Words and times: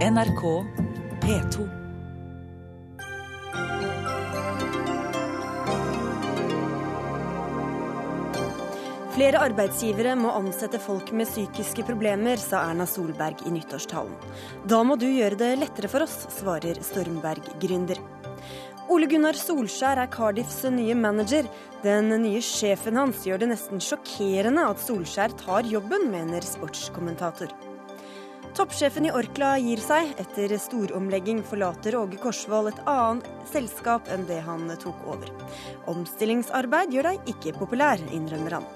NRK 0.00 0.42
P2. 1.20 1.64
Flere 9.12 9.42
arbeidsgivere 9.44 10.14
må 10.16 10.32
ansette 10.32 10.80
folk 10.80 11.12
med 11.12 11.28
psykiske 11.28 11.84
problemer, 11.84 12.40
sa 12.40 12.62
Erna 12.70 12.88
Solberg 12.88 13.44
i 13.44 13.52
nyttårstalen. 13.52 14.16
Da 14.64 14.80
må 14.88 14.96
du 14.96 15.04
gjøre 15.04 15.36
det 15.36 15.52
lettere 15.60 15.92
for 15.92 16.08
oss, 16.08 16.22
svarer 16.32 16.80
Stormberg-gründer. 16.80 18.00
Ole 18.88 19.04
Gunnar 19.10 19.36
Solskjær 19.36 20.00
er 20.00 20.08
Cardiffs 20.08 20.62
nye 20.72 20.96
manager. 20.96 21.44
Den 21.84 22.08
nye 22.24 22.40
sjefen 22.40 22.96
hans 22.96 23.28
gjør 23.28 23.44
det 23.44 23.52
nesten 23.52 23.84
sjokkerende 23.84 24.64
at 24.64 24.80
Solskjær 24.80 25.36
tar 25.44 25.68
jobben, 25.68 26.08
mener 26.08 26.40
sportskommentator. 26.40 27.52
Toppsjefen 28.56 29.06
i 29.06 29.12
Orkla 29.14 29.52
gir 29.62 29.78
seg. 29.82 30.10
Etter 30.18 30.52
storomlegging 30.58 31.42
forlater 31.46 31.94
Åge 32.00 32.18
Korsvold 32.18 32.72
et 32.72 32.82
annet 32.90 33.28
selskap 33.52 34.10
enn 34.10 34.26
det 34.26 34.40
han 34.46 34.66
tok 34.82 35.06
over. 35.06 35.30
Omstillingsarbeid 35.90 36.90
gjør 36.94 37.12
deg 37.12 37.30
ikke 37.34 37.54
populær, 37.60 38.02
innrømmer 38.10 38.58
han. 38.58 38.68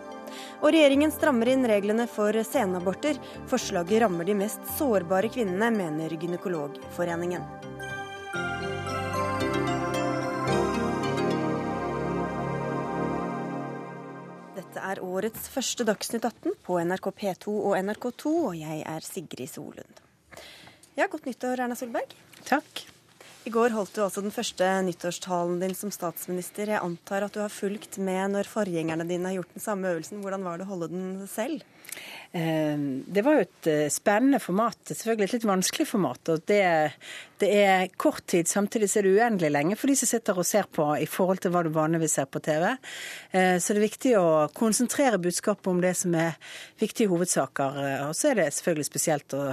Og 0.62 0.70
regjeringen 0.74 1.12
strammer 1.14 1.50
inn 1.50 1.66
reglene 1.68 2.06
for 2.10 2.38
senaborter. 2.46 3.18
Forslaget 3.50 4.04
rammer 4.04 4.30
de 4.30 4.38
mest 4.38 4.62
sårbare 4.78 5.30
kvinnene, 5.34 5.70
mener 5.74 6.14
Gynekologforeningen. 6.14 7.73
Dette 14.74 14.90
er 14.90 14.98
årets 15.06 15.44
første 15.54 15.84
Dagsnytt 15.86 16.24
18 16.26 16.56
på 16.66 16.80
NRK 16.82 17.04
P2 17.14 17.52
og 17.54 17.76
NRK2, 17.78 18.30
og 18.48 18.56
jeg 18.58 18.80
er 18.90 19.04
Sigrid 19.06 19.52
Solund. 19.52 20.00
Ja, 20.98 21.06
Godt 21.06 21.28
nyttår, 21.28 21.62
Erna 21.62 21.76
Solberg. 21.78 22.16
Takk. 22.48 22.82
I 23.44 23.50
går 23.52 23.74
holdt 23.76 23.92
du 23.92 24.00
altså 24.00 24.22
den 24.24 24.32
første 24.32 24.64
nyttårstalen 24.86 25.58
din 25.60 25.74
som 25.76 25.90
statsminister. 25.92 26.70
Jeg 26.72 26.80
antar 26.80 27.26
at 27.26 27.34
du 27.34 27.42
har 27.42 27.52
fulgt 27.52 27.98
med 28.00 28.32
når 28.32 28.48
forgjengerne 28.48 29.04
dine 29.04 29.28
har 29.28 29.36
gjort 29.36 29.50
den 29.52 29.64
samme 29.64 29.90
øvelsen. 29.90 30.22
Hvordan 30.24 30.46
var 30.46 30.56
det 30.56 30.64
å 30.64 30.70
holde 30.70 30.88
den 30.88 31.10
selv? 31.28 31.60
Eh, 32.32 32.80
det 33.04 33.24
var 33.26 33.36
jo 33.36 33.42
et 33.44 33.68
eh, 33.68 33.90
spennende 33.92 34.40
format, 34.40 34.80
selvfølgelig 34.88 35.28
et 35.28 35.34
litt 35.36 35.46
vanskelig 35.50 35.86
format. 35.90 36.30
og 36.32 36.46
det, 36.48 36.62
det, 37.44 37.50
er 37.66 37.92
kort 38.00 38.24
tid, 38.32 38.48
samtidig 38.48 38.88
så 38.88 39.02
er 39.02 39.10
det 39.10 39.12
uendelig 39.18 39.52
lenge 39.52 39.76
for 39.76 39.92
de 39.92 39.98
som 40.00 40.08
sitter 40.14 40.40
og 40.40 40.48
ser 40.48 40.70
på 40.72 40.88
i 40.96 41.10
forhold 41.10 41.44
til 41.44 41.52
hva 41.52 41.66
du 41.66 41.70
vanligvis 41.76 42.16
ser 42.16 42.32
på 42.32 42.40
TV. 42.48 42.70
Eh, 43.36 43.58
så 43.60 43.76
det 43.76 43.82
er 43.82 43.88
viktig 43.90 44.14
å 44.22 44.26
konsentrere 44.56 45.20
budskapet 45.20 45.68
om 45.68 45.84
det 45.84 45.92
som 46.00 46.16
er 46.16 46.40
viktige 46.80 47.12
hovedsaker. 47.12 47.78
Og 48.08 48.16
så 48.16 48.32
er 48.32 48.40
det 48.40 48.48
selvfølgelig 48.56 48.88
spesielt 48.88 49.36
å, 49.36 49.44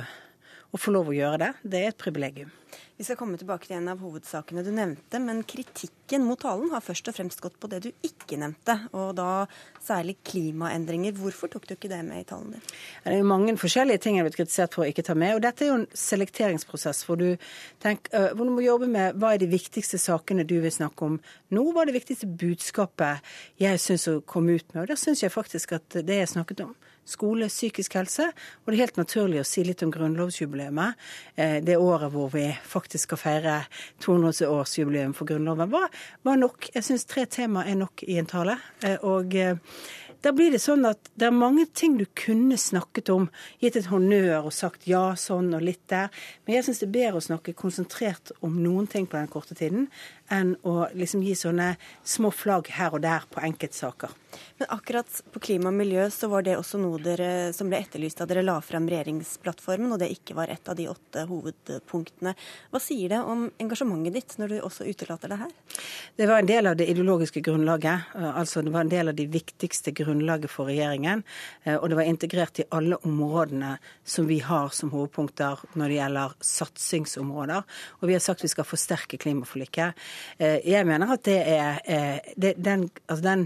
å 0.71 0.79
få 0.79 0.95
lov 0.95 1.11
å 1.11 1.19
gjøre 1.19 1.43
det. 1.43 1.53
Det 1.67 1.83
er 1.83 1.91
et 1.91 2.03
privilegium. 2.07 2.55
Vi 3.01 3.05
skal 3.05 3.17
komme 3.17 3.33
tilbake 3.33 3.65
til 3.65 3.79
en 3.79 3.87
av 3.89 4.01
hovedsakene 4.05 4.61
du 4.61 4.67
nevnte, 4.77 5.17
men 5.17 5.39
kritikken 5.49 6.21
mot 6.21 6.37
talen 6.37 6.69
har 6.69 6.83
først 6.85 7.07
og 7.09 7.15
fremst 7.15 7.39
gått 7.41 7.55
på 7.57 7.65
det 7.71 7.79
du 7.81 7.87
ikke 8.05 8.37
nevnte, 8.37 8.75
og 8.93 9.15
da 9.17 9.47
særlig 9.81 10.19
klimaendringer. 10.29 11.15
Hvorfor 11.17 11.49
tok 11.49 11.65
du 11.65 11.73
ikke 11.73 11.89
det 11.89 12.03
med 12.05 12.21
i 12.21 12.27
talen 12.29 12.51
din? 12.53 12.61
Det 13.01 13.15
er 13.15 13.17
jo 13.23 13.31
mange 13.31 13.55
forskjellige 13.57 14.03
ting 14.03 14.19
jeg 14.19 14.21
har 14.21 14.29
blitt 14.29 14.37
kritisert 14.37 14.77
for 14.77 14.85
å 14.85 14.91
ikke 14.91 15.07
ta 15.07 15.15
med. 15.17 15.33
og 15.33 15.41
Dette 15.47 15.65
er 15.65 15.71
jo 15.71 15.79
en 15.79 15.87
selekteringsprosess 15.97 17.01
hvor 17.07 17.17
du, 17.17 17.25
tenker, 17.81 18.35
hvor 18.37 18.45
du 18.45 18.53
må 18.53 18.61
jobbe 18.67 18.91
med 18.93 19.17
hva 19.17 19.33
er 19.33 19.41
de 19.41 19.49
viktigste 19.49 19.97
sakene 19.97 20.45
du 20.45 20.59
vil 20.61 20.77
snakke 20.77 21.09
om 21.09 21.17
nå. 21.17 21.65
Hva 21.71 21.81
er 21.81 21.89
det 21.89 21.97
viktigste 21.97 22.29
budskapet 22.29 23.33
jeg 23.65 23.81
syns 23.81 24.05
å 24.13 24.19
komme 24.21 24.61
ut 24.61 24.75
med? 24.75 24.83
Og 24.83 24.93
da 24.93 25.01
syns 25.07 25.25
jeg 25.25 25.33
faktisk 25.33 25.73
at 25.79 26.03
det 26.05 26.21
jeg 26.21 26.35
snakket 26.37 26.67
om, 26.69 26.77
skole, 27.07 27.49
psykisk 27.51 27.95
helse. 27.99 28.29
Og 28.61 28.71
det 28.71 28.77
er 28.77 28.83
helt 28.85 29.01
naturlig 29.01 29.41
å 29.41 29.47
si 29.47 29.63
litt 29.67 29.83
om 29.85 29.91
grunnlovsjubileet. 29.93 31.01
Eh, 31.35 31.57
det 31.65 31.77
året 31.77 32.13
hvor 32.13 32.31
vi 32.33 32.47
faktisk 32.63 33.09
skal 33.09 33.21
feire 33.21 33.57
200-årsjubileum 34.03 35.15
for 35.17 35.29
Grunnloven, 35.29 35.71
var, 35.71 35.89
var 36.27 36.39
nok. 36.39 36.71
Jeg 36.75 36.87
syns 36.87 37.07
tre 37.09 37.25
tema 37.25 37.65
er 37.67 37.79
nok 37.81 38.05
i 38.07 38.19
en 38.21 38.29
tale. 38.29 38.57
Eh, 38.85 38.97
og 39.07 39.35
eh, 39.35 39.57
da 40.21 40.29
blir 40.37 40.53
det 40.53 40.61
sånn 40.61 40.85
at 40.85 41.09
det 41.17 41.27
er 41.31 41.33
mange 41.33 41.63
ting 41.73 41.95
du 41.97 42.03
kunne 42.17 42.57
snakket 42.59 43.09
om, 43.09 43.23
gitt 43.61 43.79
et 43.79 43.89
honnør 43.89 44.51
og 44.51 44.53
sagt 44.53 44.85
ja 44.89 45.15
sånn 45.17 45.49
og 45.57 45.63
litt 45.65 45.81
der. 45.89 46.11
Men 46.45 46.59
jeg 46.59 46.67
syns 46.67 46.81
det 46.83 46.87
er 46.91 46.93
bedre 46.93 47.21
å 47.21 47.25
snakke 47.25 47.55
konsentrert 47.57 48.33
om 48.45 48.59
noen 48.61 48.85
ting 48.91 49.07
på 49.09 49.17
den 49.17 49.31
korte 49.33 49.57
tiden, 49.57 49.87
enn 50.31 50.55
å 50.67 50.87
liksom 50.95 51.23
gi 51.25 51.35
sånne 51.37 51.73
små 52.07 52.31
flagg 52.33 52.71
her 52.77 52.95
og 52.95 53.03
der 53.03 53.27
på 53.31 53.43
enkeltsaker. 53.43 54.15
Men 54.57 54.69
akkurat 54.71 55.21
på 55.33 55.41
klima 55.43 55.71
og 55.71 55.75
miljø 55.75 56.05
så 56.13 56.29
var 56.31 56.45
det 56.45 56.53
også 56.55 56.79
noe 56.79 56.99
dere, 57.03 57.51
som 57.55 57.69
ble 57.71 57.81
etterlyst 57.81 58.21
da 58.21 58.27
dere 58.29 58.43
la 58.45 58.57
frem 58.63 58.87
regjeringsplattformen, 58.89 59.91
og 59.91 59.99
det 59.99 60.11
ikke 60.13 60.35
var 60.37 60.51
et 60.53 60.69
av 60.71 60.77
de 60.77 60.87
åtte 60.91 61.25
hovedpunktene. 61.27 62.33
Hva 62.71 62.81
sier 62.83 63.11
det 63.11 63.19
om 63.27 63.47
engasjementet 63.61 64.15
ditt 64.15 64.35
når 64.39 64.53
du 64.53 64.57
også 64.61 64.87
utelater 64.87 65.33
det 65.33 65.39
her? 65.41 65.55
Det 66.15 66.29
var 66.29 66.43
en 66.43 66.51
del 66.51 66.71
av 66.71 66.77
det 66.79 66.87
ideologiske 66.93 67.43
grunnlaget. 67.43 68.13
Altså 68.31 68.63
det 68.63 68.73
var 68.75 68.85
en 68.85 68.93
del 68.93 69.11
av 69.11 69.17
de 69.17 69.27
viktigste 69.31 69.93
grunnlaget 69.97 70.53
for 70.53 70.71
regjeringen. 70.71 71.25
Eh, 71.63 71.75
og 71.75 71.89
det 71.91 71.99
var 71.99 72.07
integrert 72.07 72.61
i 72.61 72.67
alle 72.71 72.99
områdene 73.07 73.73
som 74.07 74.29
vi 74.29 74.39
har 74.45 74.71
som 74.75 74.93
hovedpunkter 74.93 75.65
når 75.73 75.91
det 75.91 75.99
gjelder 75.99 76.37
satsingsområder. 76.51 77.67
Og 77.99 78.07
vi 78.09 78.15
har 78.15 78.23
sagt 78.23 78.45
vi 78.45 78.51
skal 78.51 78.67
forsterke 78.67 79.19
klimaforliket. 79.21 79.97
Eh, 80.37 80.59
jeg 80.69 80.87
mener 80.89 81.13
at 81.15 81.23
det 81.27 81.39
er 81.41 81.81
eh, 81.85 82.33
det, 82.35 82.55
den, 82.61 82.87
altså 83.07 83.23
den 83.25 83.45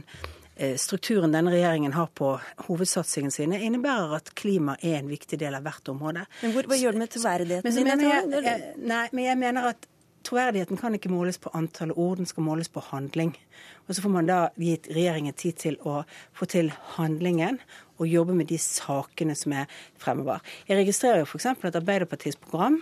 eh, 0.55 0.75
strukturen 0.81 1.33
denne 1.35 1.53
regjeringen 1.53 1.95
har 1.95 2.11
på 2.15 2.35
hovedsatsingene 2.67 3.33
sine, 3.33 3.59
innebærer 3.67 4.15
at 4.19 4.31
klima 4.37 4.77
er 4.81 4.99
en 4.99 5.11
viktig 5.11 5.39
del 5.41 5.57
av 5.57 5.65
hvert 5.67 5.91
område. 5.93 6.25
Men 6.43 6.55
hvor, 6.55 6.69
Hva 6.71 6.79
gjør 6.79 6.97
det 6.97 7.03
med 7.03 7.13
troverdigheten 7.17 7.81
din? 7.81 8.07
Jeg, 8.09 8.45
jeg, 8.49 8.71
nei, 8.83 9.05
men 9.11 9.29
jeg 9.29 9.41
mener 9.41 9.71
at 9.73 9.89
troverdigheten 10.25 10.79
kan 10.79 10.95
ikke 10.97 11.11
måles 11.13 11.37
på 11.41 11.51
antall 11.53 11.93
ord, 11.93 12.17
den 12.17 12.29
skal 12.29 12.45
måles 12.45 12.69
på 12.71 12.83
handling. 12.87 13.35
Og 13.85 13.95
så 13.95 14.01
får 14.01 14.13
man 14.13 14.29
da 14.29 14.39
gitt 14.57 14.89
regjeringen 14.89 15.35
tid 15.37 15.59
til 15.61 15.77
å 15.85 15.99
få 16.35 16.47
til 16.49 16.71
handlingen 16.95 17.59
og 17.99 18.09
jobbe 18.09 18.35
med 18.35 18.49
de 18.49 18.57
sakene 18.59 19.35
som 19.37 19.53
er 19.55 19.69
fremover. 20.01 20.41
Jeg 20.67 20.81
registrerer 20.81 21.21
jo 21.21 21.29
f.eks. 21.29 21.47
at 21.53 21.77
Arbeiderpartiets 21.79 22.39
program 22.41 22.81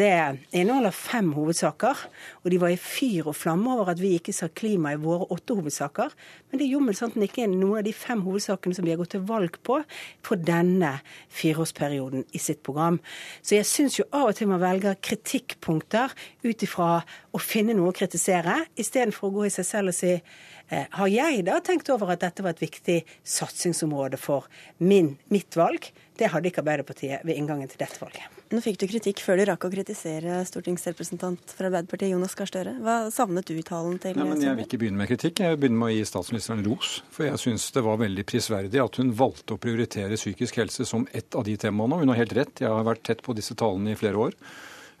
det 0.00 0.12
inneholder 0.56 0.94
fem 0.94 1.28
hovedsaker, 1.36 1.98
og 2.42 2.50
de 2.52 2.58
var 2.62 2.72
i 2.72 2.78
fyr 2.80 3.28
og 3.30 3.36
flamme 3.36 3.70
over 3.74 3.92
at 3.92 4.00
vi 4.00 4.14
ikke 4.16 4.34
sa 4.34 4.48
klima 4.48 4.94
i 4.94 5.00
våre 5.00 5.28
åtte 5.34 5.54
hovedsaker. 5.58 6.14
Men 6.50 6.60
det 6.60 6.66
er 6.66 6.74
jommel 6.74 6.96
sant 6.98 7.18
ikke 7.20 7.46
noen 7.50 7.80
av 7.80 7.86
de 7.86 7.94
fem 7.94 8.22
hovedsakene 8.24 8.76
som 8.76 8.86
vi 8.86 8.94
har 8.94 9.00
gått 9.00 9.14
til 9.14 9.24
valg 9.28 9.58
på 9.66 9.78
for 10.26 10.40
denne 10.40 10.96
fireårsperioden 11.36 12.26
i 12.32 12.42
sitt 12.42 12.62
program. 12.66 13.00
Så 13.42 13.56
jeg 13.58 13.68
syns 13.68 14.00
jo 14.00 14.08
av 14.10 14.30
og 14.30 14.38
til 14.38 14.50
man 14.50 14.62
velger 14.62 14.98
kritikkpunkter 15.04 16.14
ut 16.44 16.66
ifra 16.66 16.90
å 17.30 17.42
finne 17.42 17.76
noe 17.76 17.92
å 17.92 17.96
kritisere, 17.96 18.64
istedenfor 18.80 19.30
å 19.30 19.36
gå 19.38 19.48
i 19.48 19.54
seg 19.54 19.68
selv 19.68 19.92
og 19.92 19.98
si 20.00 20.12
eh, 20.16 20.86
har 20.96 21.10
jeg 21.12 21.44
da 21.46 21.60
tenkt 21.64 21.90
over 21.92 22.14
at 22.14 22.24
dette 22.24 22.44
var 22.44 22.56
et 22.56 22.64
viktig 22.64 23.00
satsingsområde 23.22 24.20
for 24.20 24.48
min, 24.82 25.14
mitt 25.30 25.58
valg? 25.58 25.92
Det 26.20 26.28
hadde 26.28 26.50
ikke 26.50 26.60
Arbeiderpartiet 26.60 27.22
ved 27.24 27.38
inngangen 27.40 27.68
til 27.70 27.80
dette 27.80 27.96
valget. 27.96 28.26
Nå 28.52 28.60
fikk 28.60 28.76
du 28.82 28.86
kritikk 28.90 29.22
før 29.24 29.40
du 29.40 29.46
rakk 29.48 29.64
å 29.64 29.70
kritisere 29.72 30.42
stortingsrepresentant 30.48 31.54
fra 31.56 31.70
Arbeiderpartiet 31.70 32.12
Jonas 32.12 32.36
Gahr 32.36 32.50
Støre. 32.50 32.74
Hva 32.84 32.96
savnet 33.14 33.48
du 33.48 33.54
i 33.56 33.64
talen 33.64 33.96
til 34.02 34.18
Nei, 34.18 34.26
men 34.28 34.42
Jeg 34.44 34.58
vil 34.58 34.66
ikke 34.66 34.80
begynne 34.82 35.00
med 35.00 35.08
kritikk, 35.08 35.40
jeg 35.40 35.54
vil 35.54 35.62
begynne 35.64 35.80
med 35.80 35.88
å 35.88 35.94
gi 35.94 36.08
statsministeren 36.10 36.64
ros. 36.66 36.98
For 37.14 37.24
jeg 37.24 37.40
syns 37.40 37.70
det 37.72 37.84
var 37.86 38.02
veldig 38.02 38.26
prisverdig 38.28 38.82
at 38.84 39.00
hun 39.00 39.14
valgte 39.16 39.56
å 39.56 39.62
prioritere 39.62 40.20
psykisk 40.20 40.60
helse 40.60 40.84
som 40.84 41.08
ett 41.16 41.38
av 41.38 41.48
de 41.48 41.56
temaene. 41.56 42.02
Hun 42.02 42.12
har 42.12 42.20
helt 42.20 42.36
rett, 42.36 42.60
jeg 42.60 42.68
har 42.68 42.84
vært 42.84 43.06
tett 43.08 43.24
på 43.24 43.36
disse 43.38 43.56
talene 43.56 43.94
i 43.94 43.98
flere 43.98 44.28
år. 44.28 44.36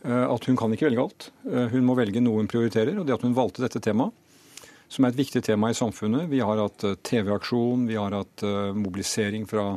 Eh, 0.02 0.24
at 0.24 0.48
hun 0.48 0.56
kan 0.56 0.72
ikke 0.72 0.88
velge 0.88 1.04
alt. 1.04 1.30
Eh, 1.44 1.68
hun 1.74 1.84
må 1.84 1.96
velge 1.98 2.22
noe 2.24 2.40
hun 2.40 2.48
prioriterer. 2.48 2.96
Og 2.96 3.06
det 3.06 3.18
at 3.18 3.26
hun 3.26 3.36
valgte 3.36 3.64
dette 3.64 3.82
temaet, 3.84 4.16
som 4.90 5.04
er 5.04 5.12
et 5.12 5.20
viktig 5.20 5.44
tema 5.46 5.68
i 5.70 5.76
samfunnet 5.76 6.26
Vi 6.32 6.40
har 6.42 6.58
hatt 6.58 6.84
eh, 6.88 6.96
TV-aksjon, 7.06 7.84
vi 7.86 7.98
har 8.00 8.16
hatt 8.16 8.46
mobilisering 8.74 9.44
fra 9.46 9.74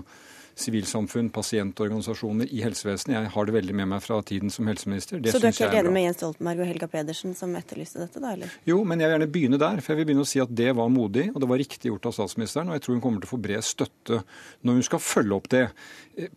sivilsamfunn, 0.60 1.30
pasientorganisasjoner 1.34 2.50
i 2.54 2.62
helsevesenet. 2.64 3.16
Jeg 3.16 3.32
har 3.34 3.48
det 3.48 3.56
veldig 3.56 3.76
med 3.80 3.90
meg 3.94 4.04
fra 4.06 4.20
tiden 4.26 4.52
som 4.54 4.68
helseminister. 4.70 5.22
Det 5.24 5.34
så 5.34 5.42
du 5.42 5.48
er 5.50 5.56
ikke 5.56 5.80
enig 5.80 5.94
med 5.96 6.06
Jens 6.06 6.20
Stoltenberg 6.20 6.62
og 6.62 6.70
Helga 6.70 6.90
Pedersen 6.92 7.34
som 7.38 7.56
etterlyste 7.58 8.04
dette, 8.04 8.22
da? 8.22 8.36
eller? 8.38 8.54
Jo, 8.70 8.80
men 8.86 9.02
jeg 9.02 9.10
vil 9.10 9.16
gjerne 9.18 9.30
begynne 9.34 9.60
der. 9.62 9.82
For 9.82 9.94
jeg 9.94 10.02
vil 10.02 10.10
begynne 10.12 10.28
å 10.28 10.30
si 10.30 10.44
at 10.44 10.54
det 10.54 10.70
var 10.78 10.94
modig, 10.94 11.26
og 11.34 11.42
det 11.42 11.50
var 11.50 11.62
riktig 11.64 11.90
gjort 11.90 12.10
av 12.10 12.16
statsministeren. 12.20 12.70
Og 12.70 12.78
jeg 12.78 12.86
tror 12.86 12.98
hun 12.98 13.04
kommer 13.08 13.24
til 13.24 13.32
å 13.32 13.34
få 13.34 13.42
bred 13.48 13.68
støtte 13.68 14.22
når 14.62 14.80
hun 14.80 14.88
skal 14.90 15.04
følge 15.08 15.40
opp 15.40 15.50
det. 15.54 15.66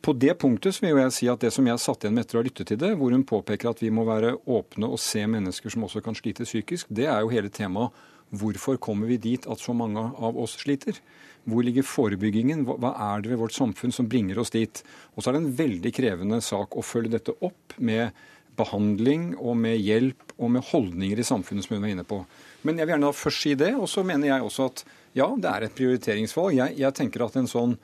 På 0.01 0.17
det 0.17 0.39
punktet 0.41 0.81
vil 0.81 0.97
jeg 0.97 1.17
si 1.19 1.31
at 1.33 1.45
det 1.45 1.53
som 1.55 1.69
jeg 1.69 1.85
satt 1.85 2.07
igjen 2.07 2.17
med 2.17 2.27
etter 2.27 2.39
å 2.39 2.43
ha 2.43 2.49
lyttet 2.49 2.73
til 2.73 2.81
det, 2.81 2.95
hvor 2.97 3.13
hun 3.13 3.29
påpeker 3.29 3.73
at 3.75 3.85
vi 3.85 3.93
må 3.93 4.07
være 4.09 4.37
åpne 4.49 4.89
og 4.89 5.01
se 5.03 5.27
mennesker 5.29 5.73
som 5.73 5.85
også 5.85 6.05
kan 6.05 6.17
slite 6.17 6.49
psykisk, 6.49 6.89
det 6.89 7.11
er 7.11 7.21
jo 7.21 7.33
hele 7.33 7.53
temaet 7.53 7.93
hvorfor 8.35 8.79
kommer 8.83 9.07
vi 9.07 9.21
dit 9.23 9.47
at 9.47 9.61
så 9.63 9.75
mange 9.77 10.01
av 10.01 10.39
oss 10.41 10.57
sliter? 10.59 10.99
Hvor 11.47 11.63
ligger 11.63 11.87
forebyggingen? 11.87 12.65
Hva 12.67 12.91
er 13.15 13.23
det 13.23 13.31
ved 13.33 13.41
vårt 13.45 13.55
samfunn 13.55 13.95
som 13.95 14.09
bringer 14.11 14.41
oss 14.43 14.51
dit? 14.55 14.83
Og 15.15 15.23
så 15.23 15.31
er 15.31 15.37
det 15.37 15.43
en 15.45 15.59
veldig 15.61 15.93
krevende 15.95 16.41
sak 16.43 16.75
å 16.75 16.85
følge 16.85 17.15
dette 17.17 17.37
opp 17.47 17.77
med 17.79 18.17
behandling 18.57 19.35
og 19.37 19.57
med 19.61 19.77
hjelp 19.79 20.33
og 20.37 20.51
med 20.57 20.65
holdninger 20.73 21.21
i 21.21 21.27
samfunnet, 21.27 21.67
som 21.67 21.77
hun 21.77 21.85
var 21.85 21.93
inne 21.93 22.07
på. 22.09 22.23
Men 22.67 22.81
jeg 22.81 22.89
vil 22.89 22.97
gjerne 22.97 23.11
da 23.11 23.17
først 23.17 23.45
si 23.45 23.55
det. 23.59 23.73
Og 23.79 23.87
så 23.91 24.03
mener 24.07 24.33
jeg 24.33 24.47
også 24.47 24.71
at 24.73 24.83
ja, 25.17 25.29
det 25.39 25.53
er 25.53 25.67
et 25.67 25.77
prioriteringsvalg. 25.77 26.57
Jeg, 26.59 26.79
jeg 26.83 26.99
tenker 26.99 27.27
at 27.27 27.39
en 27.39 27.51
sånn 27.51 27.77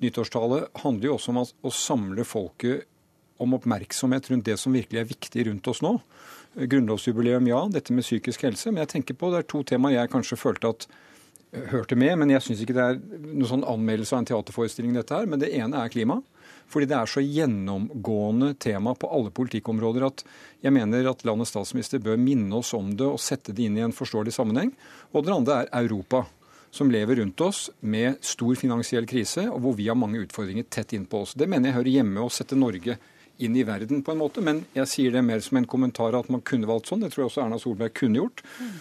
nyttårstale 0.00 0.62
handler 0.80 1.10
jo 1.10 1.18
også 1.18 1.34
om 1.34 1.42
å 1.44 1.74
samle 1.74 2.24
folket 2.24 2.86
om 3.40 3.56
oppmerksomhet 3.56 4.28
rundt 4.30 4.48
det 4.48 4.56
som 4.60 4.74
virkelig 4.76 5.00
er 5.00 5.08
viktig 5.08 5.46
rundt 5.48 5.68
oss 5.72 5.80
nå. 5.84 5.94
Grunnlovsjubileum, 6.60 7.46
ja. 7.48 7.60
Dette 7.72 7.94
med 7.96 8.04
psykisk 8.04 8.44
helse. 8.48 8.72
Men 8.72 8.84
jeg 8.84 8.94
tenker 8.96 9.16
på 9.16 9.30
det 9.32 9.42
er 9.42 9.48
to 9.48 9.62
temaer 9.66 9.96
jeg 9.96 10.12
kanskje 10.12 10.40
følte 10.40 10.72
at 10.74 10.88
hørte 11.50 11.96
med, 11.98 12.16
men 12.20 12.30
jeg 12.30 12.44
syns 12.44 12.62
ikke 12.62 12.76
det 12.76 12.84
er 12.84 12.98
noen 13.00 13.48
sånn 13.48 13.66
anmeldelse 13.66 14.14
av 14.14 14.22
en 14.22 14.28
teaterforestilling, 14.30 14.94
dette 14.94 15.16
her. 15.16 15.26
Men 15.30 15.42
det 15.42 15.50
ene 15.56 15.82
er 15.82 15.92
klima. 15.92 16.20
Fordi 16.70 16.86
det 16.86 16.94
er 16.94 17.10
så 17.10 17.22
gjennomgående 17.24 18.52
tema 18.62 18.94
på 18.94 19.08
alle 19.10 19.32
politikkområder 19.34 20.06
at 20.06 20.22
jeg 20.62 20.74
mener 20.74 21.08
at 21.10 21.24
landets 21.26 21.50
statsminister 21.50 22.02
bør 22.02 22.20
minne 22.20 22.60
oss 22.60 22.70
om 22.78 22.92
det 22.94 23.08
og 23.08 23.18
sette 23.22 23.54
det 23.56 23.66
inn 23.66 23.78
i 23.80 23.82
en 23.82 23.94
forståelig 23.96 24.36
sammenheng. 24.36 24.70
Og 25.10 25.26
det 25.26 25.34
andre 25.34 25.64
er 25.64 25.80
Europa 25.82 26.24
som 26.70 26.90
lever 26.94 27.18
rundt 27.18 27.42
oss 27.42 27.64
med 27.82 28.20
stor 28.22 28.54
finansiell 28.54 29.08
krise, 29.10 29.48
og 29.50 29.58
hvor 29.64 29.74
vi 29.74 29.88
har 29.90 29.98
mange 29.98 30.20
utfordringer 30.22 30.68
tett 30.70 30.94
innpå 30.94 31.24
oss. 31.24 31.34
Det 31.34 31.48
mener 31.50 31.72
jeg 31.72 31.80
hører 31.80 31.96
hjemme 31.96 32.22
å 32.22 32.30
sette 32.30 32.58
Norge 32.58 33.00
inn 33.44 33.56
i 33.56 33.64
verden, 33.66 34.02
på 34.06 34.14
en 34.14 34.20
måte. 34.20 34.42
Men 34.44 34.62
jeg 34.76 34.90
sier 34.90 35.14
det 35.14 35.22
mer 35.26 35.42
som 35.44 35.58
en 35.60 35.68
kommentar 35.70 36.16
at 36.18 36.30
man 36.32 36.42
kunne 36.46 36.68
valgt 36.70 36.90
sånn. 36.90 37.04
Det 37.04 37.12
tror 37.14 37.24
jeg 37.24 37.30
også 37.30 37.44
Erna 37.44 37.60
Solberg 37.60 37.94
kunne 37.98 38.20
gjort. 38.22 38.42
Mm. 38.60 38.72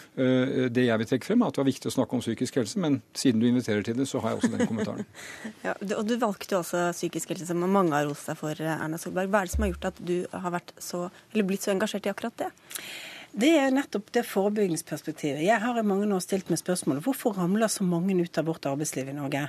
Det 0.75 0.85
jeg 0.85 1.01
vil 1.01 1.11
trekke 1.11 1.29
frem, 1.29 1.43
er 1.43 1.51
at 1.51 1.57
det 1.57 1.63
var 1.63 1.69
viktig 1.69 1.91
å 1.91 1.95
snakke 1.95 2.17
om 2.17 2.23
psykisk 2.23 2.59
helse, 2.61 2.81
men 2.83 2.99
siden 3.17 3.43
du 3.43 3.47
inviterer 3.49 3.85
til 3.85 3.99
det, 3.99 4.07
så 4.09 4.23
har 4.23 4.35
jeg 4.35 4.41
også 4.41 4.51
den 4.55 4.69
kommentaren. 4.69 5.07
ja, 5.67 5.75
og 5.97 6.03
du 6.09 6.15
valgte 6.21 6.55
jo 6.55 6.63
også 6.63 6.89
psykisk 6.95 7.33
helse, 7.33 7.49
som 7.49 7.63
mange 7.63 7.95
har 7.95 8.09
rost 8.09 8.29
deg 8.29 8.39
for, 8.39 8.65
Erna 8.79 8.99
Solberg. 9.01 9.31
Hva 9.31 9.43
er 9.43 9.49
det 9.49 9.55
som 9.55 9.65
har 9.65 9.73
gjort 9.73 9.91
at 9.91 10.03
du 10.11 10.17
har 10.33 10.59
så, 10.83 11.05
blitt 11.35 11.65
så 11.65 11.73
engasjert 11.75 12.09
i 12.09 12.13
akkurat 12.13 12.43
det? 12.43 12.51
Det 13.29 13.49
er 13.61 13.69
nettopp 13.69 14.07
det 14.15 14.23
forebyggingsperspektivet. 14.25 15.43
Jeg 15.45 15.61
har 15.61 15.77
i 15.77 15.85
mange 15.85 16.07
år 16.09 16.21
stilt 16.23 16.47
meg 16.49 16.57
spørsmålet 16.57 17.05
hvorfor 17.05 17.35
ramler 17.37 17.69
så 17.69 17.85
mange 17.85 18.15
ut 18.17 18.39
av 18.41 18.47
vårt 18.49 18.65
arbeidsliv 18.65 19.11
i 19.11 19.13
Norge? 19.13 19.43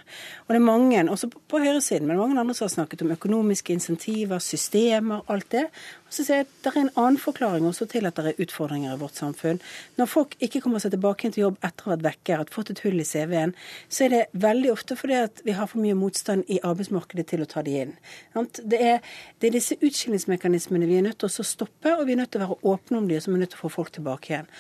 Og 0.45 0.53
det 0.53 0.59
er 0.59 0.67
mange, 0.67 1.01
også 1.09 1.31
på 1.33 1.63
høyresiden, 1.63 2.07
men 2.07 2.21
mange 2.21 2.37
andre 2.41 2.55
som 2.55 2.67
har 2.67 2.75
snakket 2.75 3.07
om 3.07 3.15
økonomiske 3.17 3.73
insentiver, 3.73 4.43
systemer, 4.45 5.25
alt 5.33 5.49
det. 5.57 5.65
Og 6.11 6.17
så 6.17 6.25
sier 6.27 6.41
jeg 6.41 6.49
at 6.49 6.55
det 6.65 6.71
er 6.73 6.81
en 6.81 6.89
annen 6.99 7.21
forklaring 7.23 7.69
også 7.69 7.87
til 7.93 8.09
at 8.09 8.17
det 8.19 8.33
er 8.33 8.43
utfordringer 8.43 8.97
i 8.97 8.99
vårt 8.99 9.21
samfunn. 9.21 9.61
Når 9.95 10.09
folk 10.11 10.35
ikke 10.43 10.59
kommer 10.65 10.83
seg 10.83 10.91
tilbake 10.97 11.31
til 11.31 11.45
jobb 11.45 11.61
etter 11.63 11.87
å 11.87 11.93
ha 11.93 11.95
vært 11.95 12.07
vekke, 12.09 12.39
har 12.41 12.51
fått 12.51 12.73
et 12.75 12.83
hull 12.83 12.99
i 12.99 13.07
CV-en, 13.07 13.55
så 13.87 14.09
er 14.09 14.15
det 14.17 14.23
veldig 14.43 14.73
ofte 14.75 14.99
fordi 14.99 15.21
at 15.21 15.45
vi 15.47 15.55
har 15.55 15.71
for 15.71 15.79
mye 15.85 15.95
motstand 15.95 16.51
i 16.51 16.59
arbeidsmarkedet 16.67 17.29
til 17.31 17.45
å 17.45 17.49
ta 17.55 17.63
de 17.63 17.77
inn. 17.85 17.95
Det 18.35 18.83
er, 18.83 18.99
det 19.39 19.53
er 19.53 19.57
disse 19.61 19.79
utskillingsmekanismene 19.79 20.91
vi 20.91 20.99
er 20.99 21.07
nødt 21.07 21.23
til 21.23 21.31
å 21.31 21.47
stoppe, 21.47 21.95
og 21.95 22.09
vi 22.09 22.17
er 22.17 22.25
nødt 22.25 22.35
til 22.35 22.43
å 22.43 22.49
være 22.49 22.75
åpne 22.75 23.05
om 23.05 23.07
de, 23.11 23.23
som 23.23 23.37
er 23.37 23.45
nødt 23.45 23.55
til 23.55 23.63
å 23.63 23.69
få 23.69 23.75
folk 23.79 23.95
tilbake 23.95 24.35
igjen. 24.35 24.51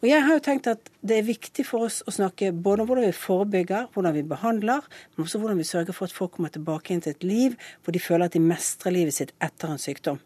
Og 0.00 0.08
jeg 0.08 0.24
har 0.24 0.38
jo 0.38 0.44
tenkt 0.44 0.70
at 0.70 0.86
Det 1.00 1.16
er 1.16 1.24
viktig 1.24 1.64
for 1.64 1.86
oss 1.86 2.02
å 2.04 2.12
snakke 2.12 2.50
både 2.52 2.82
om 2.82 2.88
hvordan 2.90 3.06
vi 3.06 3.16
forebygger, 3.16 3.86
hvordan 3.94 4.12
vi 4.18 4.22
behandler, 4.28 4.84
men 5.14 5.24
også 5.24 5.38
hvordan 5.40 5.56
vi 5.56 5.64
sørger 5.64 5.96
for 5.96 6.04
at 6.04 6.12
folk 6.12 6.34
kommer 6.34 6.52
tilbake 6.52 6.92
inn 6.92 7.00
til 7.00 7.14
et 7.14 7.24
liv 7.24 7.54
hvor 7.80 7.96
de 7.96 8.02
føler 8.04 8.28
at 8.28 8.36
de 8.36 8.42
mestrer 8.44 8.92
livet 8.92 9.16
sitt 9.16 9.32
etter 9.40 9.72
en 9.72 9.80
sykdom. 9.80 10.20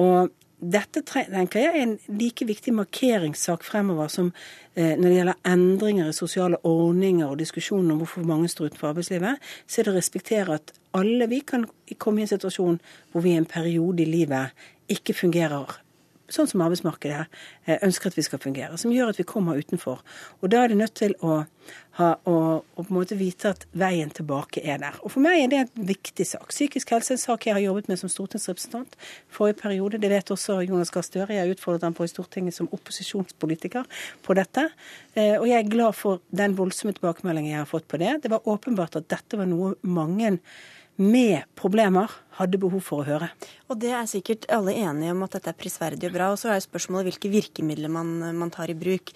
Og 0.00 0.32
dette 0.64 1.02
tenker 1.04 1.60
jeg 1.60 1.70
er 1.74 1.82
en 1.82 1.94
like 2.16 2.46
viktig 2.48 2.72
markeringssak 2.74 3.64
fremover 3.66 4.08
som 4.12 4.30
eh, 4.74 4.94
når 4.96 5.04
det 5.04 5.16
gjelder 5.18 5.40
endringer 5.50 6.08
i 6.08 6.16
sosiale 6.16 6.60
ordninger 6.64 7.28
og 7.28 7.40
diskusjonen 7.42 7.92
om 7.92 8.00
hvorfor 8.00 8.24
mange 8.28 8.48
står 8.48 8.72
utenfor 8.72 8.94
arbeidslivet, 8.94 9.42
så 9.66 9.80
er 9.80 9.88
det 9.88 9.94
å 9.94 9.98
respektere 9.98 10.58
at 10.60 10.74
alle 10.96 11.28
vi 11.28 11.42
kan 11.44 11.66
komme 11.98 12.22
i 12.22 12.26
en 12.26 12.32
situasjon 12.32 12.80
hvor 13.12 13.24
vi 13.26 13.34
i 13.34 13.40
en 13.40 13.50
periode 13.50 14.06
i 14.06 14.08
livet 14.08 14.54
ikke 14.94 15.16
fungerer 15.16 15.83
sånn 16.32 16.48
som 16.48 16.62
arbeidsmarkedet 16.64 17.24
eh, 17.66 17.78
ønsker 17.84 18.10
at 18.10 18.18
vi 18.18 18.24
skal 18.24 18.40
fungere, 18.42 18.78
som 18.80 18.92
gjør 18.94 19.12
at 19.12 19.20
vi 19.20 19.26
kommer 19.28 19.58
utenfor. 19.60 20.00
Og 20.40 20.52
da 20.52 20.62
er 20.64 20.72
det 20.72 20.78
nødt 20.78 20.94
til 20.98 21.14
å, 21.24 21.42
ha, 21.98 22.08
å, 22.28 22.36
å 22.64 22.80
på 22.80 22.86
en 22.88 22.96
måte 22.96 23.18
vite 23.18 23.52
at 23.54 23.66
veien 23.76 24.12
tilbake 24.14 24.62
er 24.64 24.80
der. 24.82 24.98
Og 25.04 25.12
for 25.14 25.24
meg 25.24 25.42
er 25.42 25.52
det 25.52 25.60
en 25.62 25.88
viktig 25.90 26.26
sak. 26.28 26.48
Psykisk 26.52 26.94
helse 26.94 27.14
er 27.14 27.18
en 27.18 27.24
sak 27.24 27.48
jeg 27.48 27.56
har 27.58 27.64
jobbet 27.64 27.90
med 27.92 28.00
som 28.00 28.12
stortingsrepresentant 28.12 28.96
forrige 29.32 29.60
periode. 29.60 30.00
Det 30.02 30.12
vet 30.12 30.34
også 30.34 30.60
Jonas 30.64 30.92
Gahr 30.94 31.06
Støre. 31.06 31.36
Jeg 31.36 31.56
utfordret 31.56 31.86
ham 31.86 31.96
på 31.96 32.06
i 32.08 32.12
Stortinget 32.12 32.56
som 32.56 32.70
opposisjonspolitiker 32.74 33.88
på 34.24 34.38
dette. 34.38 34.68
Eh, 35.14 35.36
og 35.38 35.48
jeg 35.50 35.60
er 35.60 35.72
glad 35.72 35.98
for 35.98 36.24
den 36.34 36.56
voldsomme 36.58 36.96
tilbakemeldingen 36.96 37.56
jeg 37.56 37.64
har 37.64 37.70
fått 37.70 37.88
på 37.90 38.00
det. 38.00 38.16
Det 38.24 38.32
var 38.32 38.48
åpenbart 38.48 39.00
at 39.00 39.10
dette 39.12 39.40
var 39.40 39.50
noe 39.50 39.74
mange 39.84 40.38
med 40.96 41.42
problemer 41.58 42.10
hadde 42.38 42.58
behov 42.58 42.82
for 42.86 43.02
å 43.02 43.06
høre. 43.06 43.28
Og 43.70 43.78
det 43.82 43.90
er 43.94 44.06
sikkert 44.10 44.46
alle 44.52 44.74
enige 44.78 45.14
om 45.14 45.24
at 45.26 45.36
dette 45.36 45.50
er 45.50 45.58
prisverdig 45.58 46.08
og 46.08 46.14
bra. 46.16 46.28
Og 46.34 46.38
så 46.38 46.50
er 46.50 46.58
jo 46.58 46.66
spørsmålet 46.66 47.08
hvilke 47.08 47.30
virkemidler 47.32 47.90
man, 47.92 48.12
man 48.38 48.52
tar 48.54 48.70
i 48.70 48.76
bruk. 48.78 49.12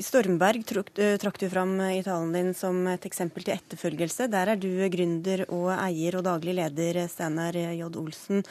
Stormberg 0.00 0.64
eh, 0.66 1.16
trakk 1.20 1.40
du 1.40 1.48
fram 1.52 1.76
i 1.88 2.02
talen 2.04 2.36
din 2.36 2.52
som 2.56 2.82
et 2.92 3.08
eksempel 3.08 3.46
til 3.46 3.56
etterfølgelse. 3.56 4.28
Der 4.32 4.54
er 4.54 4.60
du 4.60 4.68
gründer 4.92 5.46
og 5.48 5.72
eier 5.78 6.20
og 6.20 6.26
daglig 6.28 6.56
leder, 6.60 7.02
Steinar 7.12 7.56
J. 7.56 7.88
Olsen. 8.00 8.44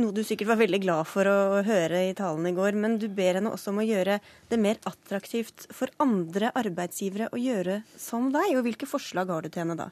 Noe 0.00 0.14
du 0.16 0.22
sikkert 0.24 0.54
var 0.54 0.62
veldig 0.62 0.80
glad 0.80 1.08
for 1.10 1.28
å 1.28 1.60
høre 1.66 2.06
i 2.08 2.16
talen 2.16 2.48
i 2.48 2.56
går. 2.56 2.76
Men 2.80 2.96
du 3.00 3.10
ber 3.12 3.36
henne 3.36 3.52
også 3.52 3.74
om 3.74 3.82
å 3.82 3.88
gjøre 3.88 4.20
det 4.48 4.60
mer 4.60 4.80
attraktivt 4.88 5.68
for 5.76 5.92
andre 6.00 6.54
arbeidsgivere 6.56 7.28
å 7.32 7.40
gjøre 7.40 7.82
som 8.00 8.32
deg. 8.32 8.56
Og 8.56 8.64
hvilke 8.64 8.88
forslag 8.88 9.28
har 9.32 9.44
du 9.44 9.52
til 9.52 9.66
henne 9.66 9.76
da? 9.76 9.90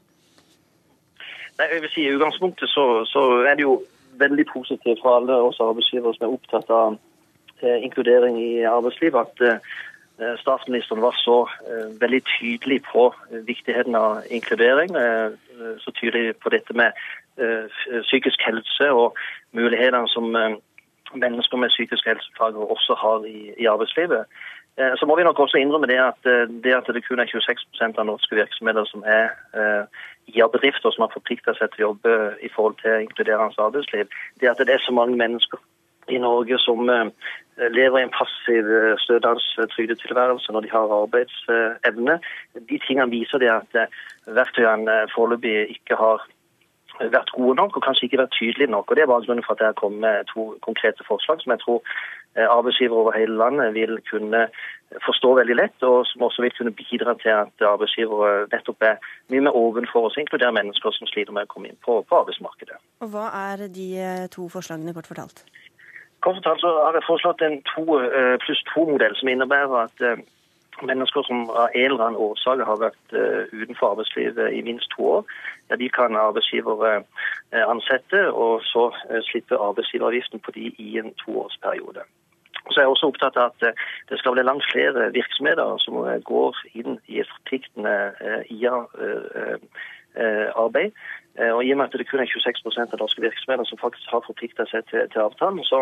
Nei, 1.58 1.68
jeg 1.72 1.82
vil 1.82 1.92
si 1.92 2.04
I 2.04 2.14
utgangspunktet 2.16 2.68
så, 2.68 3.04
så, 3.08 3.20
er 3.48 3.54
det 3.56 3.64
jo 3.64 3.80
veldig 4.20 4.46
positivt 4.52 5.00
for 5.02 5.16
alle 5.16 5.36
oss 5.48 5.60
arbeidsgivere 5.60 6.14
som 6.16 6.26
er 6.26 6.34
opptatt 6.36 6.72
av 6.72 6.96
eh, 7.62 7.78
inkludering 7.84 8.36
i 8.40 8.50
arbeidslivet, 8.68 9.16
at 9.24 9.44
eh, 9.48 10.34
statsministeren 10.42 11.04
var 11.04 11.16
så 11.20 11.38
eh, 11.64 11.88
veldig 12.00 12.22
tydelig 12.38 12.82
på 12.92 13.08
viktigheten 13.48 13.96
av 13.96 14.24
inkludering. 14.30 14.96
Eh, 14.96 15.32
så 15.80 15.92
tydelig 15.96 16.36
på 16.44 16.52
dette 16.52 16.76
med 16.76 16.92
eh, 17.40 17.64
psykisk 18.08 18.44
helse 18.48 18.90
og 18.92 19.16
mulighetene 19.56 20.08
som 20.12 20.36
eh, 20.36 20.58
mennesker 21.14 21.56
med 21.56 21.72
psykiske 21.72 22.10
helseplager 22.12 22.72
også 22.76 22.98
har 23.00 23.24
i, 23.24 23.52
i 23.56 23.66
arbeidslivet. 23.66 24.24
Så 25.00 25.06
må 25.08 25.14
vi 25.16 25.22
nok 25.24 25.38
også 25.40 25.56
innrømme 25.56 25.88
det 25.88 25.96
at 25.96 26.26
det 26.64 26.72
at 26.76 26.88
det 26.92 27.00
kun 27.06 27.20
er 27.22 27.30
26% 27.30 27.96
av 27.96 28.04
norske 28.04 28.36
virksomheter 28.36 28.84
som 28.84 29.06
er 29.08 29.30
ja, 30.34 30.48
bedrifter 30.52 30.90
som 30.90 31.06
har 31.06 31.14
forplikta 31.14 31.54
seg 31.54 31.72
til 31.72 31.84
å 31.84 31.88
jobbe 31.90 32.14
i 32.42 32.50
forhold 32.52 32.78
til 32.82 33.06
inkluderende 33.06 33.62
arbeidsliv, 33.62 34.10
det 34.40 34.50
at 34.50 34.62
det 34.62 34.74
er 34.74 34.84
så 34.84 34.94
mange 34.94 35.16
mennesker 35.16 35.60
i 36.08 36.18
Norge 36.22 36.58
som 36.62 36.86
uh, 36.88 37.10
lever 37.74 37.98
i 37.98 38.06
en 38.06 38.14
passiv 38.14 38.68
uh, 38.70 38.94
stønadstrygdetilværelse 39.02 40.52
når 40.52 40.66
de 40.66 40.70
har 40.70 40.94
arbeidsevne, 41.00 42.18
de 42.70 42.80
tingene 42.86 43.10
viser 43.10 43.42
det 43.42 43.50
at 43.50 43.78
verktøyene 44.26 45.04
foreløpig 45.14 45.78
ikke 45.78 45.98
har 45.98 46.26
vært 47.00 47.32
gode 47.36 47.56
nok 47.60 47.76
og 47.76 47.84
kanskje 47.84 48.06
ikke 48.06 48.22
vært 48.22 48.36
tydelige 48.38 48.70
nok. 48.70 48.90
og 48.90 48.96
Det 48.96 49.02
er 49.02 49.10
bakgrunnen 49.10 49.44
for 49.44 49.54
at 49.54 49.64
jeg 49.64 49.80
kommet 49.80 50.00
med 50.00 50.24
to 50.32 50.56
konkrete 50.62 51.04
forslag 51.04 51.42
som 51.42 51.52
jeg 51.52 51.60
tror 51.60 51.82
arbeidsgivere 52.36 53.00
over 53.00 53.16
hele 53.16 53.36
landet 53.40 53.74
vil 53.74 53.98
kunne 54.10 54.46
forstå 55.04 55.32
veldig 55.40 55.56
lett, 55.58 55.82
og 55.82 56.06
som 56.06 56.22
også 56.22 56.44
vil 56.44 56.54
kunne 56.58 56.74
bidra 56.78 57.14
til 57.22 57.32
at 57.34 57.66
arbeidsgivere 57.68 58.46
nettopp 58.52 58.86
er 58.86 59.00
mye 59.32 59.42
mer 59.46 59.58
åpne 59.58 59.88
for 59.90 60.06
å 60.06 60.12
inkludere 60.20 60.54
mennesker 60.54 60.94
som 60.94 61.10
sliter 61.10 61.34
med 61.34 61.48
å 61.48 61.52
komme 61.52 61.72
inn 61.72 61.80
på, 61.84 61.98
på 62.06 62.20
arbeidsmarkedet. 62.20 62.78
Og 63.02 63.10
Hva 63.14 63.26
er 63.50 63.66
de 63.66 63.88
eh, 63.98 64.28
to 64.32 64.46
forslagene, 64.52 64.94
kort 64.96 65.10
fortalt? 65.10 65.42
Kort 66.24 66.38
fortalt 66.38 66.62
så 66.62 66.72
har 66.84 66.96
jeg 66.96 67.06
foreslått 67.08 67.42
en 67.46 67.60
to 67.72 67.98
eh, 67.98 68.36
pluss 68.44 68.62
to-modell, 68.70 69.16
som 69.18 69.30
innebærer 69.32 69.76
at 69.82 70.06
eh, 70.06 70.22
mennesker 70.86 71.26
som 71.26 71.46
av 71.50 71.74
en 71.74 71.90
eller 71.90 72.04
annen 72.06 72.20
årsak 72.20 72.62
har 72.68 72.82
vært 72.82 73.14
utenfor 73.16 73.94
arbeidslivet 73.94 74.52
i 74.52 74.60
minst 74.66 74.90
to 74.92 75.06
år, 75.18 75.22
ja, 75.70 75.78
de 75.80 75.88
kan 75.88 76.18
arbeidsgiver 76.20 77.00
ansette, 77.62 78.20
og 78.28 78.60
så 78.68 78.90
slippe 79.30 79.56
arbeidsgiveravgiften 79.56 80.42
på 80.44 80.52
de 80.52 80.66
i 80.76 80.98
en 81.00 81.08
toårsperiode. 81.22 82.04
Så 82.70 82.80
er 82.80 82.84
jeg 82.84 82.92
også 82.92 83.06
opptatt 83.10 83.36
av 83.38 83.46
at 83.52 83.60
eh, 83.66 83.78
det 84.10 84.18
skal 84.18 84.32
bli 84.34 84.42
langt 84.46 84.66
flere 84.72 85.02
virksomheter 85.14 85.66
som 85.84 85.94
eh, 86.02 86.22
går 86.30 86.52
inn 86.80 86.92
i 87.06 87.20
et 87.22 87.30
forpliktende 87.34 87.94
eh, 88.26 88.42
IA-arbeid. 90.16 90.90
Og 91.36 91.60
I 91.64 91.72
og 91.72 91.76
med 91.78 91.86
at 91.86 91.94
det 92.00 92.08
kun 92.08 92.22
er 92.22 92.30
26 92.32 92.64
av 92.80 92.98
norske 92.98 93.20
virksomheter 93.20 93.66
som 93.68 93.78
faktisk 93.82 94.08
har 94.08 94.22
forplikta 94.24 94.64
seg 94.70 94.80
til, 94.88 95.02
til, 95.12 95.20
avtalen, 95.20 95.60
så 95.68 95.78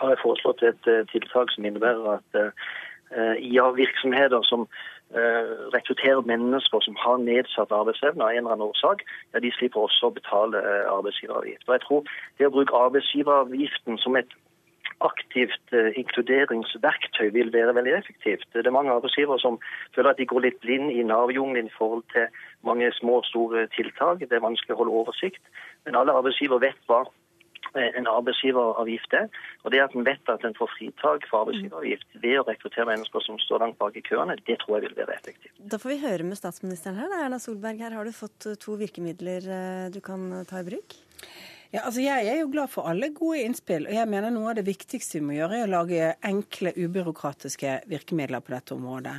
har 0.00 0.08
jeg 0.10 0.22
foreslått 0.24 0.60
et 0.66 0.84
tiltak 1.12 1.48
som 1.54 1.64
innebærer 1.68 2.18
at 2.18 2.30
IA-virksomheter 3.38 4.42
som 4.48 4.60
rekrutterer 5.76 6.26
mennesker 6.26 6.78
som 6.82 6.96
har 6.98 7.22
nedsatt 7.22 7.70
arbeidsevne 7.70 8.24
av 8.26 8.30
en 8.34 8.42
eller 8.42 8.54
annen 8.56 8.70
årsak, 8.74 8.98
ja, 9.30 9.36
de 9.38 9.50
slipper 9.54 9.80
også 9.86 10.10
å 10.10 10.16
betale 10.18 10.58
arbeidsgiveravgift. 10.96 11.62
Og 11.68 11.74
jeg 11.76 11.84
tror 11.86 12.00
det 12.40 12.50
å 12.50 12.54
bruke 12.58 12.82
arbeidsgiveravgiften 12.88 14.02
som 14.02 14.18
et 14.18 14.30
aktivt 15.06 15.74
eh, 15.76 15.92
inkluderingsverktøy 16.00 17.32
vil 17.34 17.52
være 17.54 17.74
veldig 17.78 17.94
effektivt. 17.98 18.46
Det 18.54 18.66
er 18.66 18.74
mange 18.74 18.92
arbeidsgivere 18.94 19.40
som 19.42 19.58
føler 19.94 20.12
at 20.12 20.20
de 20.20 20.28
går 20.28 20.46
litt 20.46 20.60
blind 20.64 20.92
i 20.92 21.02
Nav-jungelen 21.06 21.70
i 21.70 21.76
forhold 21.78 22.04
til 22.14 22.28
mange 22.66 22.90
små 22.98 23.20
og 23.22 23.26
store 23.30 23.66
tiltak. 23.76 24.22
Det 24.22 24.38
er 24.38 24.46
vanskelig 24.46 24.76
å 24.76 24.82
holde 24.82 25.00
oversikt. 25.02 25.42
Men 25.86 25.98
alle 25.98 26.14
arbeidsgivere 26.14 26.62
vet 26.64 26.80
hva 26.90 27.00
eh, 27.76 27.90
en 27.98 28.10
arbeidsgiveravgift 28.10 29.16
er. 29.20 29.30
Og 29.62 29.74
det 29.74 29.84
at 29.84 29.96
en 29.98 30.06
vet 30.08 30.34
at 30.34 30.44
en 30.48 30.58
får 30.58 30.74
fritak 30.76 31.26
for 31.30 31.44
arbeidsgiveravgift 31.44 32.20
ved 32.24 32.40
å 32.40 32.46
rekruttere 32.48 32.90
mennesker 32.90 33.26
som 33.26 33.40
står 33.42 33.66
langt 33.66 33.80
bak 33.82 33.96
i 33.98 34.04
køene, 34.06 34.38
det 34.46 34.60
tror 34.64 34.78
jeg 34.78 34.88
vil 34.88 35.00
være 35.02 35.18
effektivt. 35.18 35.56
Da 35.58 35.80
får 35.82 35.94
vi 35.96 36.02
høre 36.04 36.28
med 36.28 36.40
statsministeren 36.40 37.00
her. 37.02 37.16
Erna 37.24 37.42
Solberg, 37.42 37.82
her 37.82 37.98
har 37.98 38.06
du 38.06 38.14
fått 38.16 38.52
to 38.62 38.78
virkemidler 38.80 39.50
eh, 39.58 39.88
du 39.94 40.02
kan 40.04 40.30
ta 40.48 40.62
i 40.62 40.70
bruk? 40.72 41.00
Ja, 41.72 41.86
altså 41.88 42.02
Jeg 42.04 42.26
er 42.28 42.42
jo 42.42 42.50
glad 42.52 42.68
for 42.68 42.84
alle 42.84 43.08
gode 43.16 43.46
innspill. 43.46 43.86
og 43.86 43.94
jeg 43.94 44.08
mener 44.08 44.30
Noe 44.30 44.50
av 44.50 44.58
det 44.58 44.66
viktigste 44.66 45.16
vi 45.16 45.24
må 45.24 45.36
gjøre, 45.38 45.56
er 45.56 45.64
å 45.64 45.70
lage 45.72 46.10
enkle, 46.28 46.74
ubyråkratiske 46.76 47.78
virkemidler 47.88 48.44
på 48.44 48.52
dette 48.52 48.74
området. 48.74 49.14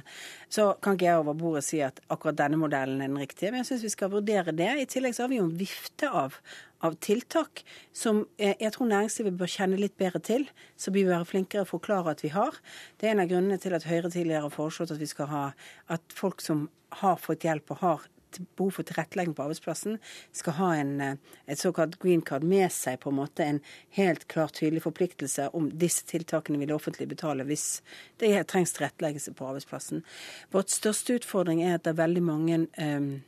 Så 0.53 0.67
kan 0.77 0.93
ikke 0.93 1.07
jeg 1.07 1.23
over 1.23 1.33
bordet 1.33 1.63
si 1.65 1.81
at 1.81 1.97
akkurat 2.13 2.37
denne 2.37 2.59
modellen 2.61 3.01
er 3.01 3.09
den 3.09 3.17
riktige, 3.17 3.49
men 3.49 3.63
jeg 3.63 3.71
syns 3.71 3.87
vi 3.87 3.93
skal 3.95 4.13
vurdere 4.13 4.53
det. 4.53 4.69
I 4.69 4.85
tillegg 4.85 5.17
så 5.17 5.25
har 5.25 5.33
vi 5.33 5.41
jo 5.41 5.47
en 5.47 5.57
vifte 5.57 6.11
av, 6.13 6.37
av 6.85 6.93
tiltak 7.01 7.65
som 7.89 8.21
jeg 8.37 8.71
tror 8.77 8.91
næringslivet 8.91 9.41
bør 9.41 9.53
kjenne 9.55 9.81
litt 9.81 9.97
bedre 9.97 10.21
til. 10.21 10.45
Så 10.77 10.93
vi 10.93 11.07
bør 11.07 11.23
være 11.23 11.31
flinkere 11.33 11.65
å 11.65 11.73
forklare 11.73 12.13
at 12.13 12.21
vi 12.21 12.35
har. 12.37 12.61
Det 13.01 13.09
er 13.09 13.17
en 13.17 13.25
av 13.25 13.33
grunnene 13.33 13.57
til 13.57 13.73
at 13.73 13.89
Høyre 13.89 14.13
tidligere 14.13 14.45
har 14.45 14.53
foreslått 14.53 14.93
at 14.93 15.01
vi 15.01 15.09
skal 15.09 15.33
ha 15.33 15.45
at 15.89 16.05
folk 16.13 16.45
som 16.45 16.67
har 17.01 17.17
fått 17.17 17.49
hjelp 17.49 17.73
og 17.73 17.81
har 17.81 18.09
behov 18.57 18.77
for 18.77 18.87
tilrettelegging 18.87 19.35
på 19.37 19.45
arbeidsplassen, 19.45 19.99
skal 20.35 20.57
ha 20.59 20.69
en, 20.75 20.93
eh, 21.01 21.15
et 21.47 21.59
såkalt 21.59 21.99
green 21.99 22.21
card 22.21 22.43
med 22.43 22.71
seg, 22.71 22.99
på 22.99 23.09
en 23.09 23.19
måte 23.19 23.43
en 23.43 23.61
helt 23.97 24.27
klart 24.27 24.53
tydelig 24.59 24.83
forpliktelse 24.83 25.49
om 25.53 25.69
disse 25.69 26.05
tiltakene 26.05 26.59
vil 26.59 26.67
det 26.67 26.75
offentlige 26.75 27.13
betale 27.15 27.43
hvis 27.43 27.81
det 28.19 28.47
trengs 28.47 28.73
tilretteleggelse 28.73 29.33
på 29.33 29.47
arbeidsplassen. 29.47 30.03
Vårt 30.51 30.69
største 30.69 31.19
utfordring 31.19 31.63
er 31.63 31.75
at 31.75 31.83
det 31.83 31.93
er 31.93 32.03
veldig 32.05 32.23
mange 32.23 32.67
um, 32.77 33.23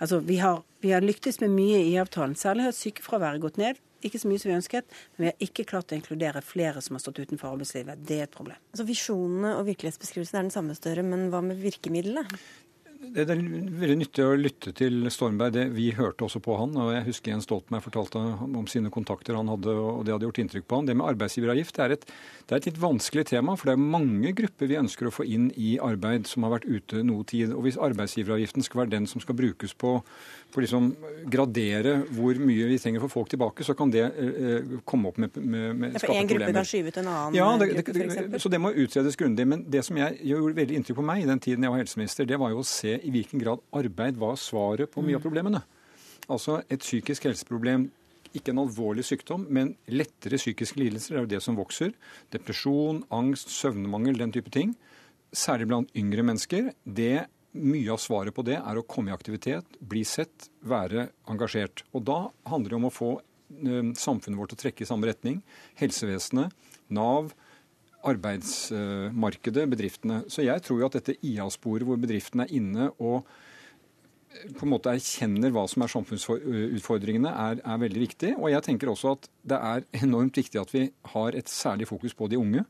Altså, 0.00 0.18
vi 0.24 0.38
har, 0.40 0.62
vi 0.80 0.92
har 0.92 1.04
lyktes 1.04 1.40
med 1.40 1.52
mye 1.52 1.82
i 1.84 1.96
avtalen. 2.00 2.32
Særlig 2.36 2.64
har 2.64 2.76
sykefraværet 2.76 3.42
gått 3.42 3.58
ned. 3.60 3.80
Ikke 4.00 4.20
så 4.20 4.30
mye 4.30 4.40
som 4.40 4.48
vi 4.48 4.56
ønsket, 4.56 4.94
men 5.12 5.24
vi 5.24 5.28
har 5.28 5.44
ikke 5.44 5.66
klart 5.68 5.92
å 5.92 5.96
inkludere 5.98 6.40
flere 6.44 6.80
som 6.80 6.96
har 6.96 7.02
stått 7.04 7.20
utenfor 7.20 7.50
arbeidslivet. 7.52 8.00
Det 8.08 8.16
er 8.16 8.24
et 8.24 8.32
problem. 8.32 8.56
Altså 8.72 8.86
Visjonene 8.88 9.52
og 9.58 9.66
virkelighetsbeskrivelsen 9.68 10.38
er 10.38 10.46
den 10.46 10.54
samme 10.54 10.76
større, 10.78 11.04
men 11.04 11.28
hva 11.32 11.42
med 11.44 11.60
virkemidlene? 11.60 12.24
Det 13.00 13.22
er 13.24 13.30
veldig 13.32 13.94
nyttig 13.96 14.24
å 14.28 14.34
lytte 14.36 14.74
til 14.76 15.06
Stormberg. 15.08 15.54
Det, 15.54 15.62
vi 15.72 15.86
hørte 15.96 16.26
også 16.26 16.40
på 16.44 16.54
han. 16.60 16.74
og 16.76 16.90
Jeg 16.92 17.06
husker 17.06 17.32
Jens 17.32 17.46
Stoltenberg 17.48 17.86
fortalte 17.86 18.20
om 18.44 18.66
sine 18.68 18.92
kontakter 18.92 19.38
han 19.38 19.48
hadde, 19.48 19.72
og 19.72 20.02
det 20.04 20.12
hadde 20.12 20.28
gjort 20.28 20.40
inntrykk 20.42 20.66
på 20.68 20.78
han. 20.78 20.90
Det 20.90 20.96
med 20.98 21.08
arbeidsgiveravgift 21.08 21.80
er 21.80 21.94
et, 21.96 22.04
det 22.44 22.54
er 22.54 22.60
et 22.60 22.68
litt 22.68 22.82
vanskelig 22.82 23.24
tema. 23.32 23.56
For 23.56 23.70
det 23.70 23.74
er 23.78 23.88
mange 23.96 24.34
grupper 24.36 24.68
vi 24.68 24.76
ønsker 24.82 25.08
å 25.08 25.14
få 25.16 25.24
inn 25.24 25.48
i 25.56 25.72
arbeid 25.80 26.28
som 26.28 26.44
har 26.44 26.58
vært 26.58 26.68
ute 26.68 27.00
noe 27.06 27.24
tid. 27.24 27.54
Og 27.56 27.64
hvis 27.64 27.80
arbeidsgiveravgiften 27.80 28.68
skal 28.68 28.82
være 28.82 28.92
den 28.98 29.08
som 29.08 29.24
skal 29.24 29.38
brukes 29.40 29.72
på, 29.80 29.96
for 30.52 30.66
liksom 30.66 30.92
gradere 31.32 31.96
hvor 32.12 32.36
mye 32.42 32.68
vi 32.68 32.78
trenger 32.82 33.00
for 33.06 33.16
folk 33.16 33.32
tilbake, 33.32 33.64
så 33.64 33.72
kan 33.78 33.94
det 33.94 34.04
eh, 34.10 34.76
komme 34.84 35.08
opp 35.08 35.18
med, 35.22 35.40
med, 35.40 35.66
med 35.78 35.96
ja, 35.96 36.04
for 36.04 36.14
en 36.14 36.30
gruppe 36.30 36.52
kan 36.52 36.68
skyve 36.68 36.92
ut 36.92 37.00
en 37.00 37.10
annen 37.14 37.38
ja, 37.38 37.48
det, 37.56 37.70
gruppe, 37.72 38.06
f.eks.? 38.10 38.42
Så 38.44 38.52
det 38.52 38.60
må 38.60 38.74
utredes 38.74 39.16
grundig. 39.16 39.48
Men 39.48 39.64
det 39.70 39.86
som 39.88 39.96
jeg 39.98 40.20
gjorde 40.34 40.56
veldig 40.60 40.80
inntrykk 40.82 41.00
på 41.00 41.08
meg 41.14 41.24
i 41.24 41.28
den 41.30 41.40
tiden 41.42 41.64
jeg 41.64 41.72
var 41.72 41.84
helseminister, 41.84 42.28
det 42.28 42.40
var 42.42 42.52
jo 42.52 42.60
å 42.60 42.66
se 42.66 42.89
se 42.90 42.98
i 43.06 43.14
hvilken 43.14 43.42
grad 43.42 43.62
arbeid 43.76 44.18
var 44.20 44.36
svaret 44.40 44.90
på 44.90 45.02
mye 45.06 45.16
av 45.16 45.22
mm. 45.22 45.26
problemene. 45.28 45.62
Altså 46.30 46.60
et 46.70 46.82
psykisk 46.82 47.26
helseproblem 47.26 47.88
ikke 48.36 48.52
en 48.52 48.62
alvorlig 48.62 49.04
sykdom, 49.06 49.46
men 49.50 49.74
lettere 49.90 50.38
psykiske 50.38 50.78
lidelser 50.78 51.16
er 51.16 51.24
jo 51.24 51.30
det 51.32 51.40
som 51.42 51.58
vokser. 51.58 51.94
Depresjon, 52.30 53.02
angst, 53.14 53.50
søvnmangel, 53.50 54.20
den 54.20 54.34
type 54.34 54.52
ting. 54.54 54.76
Særlig 55.34 55.66
blant 55.70 55.90
yngre 55.98 56.22
mennesker. 56.26 56.70
Det, 56.84 57.26
mye 57.58 57.90
av 57.90 57.98
svaret 58.02 58.34
på 58.36 58.44
det 58.46 58.60
er 58.60 58.78
å 58.78 58.86
komme 58.86 59.10
i 59.10 59.16
aktivitet, 59.16 59.66
bli 59.82 60.04
sett, 60.06 60.46
være 60.62 61.08
engasjert. 61.30 61.82
Og 61.90 62.06
da 62.06 62.20
handler 62.50 62.70
det 62.70 62.78
om 62.78 62.86
å 62.86 62.94
få 62.94 63.10
uh, 63.18 63.90
samfunnet 63.98 64.38
vårt 64.38 64.54
til 64.54 64.60
å 64.60 64.64
trekke 64.64 64.86
i 64.86 64.90
samme 64.92 65.10
retning. 65.10 65.42
Helsevesenet, 65.82 66.54
Nav, 66.94 67.34
arbeidsmarkedet, 68.06 69.68
bedriftene. 69.70 70.22
Så 70.30 70.44
jeg 70.46 70.62
tror 70.64 70.80
jo 70.80 70.88
at 70.88 70.98
dette 70.98 71.18
IA-sporet 71.26 71.86
hvor 71.88 72.00
bedriftene 72.00 72.46
er 72.46 72.56
inne 72.56 72.90
og 72.98 73.28
på 74.30 74.62
en 74.62 74.70
måte 74.70 74.92
erkjenner 74.94 75.50
hva 75.50 75.64
som 75.68 75.82
er 75.82 75.90
samfunnsutfordringene, 75.90 77.30
er, 77.30 77.60
er, 77.64 77.80
veldig 77.82 78.02
viktig. 78.04 78.30
Og 78.38 78.52
jeg 78.52 78.62
tenker 78.66 78.92
også 78.92 79.16
at 79.16 79.26
det 79.52 79.58
er 79.58 79.86
enormt 80.04 80.38
viktig 80.38 80.60
at 80.60 80.70
vi 80.74 80.84
har 81.14 81.36
et 81.36 81.50
særlig 81.50 81.88
fokus 81.90 82.14
på 82.16 82.28
de 82.30 82.38
unge. 82.38 82.62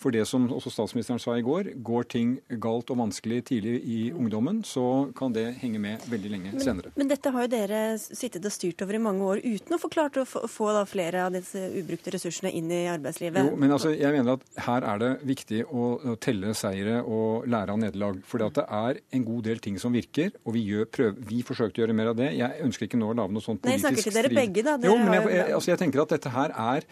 For 0.00 0.14
det 0.14 0.24
som 0.28 0.46
også 0.52 0.72
statsministeren 0.72 1.20
sa 1.22 1.36
i 1.38 1.44
går, 1.44 1.72
går 1.84 2.08
ting 2.12 2.34
galt 2.62 2.90
og 2.92 2.98
vanskelig 3.00 3.40
tidlig 3.50 3.76
i 3.88 3.98
ungdommen, 4.12 4.62
så 4.66 5.08
kan 5.16 5.32
det 5.34 5.46
henge 5.62 5.80
med 5.82 6.02
veldig 6.10 6.32
lenge 6.32 6.52
men, 6.52 6.62
senere. 6.62 6.92
Men 6.98 7.10
dette 7.10 7.32
har 7.34 7.46
jo 7.46 7.52
dere 7.52 7.82
sittet 8.02 8.44
og 8.44 8.54
styrt 8.54 8.84
over 8.84 8.98
i 8.98 9.02
mange 9.02 9.24
år 9.24 9.42
uten 9.44 9.76
å 9.76 9.80
få 9.80 9.90
klart 9.92 10.18
å 10.20 10.26
få 10.26 10.70
da, 10.74 10.84
flere 10.88 11.24
av 11.26 11.34
disse 11.34 11.62
ubrukte 11.80 12.12
ressursene 12.14 12.52
inn 12.54 12.70
i 12.74 12.84
arbeidslivet. 12.92 13.48
Jo, 13.48 13.56
men 13.60 13.74
altså, 13.76 13.94
jeg 13.94 14.12
mener 14.16 14.36
at 14.36 14.64
her 14.66 14.88
er 14.92 15.02
det 15.02 15.12
viktig 15.30 15.62
å, 15.68 15.88
å 16.14 16.16
telle 16.22 16.54
seire 16.58 17.00
og 17.02 17.48
lære 17.50 17.74
av 17.74 17.82
nederlag. 17.86 18.20
For 18.28 18.42
det 18.42 18.66
er 18.66 19.00
en 19.16 19.26
god 19.26 19.48
del 19.48 19.62
ting 19.64 19.80
som 19.80 19.94
virker, 19.94 20.34
og 20.44 20.56
vi, 20.58 20.66
gjør, 20.74 20.90
prøv, 20.98 21.24
vi 21.30 21.42
forsøkte 21.46 21.80
å 21.80 21.84
gjøre 21.84 21.96
mer 21.96 22.12
av 22.12 22.20
det. 22.20 22.30
Jeg 22.38 22.66
ønsker 22.66 22.88
ikke 22.88 23.00
nå 23.00 23.12
å 23.12 23.18
lage 23.18 23.34
noe 23.34 23.44
sånt 23.44 23.62
politisk 23.64 23.80
strid. 23.80 23.90
Nei, 23.90 23.98
jeg 23.98 24.04
snakker 24.04 24.10
til 24.10 24.20
dere 24.20 24.40
begge, 24.42 24.66
da. 24.66 24.78
Dere 24.80 24.92
jo, 24.92 25.00
men 25.00 25.16
jeg, 25.16 25.28
jeg, 25.38 25.52
altså, 25.58 25.72
jeg 25.72 25.82
tenker 25.84 26.04
at 26.04 26.16
dette 26.18 26.34
her 26.34 26.56
er 26.64 26.88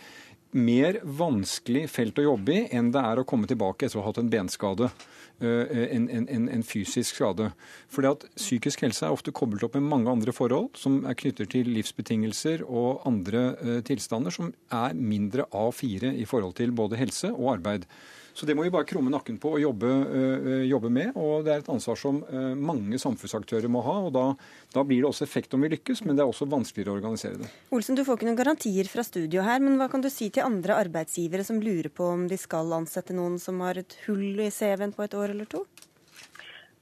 mer 0.52 0.98
vanskelig 1.02 1.86
felt 1.90 2.18
å 2.20 2.26
jobbe 2.26 2.54
i 2.54 2.62
enn 2.76 2.90
det 2.94 3.02
er 3.02 3.20
å 3.20 3.26
komme 3.28 3.48
tilbake 3.50 3.86
etter 3.86 4.00
å 4.00 4.04
ha 4.04 4.10
hatt 4.10 4.20
en 4.22 4.30
benskade. 4.32 4.90
En, 5.42 6.04
en, 6.06 6.44
en, 6.46 6.62
fysisk 6.62 7.16
skade. 7.16 7.48
Fordi 7.90 8.10
at 8.12 8.26
Psykisk 8.36 8.84
helse 8.84 9.08
er 9.08 9.14
ofte 9.14 9.32
koblet 9.34 9.64
opp 9.66 9.74
med 9.74 9.88
mange 9.90 10.12
andre 10.12 10.30
forhold 10.36 10.76
som 10.78 11.00
er 11.08 11.16
knyttet 11.18 11.50
til 11.50 11.72
livsbetingelser 11.74 12.62
og 12.62 13.02
andre 13.08 13.80
tilstander 13.88 14.30
som 14.34 14.52
er 14.70 14.94
mindre 14.94 15.48
A4 15.50 16.12
i 16.14 16.28
forhold 16.30 16.54
til 16.60 16.76
både 16.78 17.00
helse 17.00 17.32
og 17.32 17.56
arbeid. 17.56 17.88
Så 18.32 18.46
det 18.48 18.54
må 18.56 18.64
vi 18.64 18.72
bare 18.72 18.88
krumme 18.88 19.12
nakken 19.12 19.36
på 19.40 19.52
og 19.56 19.60
jobbe, 19.60 19.88
øh, 19.88 20.64
jobbe, 20.70 20.90
med. 20.90 21.12
Og 21.20 21.44
det 21.44 21.52
er 21.52 21.62
et 21.62 21.68
ansvar 21.72 21.98
som 22.00 22.22
øh, 22.24 22.56
mange 22.56 22.98
samfunnsaktører 22.98 23.68
må 23.68 23.82
ha. 23.84 23.98
og 24.06 24.12
da, 24.16 24.24
da, 24.74 24.84
blir 24.88 25.02
det 25.02 25.10
også 25.10 25.26
effekt 25.26 25.54
om 25.54 25.62
vi 25.62 25.72
lykkes, 25.74 26.04
men 26.06 26.16
det 26.16 26.24
er 26.24 26.32
også 26.32 26.48
vanskeligere 26.48 26.94
å 26.94 27.00
organisere 27.00 27.42
det. 27.42 27.50
Olsen, 27.70 27.98
du 27.98 28.04
får 28.06 28.18
ikke 28.18 28.30
noen 28.30 28.40
garantier 28.40 28.88
fra 28.88 29.04
studio 29.06 29.44
her, 29.44 29.60
men 29.60 29.76
hva 29.80 29.90
kan 29.92 30.04
du 30.04 30.10
si 30.12 30.30
til 30.32 30.46
andre 30.48 30.80
arbeidsgivere 30.80 31.44
som 31.44 31.60
lurer 31.60 31.92
på 31.92 32.08
om 32.14 32.26
de 32.30 32.40
skal 32.40 32.72
ansette 32.76 33.16
noen 33.16 33.38
som 33.42 33.60
har 33.64 33.80
et 33.82 33.96
hull 34.06 34.40
i 34.40 34.50
CV-en 34.50 34.96
på 34.96 35.04
et 35.04 35.18
år 35.18 35.36
eller 35.36 35.50
to? 35.52 35.66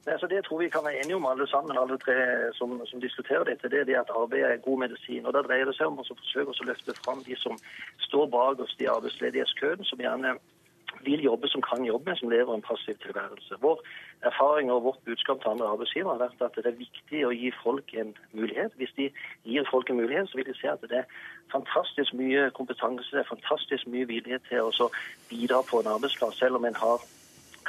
Altså 0.06 0.26
det 0.26 0.44
tror 0.44 0.62
vi 0.62 0.70
kan 0.72 0.84
være 0.84 1.02
enige 1.02 1.16
om 1.16 1.26
alle 1.26 1.46
sammen, 1.46 1.78
alle 1.78 1.98
tre 1.98 2.14
som, 2.58 2.72
som 2.86 3.00
diskuterer 3.00 3.44
dette. 3.44 3.68
Det 3.68 3.80
er 3.80 3.84
det 3.84 3.98
at 4.00 4.14
arbeid 4.16 4.46
er 4.46 4.62
god 4.64 4.78
medisin. 4.78 5.26
og 5.26 5.34
Da 5.36 5.42
dreier 5.44 5.68
det 5.68 5.76
seg 5.76 5.90
om 5.90 6.00
å 6.00 6.06
forsøke 6.08 6.54
å 6.54 6.68
løfte 6.70 6.94
fram 7.04 7.20
de 7.26 7.36
som 7.36 7.58
står 8.06 8.30
bak 8.32 8.62
oss 8.64 8.72
i 8.80 8.88
arbeidsledighetskøen, 8.90 9.84
som 9.84 10.00
gjerne 10.00 10.38
vil 11.04 11.22
jobbe 11.22 11.48
som 11.48 11.62
kan 11.62 11.84
jobbe, 11.84 12.16
som 12.16 12.28
lever 12.28 12.54
en 12.54 12.62
passiv 12.62 12.96
tilværelse. 13.04 13.54
Vår 13.60 13.82
erfaring 14.30 14.72
og 14.72 14.82
vårt 14.84 14.98
budskap 15.04 15.40
til 15.40 15.50
andre 15.50 15.68
arbeidsgivere 15.72 16.12
har 16.14 16.24
vært 16.24 16.42
at 16.46 16.58
det 16.64 16.72
er 16.72 16.82
viktig 16.82 17.22
å 17.26 17.34
gi 17.34 17.52
folk 17.62 17.94
en 17.94 18.12
mulighet. 18.32 18.74
Hvis 18.76 18.96
de 18.96 19.10
gir 19.44 19.70
folk 19.70 19.90
en 19.90 20.00
mulighet, 20.02 20.28
så 20.28 20.40
vil 20.40 20.50
de 20.50 20.56
se 20.58 20.68
at 20.72 20.84
det 20.92 21.02
er 21.02 21.08
fantastisk 21.52 22.14
mye 22.14 22.50
kompetanse, 22.58 23.08
det 23.12 23.24
er 23.24 23.32
fantastisk 23.34 23.86
mye 23.86 24.10
vilje 24.10 24.42
til 24.50 24.68
å 24.68 24.90
bidra 25.30 25.62
på 25.70 25.80
en 25.80 25.94
arbeidsplass, 25.94 26.38
selv 26.38 26.60
om 26.60 26.68
en 26.68 26.78
har 26.84 27.00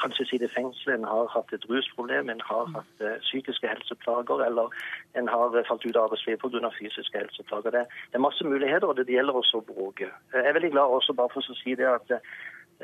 kanskje 0.01 0.25
sitter 0.25 0.47
i 0.49 0.53
fengsel, 0.55 0.93
en 0.93 1.07
har 1.07 1.27
hatt 1.35 1.51
et 1.55 1.65
rusproblem, 1.69 2.29
en 2.29 2.43
har 2.49 2.69
hatt 2.75 3.03
uh, 3.03 3.17
psykiske 3.25 3.67
helseplager, 3.67 4.45
eller 4.47 4.73
en 5.19 5.27
har 5.27 5.57
falt 5.67 5.85
ut 5.85 5.95
av 5.97 6.07
arbeidslivet 6.07 6.41
pga. 6.41 6.71
fysiske 6.79 7.17
helseplager. 7.17 7.75
Det, 7.75 7.85
er 8.13 8.25
masse 8.27 8.47
muligheter, 8.47 8.87
og 8.87 8.97
det 8.97 9.09
gjelder 9.09 9.41
også 9.41 9.61
å 9.61 9.67
bruke. 9.67 10.09
Jeg 10.33 10.47
er 10.47 10.57
veldig 10.57 10.73
glad 10.75 10.97
også 10.97 11.13
bare 11.17 11.33
for 11.33 11.43
å 11.45 11.59
si 11.61 11.75
det 11.75 11.89
at 11.89 12.15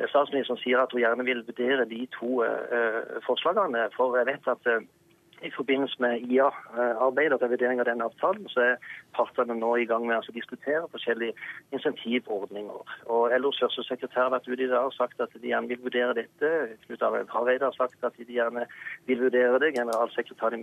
Statsministeren 0.06 0.60
sier 0.62 0.80
at 0.82 0.92
hun 0.94 1.02
gjerne 1.02 1.26
vil 1.26 1.46
vurdere 1.48 1.86
de 1.90 2.08
to 2.20 2.44
uh, 2.46 3.18
forslagene. 3.26 3.88
For 3.96 4.18
jeg 4.18 4.28
vet 4.30 4.52
at 4.54 4.70
uh, 4.74 4.86
i 5.46 5.52
forbindelse 5.56 5.96
med 6.00 6.22
IA-arbeidet 6.26 7.34
og 7.34 7.42
revidering 7.42 7.80
av 7.80 7.86
den 7.86 8.02
avtalen, 8.02 8.48
så 8.50 8.64
er 8.64 8.76
partene 9.16 9.56
nå 9.58 9.76
i 9.78 9.86
gang 9.90 10.06
med 10.08 10.18
å 10.18 10.36
diskutere 10.36 10.86
forskjellige 10.94 11.36
insentivordninger. 11.76 12.96
Og 13.14 13.36
LOs 13.42 13.62
førstesekretær 13.62 14.28
har 14.28 14.34
vært 14.34 14.50
ute 14.50 14.66
i 14.66 14.70
dag 14.72 14.90
og 14.90 14.96
sagt 14.98 15.22
at 15.22 15.34
de 15.36 15.52
gjerne 15.52 15.70
vil 15.72 15.84
vurdere 15.84 16.16
dette. 16.18 16.52
Knut 16.86 17.06
Arild 17.06 17.34
Hareide 17.34 17.70
har 17.70 17.78
sagt 17.78 18.04
at 18.08 18.18
de 18.18 18.38
gjerne 18.40 18.66
vil 19.10 19.22
vurdere 19.26 19.62
det. 19.64 19.74
Generalsekretær 19.78 20.58
i 20.58 20.62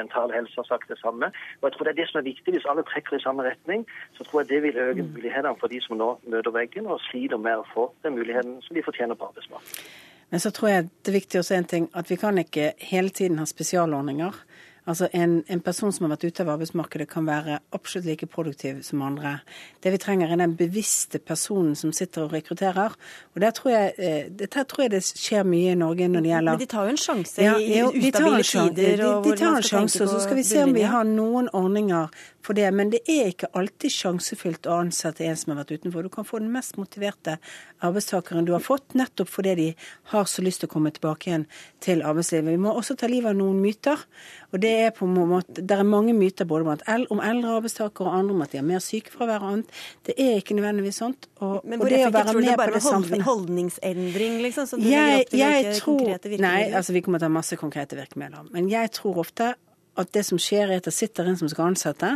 Mental 0.00 0.34
Helse 0.34 0.60
har 0.60 0.68
sagt 0.70 0.92
det 0.92 0.98
samme. 1.00 1.32
Og 1.60 1.68
jeg 1.68 1.76
tror 1.76 1.88
det 1.88 1.94
er 1.94 2.00
det 2.02 2.10
som 2.10 2.20
er 2.20 2.28
viktig. 2.30 2.56
Hvis 2.56 2.68
alle 2.70 2.84
trekker 2.88 3.16
i 3.16 3.24
samme 3.24 3.46
retning, 3.48 3.86
så 4.18 4.24
tror 4.24 4.42
jeg 4.42 4.50
det 4.50 4.62
vil 4.66 4.82
øke 4.88 5.08
mulighetene 5.14 5.56
for 5.60 5.72
de 5.72 5.80
som 5.84 6.00
nå 6.00 6.12
møter 6.26 6.52
veggen 6.52 6.90
og 6.90 7.00
sliter 7.08 7.40
med 7.40 7.62
å 7.62 7.70
få 7.72 7.88
den 8.04 8.18
muligheten 8.18 8.60
som 8.66 8.76
de 8.76 8.84
fortjener 8.84 9.16
på 9.16 9.30
arbeidsmarkedet. 9.30 10.15
Men 10.30 10.42
så 10.42 10.50
tror 10.50 10.70
jeg 10.70 10.88
det 11.04 11.12
er 11.12 11.20
viktig 11.20 11.40
å 11.40 11.46
si 11.46 11.54
en 11.54 11.68
ting, 11.68 11.90
at 11.94 12.10
vi 12.10 12.18
kan 12.20 12.38
ikke 12.38 12.72
hele 12.82 13.14
tiden 13.14 13.38
ha 13.38 13.46
spesialordninger. 13.46 14.40
Altså 14.86 15.08
en, 15.12 15.44
en, 15.50 15.60
person 15.60 15.90
som 15.92 16.04
har 16.06 16.12
vært 16.12 16.28
ute 16.28 16.44
av 16.44 16.52
arbeidsmarkedet, 16.52 17.08
kan 17.10 17.26
være 17.26 17.58
absolutt 17.74 18.06
like 18.06 18.28
produktiv 18.30 18.84
som 18.86 19.00
andre. 19.02 19.40
Det 19.82 19.90
vi 19.90 19.98
trenger, 19.98 20.30
er 20.30 20.38
den 20.38 20.54
bevisste 20.58 21.18
personen 21.18 21.74
som 21.74 21.90
sitter 21.96 22.28
og 22.28 22.36
rekrutterer. 22.36 22.94
Og 23.34 23.42
der 23.42 23.54
tror 23.56 23.72
jeg, 23.72 23.94
eh, 23.98 24.28
der 24.30 24.46
tror 24.62 24.84
jeg 24.84 24.92
det 24.94 25.02
skjer 25.08 25.42
mye 25.42 25.74
i 25.74 25.80
Norge 25.80 26.06
når 26.08 26.22
det 26.22 26.30
gjelder 26.30 26.52
Men 26.52 26.62
de 26.62 26.70
tar 26.70 26.86
jo 26.86 26.94
en 26.94 27.02
sjanse 27.02 27.42
ja, 27.42 27.56
i 27.58 27.82
ustabile 27.82 28.42
tider? 28.46 28.70
De, 28.76 28.94
de, 29.02 29.10
de 29.26 29.36
tar 29.42 29.58
en 29.58 29.68
sjanse, 29.72 30.02
og 30.04 30.12
så 30.14 30.22
skal 30.22 30.38
vi 30.38 30.46
se 30.46 30.62
om 30.62 30.74
vi 30.78 30.86
har 30.86 31.10
noen 31.10 31.50
ordninger 31.50 32.22
for 32.46 32.56
det. 32.56 32.68
Men 32.74 32.92
det 32.94 33.02
er 33.10 33.32
ikke 33.32 33.50
alltid 33.58 33.92
sjansefylt 33.92 34.68
å 34.70 34.78
ansette 34.84 35.26
en 35.26 35.38
som 35.38 35.52
har 35.52 35.62
vært 35.62 35.80
utenfor. 35.80 36.06
Du 36.06 36.12
kan 36.12 36.26
få 36.28 36.40
den 36.42 36.52
mest 36.54 36.78
motiverte 36.80 37.36
arbeidstakeren 37.84 38.46
du 38.46 38.54
har 38.54 38.64
fått, 38.64 38.94
nettopp 38.98 39.30
fordi 39.32 39.54
de 39.58 39.68
har 40.12 40.28
så 40.30 40.44
lyst 40.44 40.62
til 40.62 40.70
å 40.70 40.74
komme 40.76 40.92
tilbake 40.94 41.30
igjen 41.30 41.46
til 41.84 42.04
arbeidslivet. 42.06 42.52
Vi 42.54 42.62
må 42.62 42.74
også 42.76 42.96
ta 42.98 43.10
livet 43.10 43.32
av 43.32 43.38
noen 43.38 43.58
myter. 43.62 44.06
Og 44.54 44.62
det 44.62 44.72
er 44.86 44.94
på 44.94 45.08
en 45.08 45.16
måte, 45.32 45.58
det 45.58 45.76
er 45.76 45.86
mange 45.86 46.14
myter 46.16 46.48
både 46.48 46.76
om 47.10 47.20
eldre 47.20 47.58
arbeidstakere 47.58 48.06
og 48.06 48.18
andre 48.20 48.36
om 48.36 48.44
at 48.46 48.54
de 48.54 48.60
har 48.60 48.66
mer 48.68 48.82
sykefravær 48.84 49.42
og 49.42 49.52
annet. 49.52 49.76
Det 50.06 50.16
er 50.22 50.38
ikke 50.40 50.56
nødvendigvis 50.56 51.02
sånt. 51.02 51.28
Og, 51.40 51.60
Men 51.64 51.80
hvor 51.82 51.90
du 51.90 51.96
det 51.96 52.12
bare 52.14 53.02
med 53.10 53.26
holdningsendring, 53.26 54.40
liksom? 54.46 54.70
Så 54.70 54.80
du 54.80 54.88
jeg, 54.88 55.26
opp 55.26 55.34
til 55.34 55.42
jeg 55.42 55.76
tror, 55.80 55.98
konkrete 55.98 56.30
virkemidler? 56.30 56.66
Nei, 56.70 56.80
altså 56.80 56.96
vi 56.96 57.02
kommer 57.04 57.20
til 57.20 57.28
å 57.28 57.32
ha 57.32 57.38
masse 57.40 57.60
konkrete 57.60 57.98
virkemidler. 57.98 58.50
Men 58.54 58.70
jeg 58.72 58.94
tror 58.96 59.24
ofte 59.26 59.54
at 59.96 60.12
det 60.14 60.24
som 60.28 60.40
skjer, 60.40 60.70
er 60.70 60.80
at 60.80 60.88
det 60.88 60.94
sitter 60.94 61.28
en 61.28 61.38
som 61.40 61.50
skal 61.50 61.72
ansette, 61.72 62.12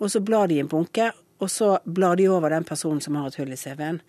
og 0.00 0.10
så 0.10 0.22
blar 0.24 0.50
de 0.50 0.58
i 0.58 0.62
en 0.62 0.70
bunke, 0.70 1.10
og 1.42 1.50
så 1.50 1.78
blar 1.84 2.16
de 2.16 2.28
over 2.30 2.54
den 2.54 2.64
personen 2.64 3.02
som 3.02 3.16
har 3.18 3.28
et 3.28 3.40
hull 3.40 3.52
i 3.52 3.58
CV-en. 3.58 4.00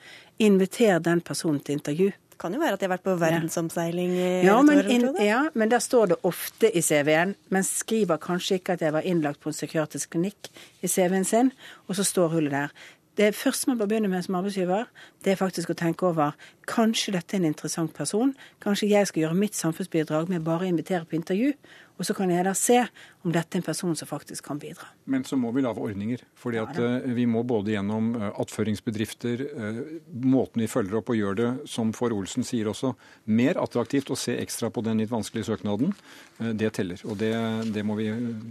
Inviter 0.46 1.02
den 1.04 1.22
personen 1.26 1.60
til 1.60 1.80
intervju. 1.80 2.12
Det 2.36 2.40
kan 2.42 2.54
jo 2.54 2.60
være 2.60 2.76
at 2.76 2.82
de 2.82 2.86
har 2.86 2.92
vært 2.98 3.06
på 3.06 3.16
verdensomseiling 3.16 4.12
i 4.12 4.30
ja, 4.44 4.58
men, 4.66 4.82
år, 4.82 4.90
inn, 4.92 5.06
ja, 5.24 5.46
men 5.56 5.72
der 5.72 5.80
står 5.80 6.12
det 6.12 6.18
ofte 6.28 6.68
i 6.68 6.84
CV-en, 6.84 7.32
men 7.50 7.64
skriver 7.64 8.20
kanskje 8.22 8.60
ikke 8.60 8.76
at 8.76 8.84
jeg 8.84 8.92
var 8.92 9.08
innlagt 9.08 9.40
på 9.40 9.50
en 9.50 9.56
psykiatrisk 9.56 10.12
klinikk 10.18 10.52
i 10.84 10.92
CV-en 10.92 11.28
sin, 11.28 11.54
og 11.88 11.96
så 11.96 12.04
står 12.04 12.34
hullet 12.36 12.52
der. 12.52 12.76
Det 13.16 13.30
første 13.36 13.70
man 13.70 13.78
bør 13.80 13.88
begynne 13.88 14.10
med 14.12 14.26
som 14.26 14.36
arbeidsgiver, 14.36 14.90
det 15.24 15.32
er 15.32 15.40
faktisk 15.40 15.72
å 15.72 15.78
tenke 15.80 16.04
over 16.10 16.36
kanskje 16.68 17.14
dette 17.16 17.38
er 17.38 17.40
en 17.40 17.48
interessant 17.54 17.94
person. 17.96 18.34
Kanskje 18.60 18.90
jeg 18.92 19.08
skal 19.08 19.22
gjøre 19.24 19.40
mitt 19.40 19.56
samfunnsbidrag 19.56 20.28
med 20.28 20.44
bare 20.44 20.66
å 20.66 20.74
invitere 20.74 21.08
på 21.08 21.16
intervju. 21.16 21.54
Og 21.96 22.08
så 22.08 22.14
kan 22.16 22.32
jeg 22.32 22.44
da 22.44 22.52
se 22.58 22.82
om 23.24 23.32
dette 23.34 23.56
er 23.56 23.62
en 23.62 23.66
person 23.66 23.96
som 23.96 24.10
faktisk 24.10 24.46
kan 24.50 24.60
bidra. 24.60 24.90
Men 25.12 25.24
så 25.28 25.38
må 25.40 25.52
vi 25.56 25.64
lage 25.64 25.80
ordninger. 25.82 26.24
fordi 26.36 26.60
at 26.60 26.76
ja, 26.76 26.90
eh, 27.00 27.14
vi 27.16 27.26
må 27.26 27.44
både 27.44 27.72
gjennom 27.72 28.16
eh, 28.16 28.32
attføringsbedrifter, 28.42 29.42
eh, 29.42 29.82
måten 30.12 30.62
vi 30.62 30.68
følger 30.68 31.00
opp 31.00 31.10
og 31.10 31.16
gjør 31.16 31.36
det, 31.40 31.50
som 31.70 31.94
for 31.94 32.12
Olsen 32.12 32.44
sier 32.44 32.68
også, 32.68 32.96
mer 33.26 33.58
attraktivt 33.62 34.12
å 34.12 34.20
se 34.20 34.36
ekstra 34.38 34.70
på 34.70 34.84
den 34.84 35.00
litt 35.00 35.12
vanskelige 35.12 35.48
søknaden. 35.52 35.94
Det 36.36 36.74
teller. 36.76 37.00
Og 37.08 37.16
det, 37.18 37.32
det 37.72 37.84
må 37.88 37.96
vi 37.96 38.10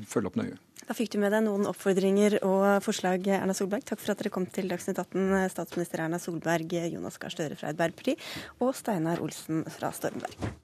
følge 0.08 0.32
opp 0.32 0.38
nøye. 0.40 0.56
Da 0.84 0.96
fikk 0.96 1.14
du 1.14 1.18
med 1.20 1.32
deg 1.32 1.44
noen 1.46 1.68
oppfordringer 1.68 2.38
og 2.44 2.82
forslag, 2.84 3.28
Erna 3.28 3.56
Solberg. 3.56 3.84
Takk 3.88 4.00
for 4.00 4.12
at 4.12 4.20
dere 4.20 4.32
kom 4.32 4.48
til 4.48 4.68
Dagsnytt 4.72 5.00
18, 5.00 5.48
statsminister 5.52 6.04
Erna 6.04 6.20
Solberg, 6.20 6.76
Jonas 6.92 7.20
Gahr 7.20 7.32
Støre 7.32 7.60
fra 7.60 7.72
Arbeiderpartiet 7.72 8.20
og 8.60 8.76
Steinar 8.76 9.24
Olsen 9.24 9.64
fra 9.72 9.92
Stormberg. 9.96 10.63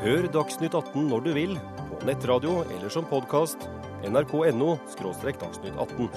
Hør 0.00 0.24
Dagsnytt 0.32 0.72
18 0.72 1.10
når 1.10 1.24
du 1.26 1.34
vil, 1.36 1.50
på 1.90 2.06
nettradio 2.08 2.62
eller 2.62 2.88
som 2.88 3.04
podkast. 3.04 3.66
nrk.no– 4.08 4.78
dagsnytt 4.96 5.76
18. 5.76 6.08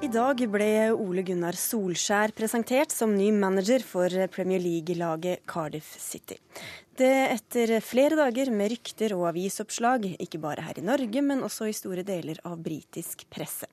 I 0.00 0.08
dag 0.08 0.40
ble 0.48 0.70
Ole 0.94 1.20
Gunnar 1.20 1.58
Solskjær 1.60 2.32
presentert 2.32 2.94
som 2.96 3.12
ny 3.12 3.28
manager 3.28 3.84
for 3.84 4.08
Premier 4.32 4.64
League-laget 4.64 5.44
Cardiff 5.44 5.92
City. 6.00 6.40
Det 6.98 7.14
etter 7.30 7.76
flere 7.78 8.16
dager 8.18 8.48
med 8.50 8.72
rykter 8.72 9.12
og 9.14 9.28
avisoppslag, 9.28 10.02
ikke 10.18 10.40
bare 10.42 10.64
her 10.66 10.80
i 10.80 10.82
Norge, 10.82 11.20
men 11.22 11.44
også 11.46 11.68
i 11.70 11.74
store 11.76 12.02
deler 12.02 12.40
av 12.48 12.56
britisk 12.58 13.22
presse. 13.30 13.68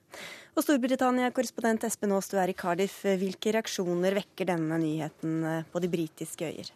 Og 0.54 0.62
Storbritannia-korrespondent 0.62 1.88
Espen 1.88 2.14
Aas, 2.14 2.30
du 2.30 2.36
er 2.38 2.52
i 2.52 2.54
Cardiff. 2.54 3.00
Hvilke 3.02 3.56
reaksjoner 3.56 4.14
vekker 4.20 4.46
denne 4.52 4.78
nyheten 4.78 5.42
på 5.72 5.82
de 5.82 5.90
britiske 5.90 6.46
øyer? 6.46 6.70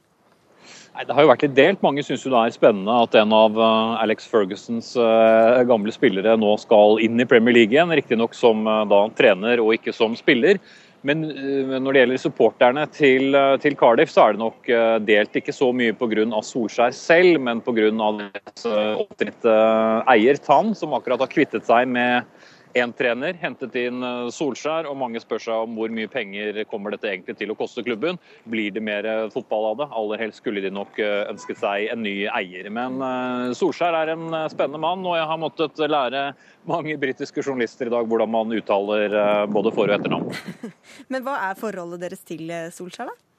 Nei, 0.96 1.06
det 1.06 1.14
har 1.14 1.22
jo 1.22 1.30
vært 1.30 1.46
litt 1.46 1.54
delt. 1.54 1.86
Mange 1.86 2.02
syns 2.02 2.26
det 2.26 2.34
er 2.34 2.58
spennende 2.58 2.98
at 3.06 3.14
en 3.22 3.32
av 3.36 3.54
uh, 3.54 4.02
Alex 4.02 4.26
Fergusons 4.26 4.90
uh, 4.98 5.62
gamle 5.70 5.94
spillere 5.94 6.34
nå 6.34 6.56
skal 6.58 6.98
inn 7.06 7.22
i 7.22 7.30
Premier 7.30 7.60
League 7.60 7.78
igjen. 7.78 7.94
Riktignok 7.94 8.34
som 8.34 8.66
da 8.66 9.04
trener 9.14 9.62
og 9.62 9.76
ikke 9.78 9.94
som 9.94 10.18
spiller. 10.18 10.58
Men 11.06 11.22
når 11.24 11.94
det 11.94 12.00
gjelder 12.02 12.20
supporterne 12.20 12.82
til, 12.92 13.36
til, 13.62 13.76
Cardiff, 13.80 14.12
så 14.12 14.26
er 14.26 14.34
det 14.36 14.42
nok 14.42 14.70
delt 15.06 15.38
ikke 15.40 15.54
så 15.56 15.70
mye 15.72 15.94
pga. 15.96 16.26
Solskjær 16.44 16.92
selv, 16.96 17.38
men 17.40 17.62
pga. 17.64 17.88
deres 17.88 18.66
oppdritte 19.00 19.54
eier 20.12 20.40
Tann, 20.44 20.74
som 20.76 20.92
akkurat 20.98 21.24
har 21.24 21.32
kvittet 21.32 21.64
seg 21.68 21.88
med 21.88 22.28
én 22.74 22.92
trener, 22.94 23.34
hentet 23.40 23.74
inn 23.80 24.02
eh, 24.04 24.28
Solskjær, 24.34 24.88
og 24.90 24.98
mange 25.00 25.20
spør 25.22 25.42
seg 25.42 25.64
om 25.64 25.76
hvor 25.78 25.92
mye 25.94 26.10
penger 26.10 26.62
kommer 26.70 26.94
dette 26.94 27.08
egentlig 27.10 27.36
til 27.40 27.52
å 27.52 27.56
koste 27.58 27.84
klubben. 27.86 28.18
Blir 28.50 28.74
det 28.74 28.82
mer 28.84 29.06
eh, 29.08 29.26
fotball 29.32 29.70
av 29.72 29.80
det? 29.80 29.88
Aller 30.00 30.22
helst 30.24 30.42
skulle 30.42 30.62
de 30.64 30.72
nok 30.74 30.98
eh, 31.02 31.24
ønsket 31.32 31.60
seg 31.62 31.88
en 31.92 32.04
ny 32.06 32.14
eier. 32.30 32.70
Men 32.74 33.00
Solskjær 33.56 33.96
er 34.02 34.12
en 34.14 34.28
spennende 34.52 34.82
mann, 34.82 35.04
og 35.06 35.16
jeg 35.18 35.26
har 35.30 35.40
måttet 35.40 35.82
lære 35.90 36.24
mange 36.68 36.96
britiske 37.00 37.42
journalister 37.42 37.88
i 37.88 37.94
dag 37.94 38.06
hvordan 38.06 38.30
man 38.30 38.54
uttaler 38.54 39.16
både 39.50 39.72
for- 39.74 39.90
og 39.90 39.96
etternavn. 39.96 40.70
Men 41.12 41.24
hva 41.26 41.38
er 41.48 41.58
forholdet 41.58 42.04
deres 42.04 42.22
til 42.26 42.52
Solskjær, 42.74 43.10
da? 43.10 43.29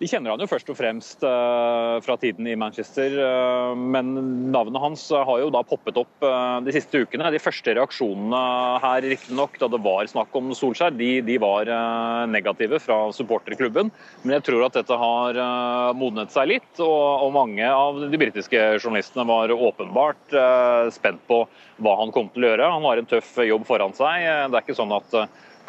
Vi 0.00 0.08
kjenner 0.08 0.32
han 0.32 0.40
jo 0.40 0.48
først 0.48 0.70
og 0.72 0.78
fremst 0.78 1.24
uh, 1.28 1.98
fra 2.00 2.14
tiden 2.16 2.46
i 2.48 2.54
Manchester, 2.56 3.12
uh, 3.20 3.76
men 3.76 4.14
navnet 4.48 4.80
hans 4.80 5.02
har 5.12 5.42
jo 5.42 5.50
da 5.52 5.60
poppet 5.60 5.98
opp 6.00 6.24
uh, 6.24 6.56
de 6.64 6.72
siste 6.72 7.02
ukene. 7.02 7.28
De 7.34 7.42
første 7.42 7.74
reaksjonene 7.76 8.40
her 8.80 9.04
riktignok 9.04 9.58
da 9.60 9.68
det 9.68 9.82
var 9.84 10.08
snakk 10.08 10.38
om 10.40 10.54
Solskjær, 10.56 10.96
de, 10.96 11.10
de 11.26 11.36
var 11.42 11.68
negative 12.32 12.80
fra 12.80 12.96
supporterklubben. 13.12 13.92
Men 14.22 14.38
jeg 14.38 14.46
tror 14.48 14.64
at 14.70 14.80
dette 14.80 14.98
har 15.02 15.42
modnet 16.00 16.32
seg 16.32 16.48
litt, 16.54 16.72
og, 16.80 17.26
og, 17.26 17.28
mange 17.36 17.68
av 17.68 18.00
de 18.00 18.22
britiske 18.24 18.64
journalistene 18.80 19.28
var 19.28 19.52
åpenbart 19.52 20.32
spent 20.96 21.20
på 21.28 21.42
hva 21.84 21.94
han 22.00 22.12
kom 22.16 22.32
til 22.32 22.46
å 22.46 22.54
gjøre. 22.54 22.72
Han 22.72 22.88
har 22.88 23.02
en 23.02 23.12
tøff 23.12 23.36
jobb 23.44 23.68
foran 23.68 23.92
seg. 23.96 24.24
Det 24.48 24.56
er 24.56 24.64
ikke 24.64 24.80
sånn 24.80 24.96
at 24.96 25.16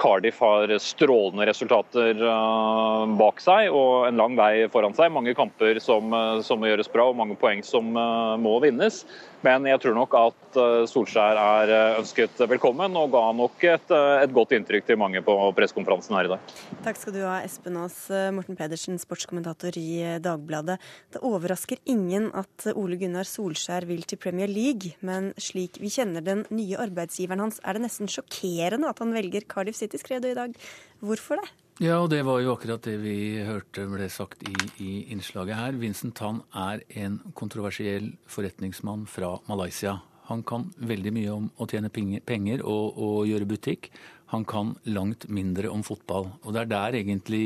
Cardiff 0.02 0.40
har 0.42 0.78
strålende 0.82 1.46
resultater 1.46 2.18
eh, 2.26 3.04
bak 3.20 3.42
seg 3.44 3.70
og 3.70 4.08
en 4.08 4.18
lang 4.18 4.38
vei 4.40 4.66
foran 4.74 4.96
seg. 4.98 5.12
Mange 5.14 5.36
kamper 5.38 5.78
som, 5.84 6.10
eh, 6.18 6.40
som 6.46 6.62
må 6.62 6.72
gjøres 6.72 6.90
bra 6.90 7.06
og 7.12 7.20
mange 7.20 7.38
poeng 7.38 7.62
som 7.66 7.94
eh, 7.94 8.34
må 8.42 8.56
vinnes. 8.64 9.04
Men 9.46 9.66
jeg 9.66 9.82
tror 9.82 9.96
nok 9.98 10.14
at 10.18 10.58
eh, 10.62 10.84
Solskjær 10.90 11.40
er 11.42 11.72
eh, 11.74 12.00
ønsket 12.02 12.44
velkommen, 12.46 12.94
og 12.98 13.10
ga 13.16 13.24
nok 13.34 13.64
et, 13.66 13.94
eh, 13.96 14.18
et 14.22 14.34
godt 14.36 14.54
inntrykk 14.54 14.86
til 14.86 15.00
mange 15.02 15.24
på 15.26 15.36
pressekonferansen 15.58 16.18
her 16.18 16.30
i 16.30 16.32
dag. 16.36 16.52
Takk 16.86 17.00
skal 17.02 17.16
du 17.16 17.22
ha, 17.26 17.40
Espen 17.46 17.80
Aas. 17.82 17.98
Morten 18.36 18.60
Pedersen, 18.60 19.00
sportskommentator 19.02 19.78
i 19.82 20.20
Dagbladet. 20.22 20.78
Det 21.14 21.24
overrasker 21.26 21.82
ingen 21.90 22.30
at 22.38 22.68
Ole 22.76 23.00
Gunnar 23.02 23.26
Solskjær 23.30 23.90
vil 23.90 24.06
til 24.06 24.22
Premier 24.22 24.52
League, 24.52 24.94
men 25.02 25.32
slik 25.42 25.82
vi 25.82 25.90
kjenner 25.94 26.22
den 26.26 26.46
nye 26.54 26.78
arbeidsgiveren 26.86 27.42
hans, 27.48 27.58
er 27.66 27.78
det 27.78 27.88
nesten 27.88 28.12
sjokkerende 28.12 28.94
at 28.94 29.02
han 29.02 29.16
velger 29.18 29.50
Cardiff 29.50 29.80
City, 29.82 29.98
skrev 30.02 30.22
du 30.22 30.30
i 30.30 30.38
dag. 30.38 30.54
Hvorfor 31.02 31.42
det? 31.42 31.50
Ja, 31.82 31.96
og 31.98 32.12
det 32.14 32.20
var 32.22 32.38
jo 32.44 32.52
akkurat 32.54 32.84
det 32.86 33.00
vi 33.02 33.42
hørte 33.42 33.88
ble 33.90 34.06
sagt 34.14 34.44
i, 34.46 34.52
i 34.86 34.90
innslaget 35.16 35.58
her. 35.58 35.78
Vincent 35.82 36.14
Tan 36.20 36.44
er 36.54 36.84
en 37.02 37.16
kontroversiell 37.34 38.12
forretningsmann 38.30 39.08
fra 39.10 39.32
Malaysia. 39.48 39.96
Han 40.28 40.44
kan 40.46 40.68
veldig 40.78 41.14
mye 41.16 41.32
om 41.34 41.48
å 41.58 41.66
tjene 41.72 41.90
penger 41.90 42.62
og, 42.62 43.00
og 43.02 43.26
gjøre 43.32 43.48
butikk. 43.50 43.90
Han 44.30 44.46
kan 44.46 44.76
langt 44.94 45.26
mindre 45.34 45.72
om 45.74 45.82
fotball. 45.82 46.30
Og 46.46 46.54
det 46.54 46.62
er 46.62 46.70
der 46.70 47.00
egentlig 47.00 47.42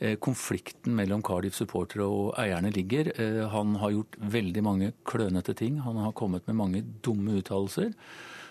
eh, 0.00 0.18
konflikten 0.18 0.98
mellom 0.98 1.22
Cardiff 1.22 1.54
supportere 1.54 2.10
og 2.10 2.34
eierne 2.42 2.74
ligger. 2.74 3.12
Eh, 3.14 3.44
han 3.54 3.78
har 3.84 3.94
gjort 3.94 4.18
veldig 4.34 4.66
mange 4.66 4.90
klønete 5.06 5.54
ting. 5.62 5.78
Han 5.86 6.02
har 6.02 6.18
kommet 6.18 6.50
med 6.50 6.58
mange 6.58 6.82
dumme 7.06 7.38
uttalelser. 7.38 7.94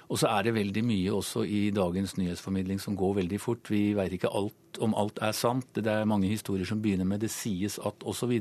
Og 0.09 0.17
så 0.17 0.29
er 0.31 0.47
det 0.47 0.55
veldig 0.55 0.81
mye 0.89 1.11
også 1.13 1.43
i 1.45 1.67
dagens 1.73 2.15
nyhetsformidling 2.17 2.79
som 2.81 2.95
går 2.97 3.19
veldig 3.21 3.39
fort. 3.41 3.69
Vi 3.69 3.93
veit 3.97 4.15
ikke 4.15 4.31
alt 4.33 4.79
om 4.81 4.95
alt 4.97 5.21
er 5.21 5.35
sant. 5.37 5.69
Det 5.75 5.85
er 5.85 6.09
mange 6.09 6.31
historier 6.31 6.65
som 6.65 6.81
begynner 6.81 7.05
med 7.05 7.21
'det 7.21 7.29
sies 7.29 7.77
at' 7.77 8.03
osv. 8.03 8.33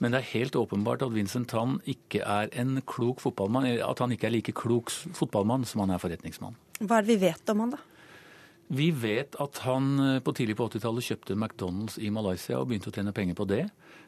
Men 0.00 0.12
det 0.12 0.18
er 0.18 0.32
helt 0.32 0.56
åpenbart 0.56 1.02
at 1.02 1.12
Vincent 1.12 1.48
Tann 1.48 1.80
ikke 1.84 2.24
er 2.24 2.48
en 2.52 2.80
klok 2.80 3.20
fotballmann. 3.20 3.66
At 3.84 3.98
han 3.98 4.12
ikke 4.12 4.26
er 4.26 4.30
like 4.30 4.52
klok 4.52 4.90
fotballmann 4.90 5.66
som 5.66 5.80
han 5.80 5.90
er 5.90 5.98
forretningsmann. 5.98 6.56
Hva 6.80 6.98
er 6.98 7.02
det 7.02 7.20
vi 7.20 7.26
vet 7.26 7.50
om 7.50 7.60
han 7.60 7.70
da? 7.70 7.76
Vi 8.70 8.90
vet 8.94 9.34
at 9.42 9.58
han 9.66 9.98
eh, 9.98 10.20
på 10.22 10.32
tidlig 10.32 10.56
på 10.56 10.68
80-tallet 10.70 11.02
kjøpte 11.02 11.34
McDonald's 11.34 11.98
i 11.98 12.08
Malaysia 12.08 12.60
og 12.60 12.68
begynte 12.70 12.88
å 12.88 12.94
tjene 12.94 13.12
penger 13.12 13.34
på 13.34 13.44
det. 13.50 13.64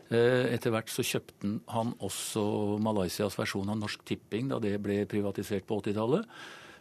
Eh, 0.09 0.55
etter 0.55 0.71
hvert 0.71 0.89
så 0.89 1.03
kjøpte 1.03 1.57
han 1.75 1.93
også 1.99 2.79
Malaysias 2.79 3.37
versjon 3.37 3.69
av 3.75 3.81
Norsk 3.81 4.05
Tipping 4.07 4.53
da 4.53 4.61
det 4.63 4.77
ble 4.81 5.03
privatisert 5.11 5.67
på 5.67 5.81
80-tallet. 5.83 6.29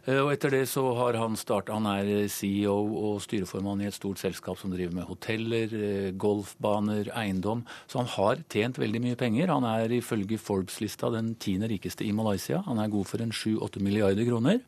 Eh, 0.08 0.18
og 0.18 0.32
etter 0.34 0.54
det 0.56 0.64
så 0.72 0.84
har 0.98 1.18
han 1.20 1.36
startet, 1.38 1.74
Han 1.74 1.86
er 1.86 2.28
CEO 2.28 2.74
og 2.74 3.22
styreformann 3.22 3.82
i 3.82 3.88
et 3.88 3.94
stort 3.94 4.18
selskap 4.18 4.58
som 4.58 4.72
driver 4.72 4.96
med 4.96 5.06
hoteller, 5.06 5.70
eh, 5.74 6.12
golfbaner, 6.12 7.12
eiendom. 7.14 7.66
Så 7.88 8.00
han 8.00 8.08
har 8.08 8.44
tjent 8.50 8.80
veldig 8.80 9.02
mye 9.02 9.16
penger. 9.16 9.48
Han 9.48 9.64
er 9.64 9.90
ifølge 9.90 10.40
Forbes-lista 10.40 11.12
den 11.12 11.36
tiende 11.36 11.70
rikeste 11.70 12.06
i 12.06 12.12
Malaysia. 12.12 12.64
Han 12.66 12.80
er 12.80 12.90
god 12.90 13.06
for 13.06 13.22
en 13.22 13.32
7-8 13.32 13.80
milliarder 13.80 14.26
kroner. 14.26 14.62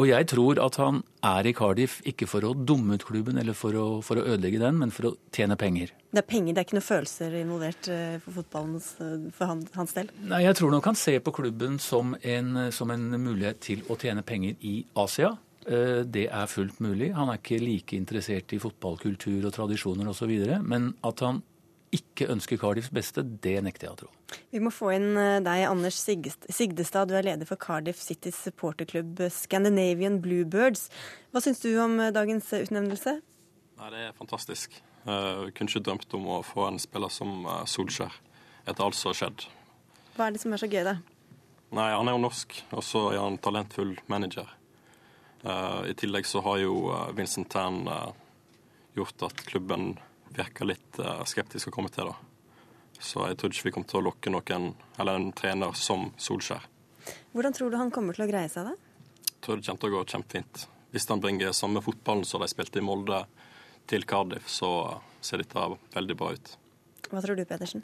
Og 0.00 0.08
jeg 0.08 0.28
tror 0.32 0.60
at 0.64 0.78
han 0.80 1.02
er 1.28 1.48
i 1.48 1.52
Cardiff 1.56 1.98
ikke 2.08 2.28
for 2.30 2.46
å 2.48 2.54
dumme 2.56 2.96
ut 2.96 3.04
klubben 3.04 3.36
eller 3.40 3.56
for 3.56 3.76
å, 3.76 3.86
for 4.04 4.20
å 4.20 4.24
ødelegge 4.24 4.62
den, 4.62 4.78
men 4.80 4.94
for 4.94 5.10
å 5.10 5.14
tjene 5.34 5.58
penger. 5.60 5.92
Det 6.12 6.22
er 6.22 6.28
penger, 6.28 6.54
det 6.54 6.62
er 6.62 6.68
ikke 6.68 6.78
noen 6.78 6.88
følelser 6.88 7.36
involvert 7.42 7.92
eh, 7.92 8.16
for 8.24 8.40
fotballens 8.40 8.88
eh, 9.04 9.28
for 9.36 9.52
han, 9.52 9.62
hans 9.76 9.94
del? 9.96 10.10
Nei, 10.32 10.42
jeg 10.46 10.58
tror 10.58 10.72
nok 10.74 10.90
han 10.90 10.98
ser 10.98 11.20
på 11.24 11.34
klubben 11.36 11.78
som 11.82 12.16
en, 12.16 12.66
som 12.72 12.92
en 12.92 13.08
mulighet 13.20 13.60
til 13.64 13.84
å 13.92 13.98
tjene 14.00 14.24
penger 14.26 14.56
i 14.68 14.78
Asia. 14.98 15.34
Eh, 15.66 16.02
det 16.08 16.26
er 16.26 16.50
fullt 16.50 16.80
mulig. 16.82 17.12
Han 17.14 17.30
er 17.30 17.38
ikke 17.38 17.60
like 17.62 17.96
interessert 17.96 18.52
i 18.54 18.60
fotballkultur 18.62 19.46
og 19.46 19.54
tradisjoner 19.54 20.08
osv. 20.10 20.32
Men 20.66 20.92
at 21.06 21.22
han 21.22 21.42
ikke 21.92 22.28
ønsker 22.32 22.56
Cardiffs 22.60 22.92
beste, 22.92 23.24
det 23.44 23.58
nekter 23.64 23.86
jeg 23.86 23.92
å 23.92 23.98
tro. 24.02 24.10
Vi 24.52 24.60
må 24.64 24.72
få 24.72 24.94
inn 24.94 25.10
eh, 25.20 25.40
deg, 25.44 25.64
Anders 25.68 25.98
Sigdestad. 26.00 27.10
Du 27.10 27.16
er 27.18 27.26
leder 27.26 27.48
for 27.48 27.60
Cardiff 27.60 28.00
Citys 28.00 28.38
supporterklubb 28.46 29.20
Scandinavian 29.32 30.20
Bluebirds. 30.24 30.86
Hva 31.32 31.42
syns 31.44 31.60
du 31.64 31.70
om 31.82 31.98
eh, 32.00 32.12
dagens 32.14 32.48
utnevnelse? 32.56 33.18
Nei, 33.80 33.90
Det 33.92 34.06
er 34.06 34.16
fantastisk. 34.16 34.78
Jeg 35.02 35.54
kunne 35.58 35.66
ikke 35.66 35.82
drømt 35.82 36.14
om 36.14 36.28
å 36.30 36.42
få 36.46 36.68
en 36.68 36.78
spiller 36.78 37.10
som 37.10 37.42
Solskjær 37.66 38.14
etter 38.70 38.84
alt 38.84 38.94
som 38.94 39.10
har 39.10 39.18
skjedd. 39.18 39.46
Hva 40.14 40.28
er 40.28 40.36
det 40.36 40.42
som 40.44 40.54
er 40.54 40.62
så 40.62 40.68
gøy, 40.70 40.84
da? 40.86 41.00
Nei, 41.74 41.88
Han 41.90 42.06
er 42.06 42.14
jo 42.14 42.22
norsk, 42.22 42.54
og 42.70 42.84
så 42.86 43.08
er 43.10 43.18
han 43.18 43.40
talentfull 43.42 43.96
manager. 44.12 44.46
Uh, 45.42 45.82
I 45.90 45.96
tillegg 45.98 46.28
så 46.30 46.44
har 46.46 46.60
jo 46.62 46.76
Vincent 47.18 47.50
Tan 47.50 47.80
uh, 47.90 48.12
gjort 48.94 49.26
at 49.26 49.42
klubben 49.48 49.96
virker 50.36 50.68
litt 50.68 51.00
uh, 51.00 51.22
skeptisk 51.28 51.70
å 51.70 51.74
komme 51.74 51.92
til. 51.92 52.10
da. 52.10 52.98
Så 53.02 53.24
jeg 53.26 53.38
trodde 53.38 53.56
ikke 53.56 53.68
vi 53.68 53.74
kom 53.76 53.86
til 53.88 54.00
å 54.00 54.06
lokke 54.08 54.30
noen, 54.30 54.72
eller 55.00 55.18
en 55.18 55.32
trener 55.36 55.74
som 55.78 56.10
Solskjær. 56.16 56.68
Hvordan 57.32 57.56
tror 57.56 57.72
du 57.72 57.78
han 57.80 57.90
kommer 57.90 58.14
til 58.14 58.26
å 58.26 58.30
greie 58.30 58.50
seg, 58.52 58.68
da? 58.68 58.76
Jeg 59.26 59.40
tror 59.42 59.58
det 59.58 59.66
kommer 59.66 59.82
til 59.82 59.90
å 59.90 59.96
gå 59.96 60.04
kjempefint. 60.12 60.66
Hvis 60.92 61.08
han 61.10 61.22
bringer 61.24 61.56
samme 61.56 61.82
fotballen 61.82 62.26
som 62.28 62.44
de 62.44 62.50
spilte 62.52 62.78
i 62.78 62.84
Molde 62.84 63.24
til 63.90 64.04
Cardiff, 64.06 64.46
så 64.46 65.00
ser 65.24 65.42
dette 65.42 65.66
veldig 65.96 66.16
bra 66.18 66.30
ut. 66.36 66.54
Hva 67.08 67.22
tror 67.24 67.38
du, 67.38 67.44
Pedersen? 67.48 67.82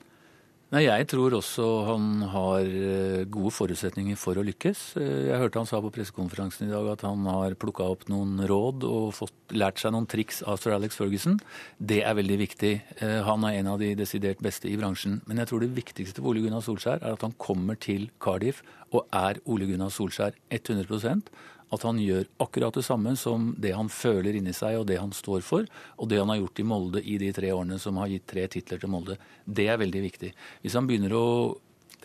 Nei, 0.68 0.82
Jeg 0.84 1.06
tror 1.08 1.32
også 1.32 1.66
han 1.86 2.08
har 2.28 2.66
eh, 2.68 3.22
gode 3.32 3.54
forutsetninger 3.56 4.18
for 4.20 4.36
å 4.36 4.42
lykkes. 4.44 4.82
Eh, 5.00 5.30
jeg 5.30 5.40
hørte 5.40 5.62
han 5.62 5.68
sa 5.70 5.78
på 5.80 5.88
pressekonferansen 5.94 6.68
i 6.68 6.74
dag 6.74 6.90
at 6.92 7.06
han 7.08 7.24
har 7.24 7.56
plukka 7.56 7.86
opp 7.88 8.04
noen 8.12 8.34
råd 8.50 8.84
og 8.84 9.14
fått, 9.16 9.32
lært 9.56 9.80
seg 9.80 9.94
noen 9.94 10.04
triks 10.04 10.42
av 10.44 10.60
sir 10.60 10.74
Alex 10.76 11.00
Ferguson. 11.00 11.38
Det 11.80 12.02
er 12.04 12.18
veldig 12.20 12.36
viktig. 12.42 12.74
Eh, 13.00 13.16
han 13.24 13.48
er 13.48 13.62
en 13.62 13.72
av 13.72 13.80
de 13.80 13.94
desidert 13.96 14.44
beste 14.44 14.68
i 14.68 14.76
bransjen. 14.76 15.22
Men 15.24 15.40
jeg 15.40 15.48
tror 15.48 15.64
det 15.64 15.72
viktigste 15.72 16.20
for 16.20 16.34
Ole 16.34 16.44
Gunnar 16.44 16.60
Solskjær 16.66 17.00
er 17.00 17.16
at 17.16 17.24
han 17.24 17.32
kommer 17.40 17.80
til 17.80 18.10
Cardiff 18.20 18.60
og 18.92 19.08
er 19.08 19.40
Ole 19.48 19.70
Gunnar 19.72 19.88
Solskjær 19.88 20.36
100 20.52 21.24
at 21.74 21.84
han 21.84 22.00
gjør 22.00 22.26
akkurat 22.40 22.74
det 22.78 22.84
samme 22.86 23.14
som 23.20 23.50
det 23.60 23.74
han 23.76 23.90
føler 23.92 24.38
inni 24.38 24.54
seg 24.56 24.78
og 24.80 24.86
det 24.88 24.98
han 25.00 25.12
står 25.14 25.44
for, 25.44 25.68
og 25.96 26.10
det 26.10 26.20
han 26.20 26.32
har 26.32 26.40
gjort 26.40 26.62
i 26.62 26.66
Molde 26.66 27.02
i 27.04 27.18
de 27.20 27.30
tre 27.36 27.52
årene 27.52 27.78
som 27.82 28.00
har 28.00 28.10
gitt 28.12 28.26
tre 28.30 28.46
titler 28.48 28.80
til 28.80 28.92
Molde. 28.92 29.18
Det 29.44 29.68
er 29.68 29.80
veldig 29.80 30.04
viktig. 30.08 30.32
Hvis 30.64 30.76
han 30.78 30.88
begynner 30.88 31.14
å 31.18 31.28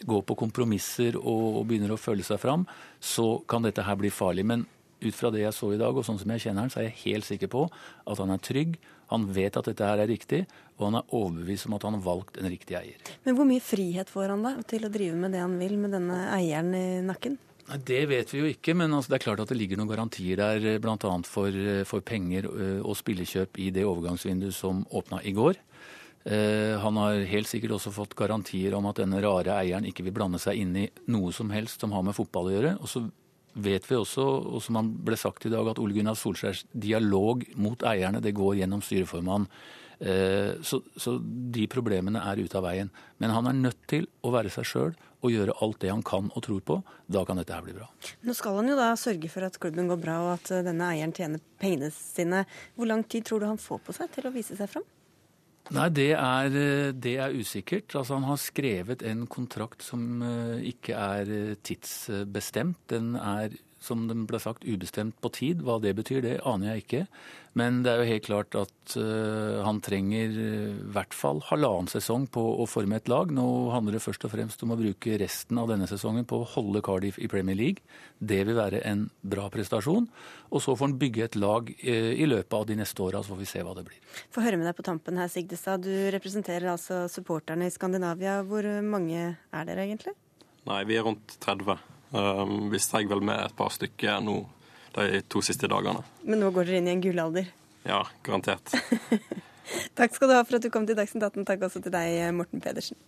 gå 0.01 0.21
på 0.25 0.37
kompromisser 0.37 1.17
og, 1.19 1.63
begynner 1.69 1.93
å 1.93 2.01
føle 2.01 2.25
seg 2.25 2.41
fram, 2.41 2.65
så 2.99 3.37
kan 3.47 3.63
dette 3.65 3.85
her 3.85 3.99
bli 3.99 4.11
farlig. 4.11 4.45
Men 4.49 4.65
ut 5.03 5.15
fra 5.15 5.31
det 5.33 5.43
jeg 5.43 5.55
så 5.55 5.73
i 5.73 5.79
dag, 5.79 5.95
og 5.95 6.05
sånn 6.07 6.19
som 6.19 6.33
jeg 6.33 6.47
kjenner 6.47 6.65
han, 6.65 6.73
så 6.73 6.81
er 6.81 6.89
jeg 6.89 7.01
helt 7.05 7.27
sikker 7.27 7.51
på 7.51 7.67
at 7.69 8.19
han 8.19 8.33
er 8.33 8.43
trygg. 8.43 8.75
Han 9.13 9.27
vet 9.35 9.57
at 9.59 9.67
dette 9.69 9.85
her 9.85 10.01
er 10.01 10.09
riktig, 10.09 10.43
og 10.79 10.87
han 10.87 10.99
er 10.99 11.15
overbevist 11.15 11.67
om 11.69 11.75
at 11.77 11.85
han 11.85 11.97
har 11.99 12.05
valgt 12.05 12.39
en 12.41 12.49
riktig 12.49 12.77
eier. 12.79 13.15
Men 13.27 13.37
hvor 13.37 13.47
mye 13.47 13.63
frihet 13.63 14.09
får 14.09 14.33
han 14.33 14.45
da 14.45 14.55
til 14.67 14.87
å 14.87 14.91
drive 14.93 15.19
med 15.19 15.35
det 15.35 15.43
han 15.43 15.57
vil 15.59 15.75
med 15.79 15.93
denne 15.93 16.23
eieren 16.33 16.73
i 16.77 16.85
nakken? 17.05 17.37
Det 17.63 18.01
vet 18.11 18.33
vi 18.33 18.41
jo 18.41 18.49
ikke, 18.51 18.73
men 18.75 18.91
altså 18.91 19.13
det 19.13 19.21
er 19.21 19.23
klart 19.23 19.41
at 19.43 19.51
det 19.53 19.55
ligger 19.55 19.79
noen 19.79 19.91
garantier 19.93 20.39
der 20.39 20.65
eh, 20.67 20.79
bl.a. 20.83 20.97
For, 21.23 21.47
eh, 21.47 21.85
for 21.87 22.03
penger 22.03 22.49
eh, 22.49 22.81
og 22.83 22.97
spillekjøp 22.99 23.59
i 23.63 23.69
det 23.75 23.85
overgangsvinduet 23.87 24.55
som 24.55 24.83
åpna 24.91 25.23
i 25.23 25.35
går. 25.35 25.59
Han 26.23 26.95
har 27.01 27.25
helt 27.27 27.49
sikkert 27.49 27.73
også 27.75 27.91
fått 27.91 28.13
garantier 28.15 28.71
om 28.77 28.85
at 28.87 29.01
denne 29.01 29.17
rare 29.19 29.57
eieren 29.57 29.83
ikke 29.83 30.05
vil 30.05 30.13
blande 30.15 30.39
seg 30.39 30.55
inn 30.55 30.69
i 30.79 30.85
noe 31.11 31.33
som 31.35 31.49
helst 31.51 31.83
som 31.83 31.91
har 31.91 32.05
med 32.07 32.15
fotball 32.15 32.47
å 32.47 32.53
gjøre. 32.53 32.71
Og 32.79 32.87
så 32.87 33.01
vet 33.59 33.89
vi 33.89 33.97
også, 33.99 34.23
og 34.23 34.63
som 34.63 34.79
han 34.79 34.93
ble 35.03 35.17
sagt 35.19 35.43
i 35.43 35.51
dag, 35.51 35.67
at 35.67 35.81
Ole 35.83 35.97
Gunnar 35.97 36.15
Solskjærs 36.15 36.63
dialog 36.71 37.43
mot 37.59 37.83
eierne 37.91 38.23
det 38.23 38.31
går 38.39 38.61
gjennom 38.61 38.85
styreformannen. 38.87 39.51
Så, 40.63 40.79
så 40.95 41.17
de 41.19 41.67
problemene 41.71 42.23
er 42.23 42.39
ute 42.39 42.55
av 42.55 42.69
veien. 42.69 42.93
Men 43.19 43.35
han 43.35 43.51
er 43.51 43.59
nødt 43.59 43.83
til 43.91 44.07
å 44.23 44.31
være 44.31 44.55
seg 44.55 44.69
sjøl 44.71 44.95
og 45.23 45.31
gjøre 45.31 45.55
alt 45.63 45.79
det 45.83 45.91
han 45.91 46.03
kan 46.05 46.29
og 46.33 46.43
tror 46.45 46.63
på. 46.67 46.79
Da 47.11 47.23
kan 47.27 47.39
dette 47.39 47.55
her 47.55 47.63
bli 47.65 47.75
bra. 47.77 47.87
Nå 48.27 48.35
skal 48.37 48.59
han 48.59 48.71
jo 48.71 48.79
da 48.79 48.91
sørge 48.99 49.31
for 49.31 49.47
at 49.47 49.59
klubben 49.61 49.89
går 49.91 50.01
bra 50.01 50.17
og 50.25 50.33
at 50.35 50.51
eh, 50.51 50.65
denne 50.65 50.89
eieren 50.91 51.15
tjener 51.15 51.43
pengene 51.61 51.91
sine. 51.95 52.43
Hvor 52.75 52.89
lang 52.89 53.05
tid 53.07 53.29
tror 53.29 53.43
du 53.43 53.49
han 53.49 53.61
får 53.61 53.81
på 53.87 53.95
seg 53.95 54.11
til 54.13 54.27
å 54.27 54.33
vise 54.35 54.57
seg 54.59 54.71
fram? 54.71 54.85
Nei, 55.73 55.87
det 55.95 56.09
er, 56.11 56.55
eh, 56.59 56.89
det 56.91 57.15
er, 57.23 57.35
usikkert. 57.39 57.95
Altså, 57.95 58.17
han 58.17 58.27
har 58.27 58.41
skrevet 58.41 59.05
en 59.07 59.23
kontrakt 59.31 59.85
som 59.85 60.23
eh, 60.27 60.65
ikke 60.73 60.97
er 60.99 61.55
tidsbestemt. 61.63 62.83
Den 62.91 63.13
er 63.15 63.55
som 63.83 64.07
det 64.07 64.15
ble 64.29 64.39
sagt, 64.41 64.65
ubestemt 64.65 65.17
på 65.21 65.31
tid. 65.35 65.63
Hva 65.65 65.79
det 65.83 65.95
betyr, 65.97 66.21
det 66.23 66.37
aner 66.47 66.73
jeg 66.73 66.83
ikke. 66.83 67.01
Men 67.59 67.83
det 67.85 67.91
er 67.91 67.99
jo 68.01 68.09
helt 68.09 68.25
klart 68.25 68.55
at 68.57 68.95
uh, 68.97 69.61
han 69.61 69.77
trenger 69.85 70.31
eh, 70.31 70.53
i 70.53 70.71
uh, 70.71 70.79
hvert 70.95 71.13
fall 71.13 71.41
halvannen 71.51 71.91
sesong 71.91 72.25
på 72.33 72.41
å 72.63 72.65
forme 72.69 72.97
et 72.97 73.11
lag. 73.11 73.29
Nå 73.29 73.45
handler 73.73 73.97
det 73.97 74.01
først 74.01 74.25
og 74.25 74.33
fremst 74.33 74.63
om 74.65 74.73
å 74.73 74.79
bruke 74.79 75.19
resten 75.21 75.59
av 75.61 75.69
denne 75.69 75.85
sesongen 75.89 76.25
på 76.29 76.39
å 76.41 76.47
holde 76.55 76.81
Cardiff 76.85 77.19
i 77.21 77.29
Premier 77.29 77.59
League. 77.59 77.85
Det 78.17 78.41
vil 78.47 78.57
være 78.57 78.81
en 78.89 79.05
bra 79.21 79.45
prestasjon. 79.53 80.09
Og 80.49 80.65
så 80.65 80.73
får 80.73 80.89
han 80.89 80.97
bygge 81.03 81.27
et 81.27 81.37
lag 81.37 81.69
uh, 81.69 82.11
i 82.17 82.25
løpet 82.29 82.57
av 82.57 82.67
de 82.71 82.79
neste 82.81 83.05
åra, 83.05 83.21
så 83.21 83.35
får 83.35 83.43
vi 83.43 83.51
se 83.53 83.61
hva 83.67 83.77
det 83.77 83.85
blir. 83.91 84.01
Få 84.33 84.45
høre 84.47 84.57
med 84.57 84.69
deg 84.71 84.77
på 84.79 84.87
tampen 84.89 85.21
her, 85.21 85.29
Sigdestad. 85.29 85.85
Du 85.85 85.93
representerer 86.15 86.73
altså 86.73 87.03
supporterne 87.11 87.69
i 87.69 87.73
Skandinavia. 87.75 88.39
Hvor 88.49 88.65
mange 88.81 89.33
er 89.35 89.69
dere 89.69 89.85
egentlig? 89.85 90.17
Nei, 90.65 90.85
vi 90.89 90.97
er 90.97 91.05
rundt 91.05 91.37
30. 91.43 91.77
Um, 92.13 92.69
vi 92.69 92.79
steg 92.81 93.09
vel 93.09 93.23
med 93.25 93.39
et 93.41 93.55
par 93.57 93.73
stykker 93.73 94.21
nå 94.21 94.43
de 94.93 95.23
to 95.25 95.41
siste 95.41 95.65
dagene. 95.69 96.03
Men 96.21 96.43
nå 96.43 96.51
går 96.53 96.69
dere 96.69 96.83
inn 96.83 96.91
i 96.91 96.93
en 96.93 97.01
gullalder? 97.01 97.49
Ja, 97.87 98.03
garantert. 98.23 98.69
Takk 99.97 100.13
skal 100.13 100.29
du 100.29 100.35
ha 100.37 100.43
for 100.45 100.59
at 100.59 100.65
du 100.65 100.69
kom 100.69 100.85
til 100.85 100.97
Dagsnytt 100.99 101.25
18. 101.25 101.47
Takk 101.47 101.65
også 101.65 101.81
til 101.81 101.93
deg, 101.95 102.21
Morten 102.37 102.61
Pedersen. 102.61 102.99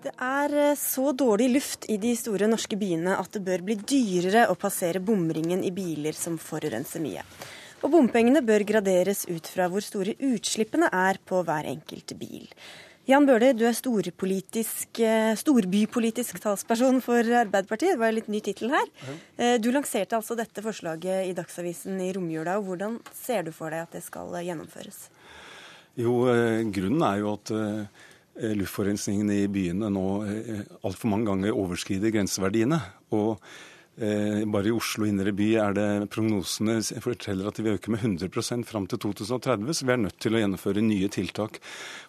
Det 0.00 0.12
er 0.16 0.54
eh, 0.56 0.76
så 0.76 1.12
dårlig 1.12 1.48
luft 1.54 1.86
i 1.92 1.96
de 2.00 2.10
store 2.16 2.48
norske 2.50 2.76
byene 2.80 3.14
at 3.20 3.30
det 3.36 3.44
bør 3.46 3.64
bli 3.64 3.78
dyrere 3.78 4.46
å 4.50 4.58
passere 4.60 5.00
bomringen 5.00 5.62
i 5.64 5.72
biler 5.72 6.16
som 6.16 6.36
forurenser 6.40 7.04
mye. 7.04 7.24
Og 7.80 7.88
bompengene 7.88 8.42
bør 8.44 8.66
graderes 8.68 9.24
ut 9.30 9.46
fra 9.48 9.66
hvor 9.72 9.84
store 9.84 10.12
utslippene 10.20 10.90
er 10.92 11.20
på 11.24 11.40
hver 11.46 11.68
enkelt 11.70 12.12
bil. 12.20 12.48
Jan 13.08 13.24
Bøhler, 13.26 13.56
du 13.56 13.64
er 13.64 13.72
eh, 13.72 15.36
storbypolitisk 15.40 16.42
talsperson 16.44 17.00
for 17.02 17.24
Arbeiderpartiet. 17.24 17.96
Det 17.96 17.98
var 17.98 18.12
en 18.12 18.18
litt 18.20 18.28
ny 18.30 18.42
tittel 18.44 18.70
her. 18.74 18.90
Eh, 19.40 19.56
du 19.58 19.70
lanserte 19.72 20.18
altså 20.18 20.36
dette 20.38 20.62
forslaget 20.62 21.26
i 21.26 21.32
Dagsavisen 21.34 21.98
i 22.04 22.12
romjula. 22.14 22.58
og 22.60 22.68
Hvordan 22.68 23.00
ser 23.16 23.48
du 23.48 23.50
for 23.56 23.72
deg 23.72 23.88
at 23.88 23.96
det 23.96 24.04
skal 24.04 24.30
eh, 24.36 24.44
gjennomføres? 24.50 25.08
Jo, 25.98 26.20
Grunnen 26.70 27.02
er 27.02 27.18
jo 27.18 27.32
at 27.34 27.50
luftforurensningen 28.60 29.32
i 29.34 29.40
byene 29.50 29.88
nå 29.90 30.04
altfor 30.86 31.10
mange 31.10 31.26
ganger 31.32 31.56
overskrider 31.58 32.14
grenseverdiene. 32.14 32.78
Og 33.10 33.42
bare 34.00 34.70
i 34.70 34.72
Oslo 34.72 35.04
indre 35.04 35.32
by 35.36 35.46
er 35.60 35.74
det 35.76 35.88
prognosene 36.14 36.78
forteller 37.04 37.50
at 37.50 37.58
de 37.58 37.64
vil 37.66 37.76
øke 37.76 37.92
med 37.92 38.00
100% 38.00 38.64
fram 38.64 38.86
til 38.88 39.00
2030, 39.02 39.74
så 39.76 39.84
vi 39.84 39.92
er 39.92 40.00
nødt 40.00 40.16
til 40.22 40.36
å 40.36 40.40
gjennomføre 40.40 40.84
nye 40.84 41.10
tiltak. 41.12 41.60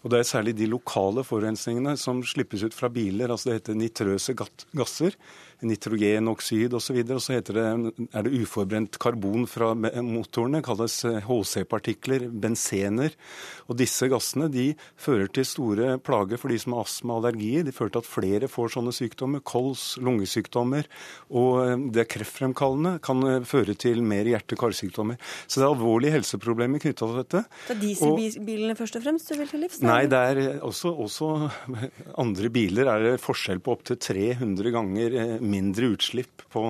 Og 0.03 0.13
Det 0.13 0.21
er 0.21 0.29
særlig 0.29 0.55
de 0.55 0.69
lokale 0.71 1.25
forurensningene 1.27 1.97
som 1.99 2.23
slippes 2.23 2.63
ut 2.63 2.77
fra 2.77 2.87
biler. 2.87 3.27
altså 3.29 3.51
Det 3.51 3.59
heter 3.59 3.79
nitrøse 3.81 4.37
gasser 4.37 5.17
nitrogenoksid 5.67 6.73
osv. 6.77 6.99
Og, 7.01 7.13
og 7.15 7.23
så 7.23 7.37
heter 7.37 7.57
det, 7.57 7.65
er 8.11 8.25
det 8.25 8.41
uforbrent 8.41 8.97
karbon 9.01 9.47
fra 9.49 9.71
motorene, 9.75 10.63
kalles 10.65 11.01
HC-partikler, 11.27 12.27
eh, 12.27 12.35
bensener. 12.43 13.15
Og 13.69 13.77
disse 13.79 14.07
gassene 14.11 14.49
de 14.51 14.71
fører 14.99 15.29
til 15.31 15.47
store 15.47 15.95
plager 16.03 16.41
for 16.41 16.51
de 16.51 16.59
som 16.61 16.75
har 16.75 16.85
astma 16.87 17.15
og 17.15 17.21
allergier. 17.21 17.65
De 17.67 17.75
fører 17.75 17.95
til 17.95 18.03
at 18.03 18.09
flere 18.09 18.49
får 18.51 18.73
sånne 18.75 18.93
sykdommer, 18.95 19.43
kols, 19.47 19.95
lungesykdommer. 20.03 20.89
Og 21.29 21.61
eh, 21.63 21.75
det 21.93 22.05
er 22.05 22.11
kreftfremkallende, 22.15 22.97
kan 23.05 23.23
eh, 23.27 23.39
føre 23.47 23.77
til 23.79 24.03
mer 24.05 24.29
hjerte-karsykdommer. 24.29 25.19
Så 25.45 25.61
det 25.61 25.67
er 25.67 25.71
alvorlige 25.71 26.15
helseproblemer 26.17 26.83
knytta 26.83 27.05
til 27.05 27.21
dette. 27.21 27.43
Det 27.69 27.77
er 27.77 27.83
dieselbilene 27.85 28.77
først 28.79 28.99
og 28.99 29.05
fremst 29.05 29.31
du 29.31 29.37
vil 29.39 29.51
til 29.51 29.65
livs? 29.65 29.81
Nei, 29.85 30.03
det 30.11 30.19
er 30.31 30.41
også, 30.65 30.93
også 31.05 31.31
andre 32.21 32.51
biler 32.53 32.89
er 32.91 33.05
det 33.05 33.15
forskjell 33.21 33.61
på 33.63 33.75
opptil 33.75 33.99
300 34.01 34.73
ganger 34.73 35.17
mindre 35.51 35.91
utslipp 35.93 36.45
på 36.53 36.63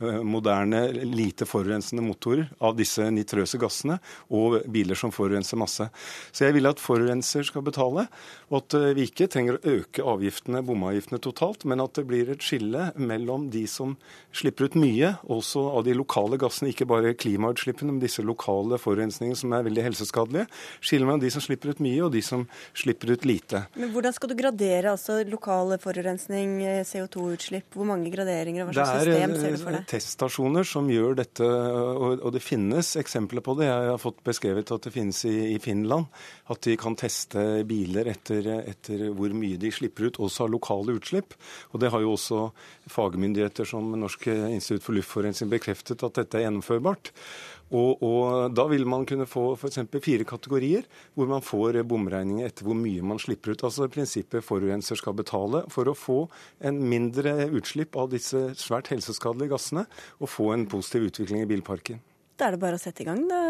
moderne, 0.00 0.88
lite 0.92 1.46
forurensende 1.46 2.02
motorer 2.02 2.48
av 2.64 2.76
disse 2.78 3.04
nitrøse 3.14 3.58
gassene, 3.60 3.98
og 4.34 4.60
biler 4.72 4.98
som 4.98 5.12
forurenser 5.14 5.58
masse. 5.60 5.86
Så 6.32 6.46
jeg 6.46 6.56
vil 6.56 6.68
at 6.68 6.82
forurenser 6.82 7.46
skal 7.46 7.64
betale, 7.66 8.06
og 8.50 8.58
at 8.60 8.76
eh, 8.78 8.92
vi 8.96 9.06
ikke 9.08 9.28
trenger 9.30 9.58
å 9.58 9.74
øke 9.78 10.06
avgiftene, 10.14 10.64
bomavgiftene 10.66 11.20
totalt, 11.22 11.66
men 11.68 11.82
at 11.84 11.94
det 11.98 12.06
blir 12.08 12.32
et 12.32 12.44
skille 12.44 12.90
mellom 12.98 13.48
de 13.52 13.64
som 13.70 13.96
slipper 14.34 14.68
ut 14.68 14.78
mye, 14.80 15.14
også 15.30 15.66
av 15.78 15.86
de 15.86 15.96
lokale 15.96 16.38
gassene, 16.40 16.72
ikke 16.74 16.88
bare 16.90 17.14
klimautslippene, 17.18 17.94
men 17.94 18.02
disse 18.02 18.24
lokale 18.24 18.78
forurensningene 18.82 19.38
som 19.38 19.54
er 19.56 19.66
veldig 19.68 19.86
helseskadelige. 19.88 20.48
Skille 20.84 21.08
mellom 21.08 21.22
de 21.22 21.32
som 21.34 21.44
slipper 21.44 21.74
ut 21.74 21.82
mye, 21.84 22.02
og 22.06 22.12
de 22.14 22.24
som 22.24 22.46
slipper 22.76 23.14
ut 23.14 23.28
lite. 23.28 23.64
Men 23.78 23.92
Hvordan 23.94 24.16
skal 24.16 24.32
du 24.32 24.36
gradere 24.38 24.94
altså 24.94 25.20
lokal 25.28 25.76
forurensning, 25.82 26.58
CO2-utslipp? 26.88 27.70
Hvor 27.74 27.88
mange 27.88 28.10
graderinger 28.12 28.64
og 28.64 28.72
hva 28.72 28.82
slags 28.82 29.06
system 29.06 29.36
ser 29.38 29.56
du 29.56 29.62
for 29.62 29.78
deg? 29.78 29.83
Er 29.84 29.90
teststasjoner 29.92 30.64
som 30.66 30.88
gjør 30.90 31.16
dette, 31.18 31.44
og, 31.44 32.24
det 32.34 32.42
finnes 32.42 32.94
eksempler 33.00 33.44
på 33.44 33.54
det. 33.58 33.68
Jeg 33.68 33.90
har 33.92 34.00
fått 34.00 34.22
beskrevet 34.26 34.72
at 34.74 34.86
det 34.86 34.92
finnes 34.94 35.20
i 35.28 35.58
Finland. 35.62 36.08
At 36.50 36.64
de 36.66 36.76
kan 36.80 36.96
teste 36.98 37.64
biler 37.68 38.08
etter, 38.10 38.48
etter 38.64 39.06
hvor 39.14 39.34
mye 39.36 39.60
de 39.60 39.72
slipper 39.74 40.08
ut, 40.08 40.20
også 40.24 40.46
av 40.46 40.54
lokale 40.54 40.96
utslipp. 40.98 41.36
Og 41.72 41.82
det 41.82 41.92
har 41.92 42.04
jo 42.04 42.14
også 42.16 42.40
fagmyndigheter 42.92 43.68
som 43.68 43.92
Norsk 43.98 44.28
institutt 44.32 44.86
for 44.86 44.96
luftforurensning 44.96 45.52
bekreftet 45.52 46.04
at 46.06 46.22
dette 46.22 46.40
er 46.40 46.48
gjennomførbart. 46.48 47.12
Og, 47.72 48.02
og 48.04 48.54
Da 48.54 48.66
vil 48.70 48.86
man 48.88 49.06
kunne 49.08 49.26
få 49.28 49.54
f.eks. 49.56 49.80
fire 50.04 50.26
kategorier, 50.28 50.88
hvor 51.14 51.30
man 51.30 51.44
får 51.44 51.80
bomregninger 51.88 52.48
etter 52.48 52.66
hvor 52.66 52.76
mye 52.78 53.02
man 53.02 53.20
slipper 53.22 53.54
ut. 53.54 53.64
Altså 53.66 53.88
prinsippet 53.88 54.44
forurenser 54.44 55.00
skal 55.00 55.16
betale 55.16 55.64
for 55.72 55.88
å 55.88 55.96
få 55.98 56.18
en 56.64 56.82
mindre 56.88 57.48
utslipp 57.54 57.96
av 57.96 58.12
disse 58.12 58.50
svært 58.60 58.92
helseskadelige 58.92 59.54
gassene, 59.54 59.86
og 60.20 60.30
få 60.30 60.52
en 60.54 60.68
positiv 60.70 61.08
utvikling 61.10 61.44
i 61.44 61.50
bilparken. 61.50 62.02
Da 62.34 62.48
er 62.48 62.56
det 62.56 62.64
bare 62.64 62.74
å 62.74 62.82
sette 62.82 63.04
i 63.04 63.06
gang, 63.06 63.20
da, 63.30 63.40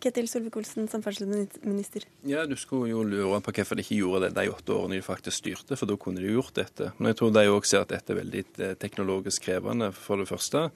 Ketil 0.00 0.28
Solvik-Olsen, 0.30 0.86
samferdselsminister. 0.88 2.06
Ja, 2.24 2.46
Du 2.48 2.56
skulle 2.56 2.88
jo 2.88 3.02
lure 3.04 3.40
på 3.44 3.52
hvorfor 3.52 3.76
de 3.76 3.84
ikke 3.84 3.98
gjorde 3.98 4.30
det 4.30 4.38
de 4.38 4.52
åtte 4.52 4.72
årene 4.72 4.96
de 4.96 5.04
faktisk 5.04 5.42
styrte, 5.42 5.76
for 5.76 5.90
da 5.90 5.98
kunne 6.00 6.24
de 6.24 6.32
gjort 6.32 6.56
dette. 6.56 6.88
Men 6.96 7.12
jeg 7.12 7.18
tror 7.20 7.34
de 7.36 7.44
òg 7.52 7.68
ser 7.68 7.84
at 7.84 7.92
dette 7.92 8.14
er 8.14 8.22
veldig 8.22 8.44
eh, 8.64 8.72
teknologisk 8.80 9.44
krevende, 9.44 9.90
for 9.92 10.22
det 10.22 10.30
første. 10.30 10.70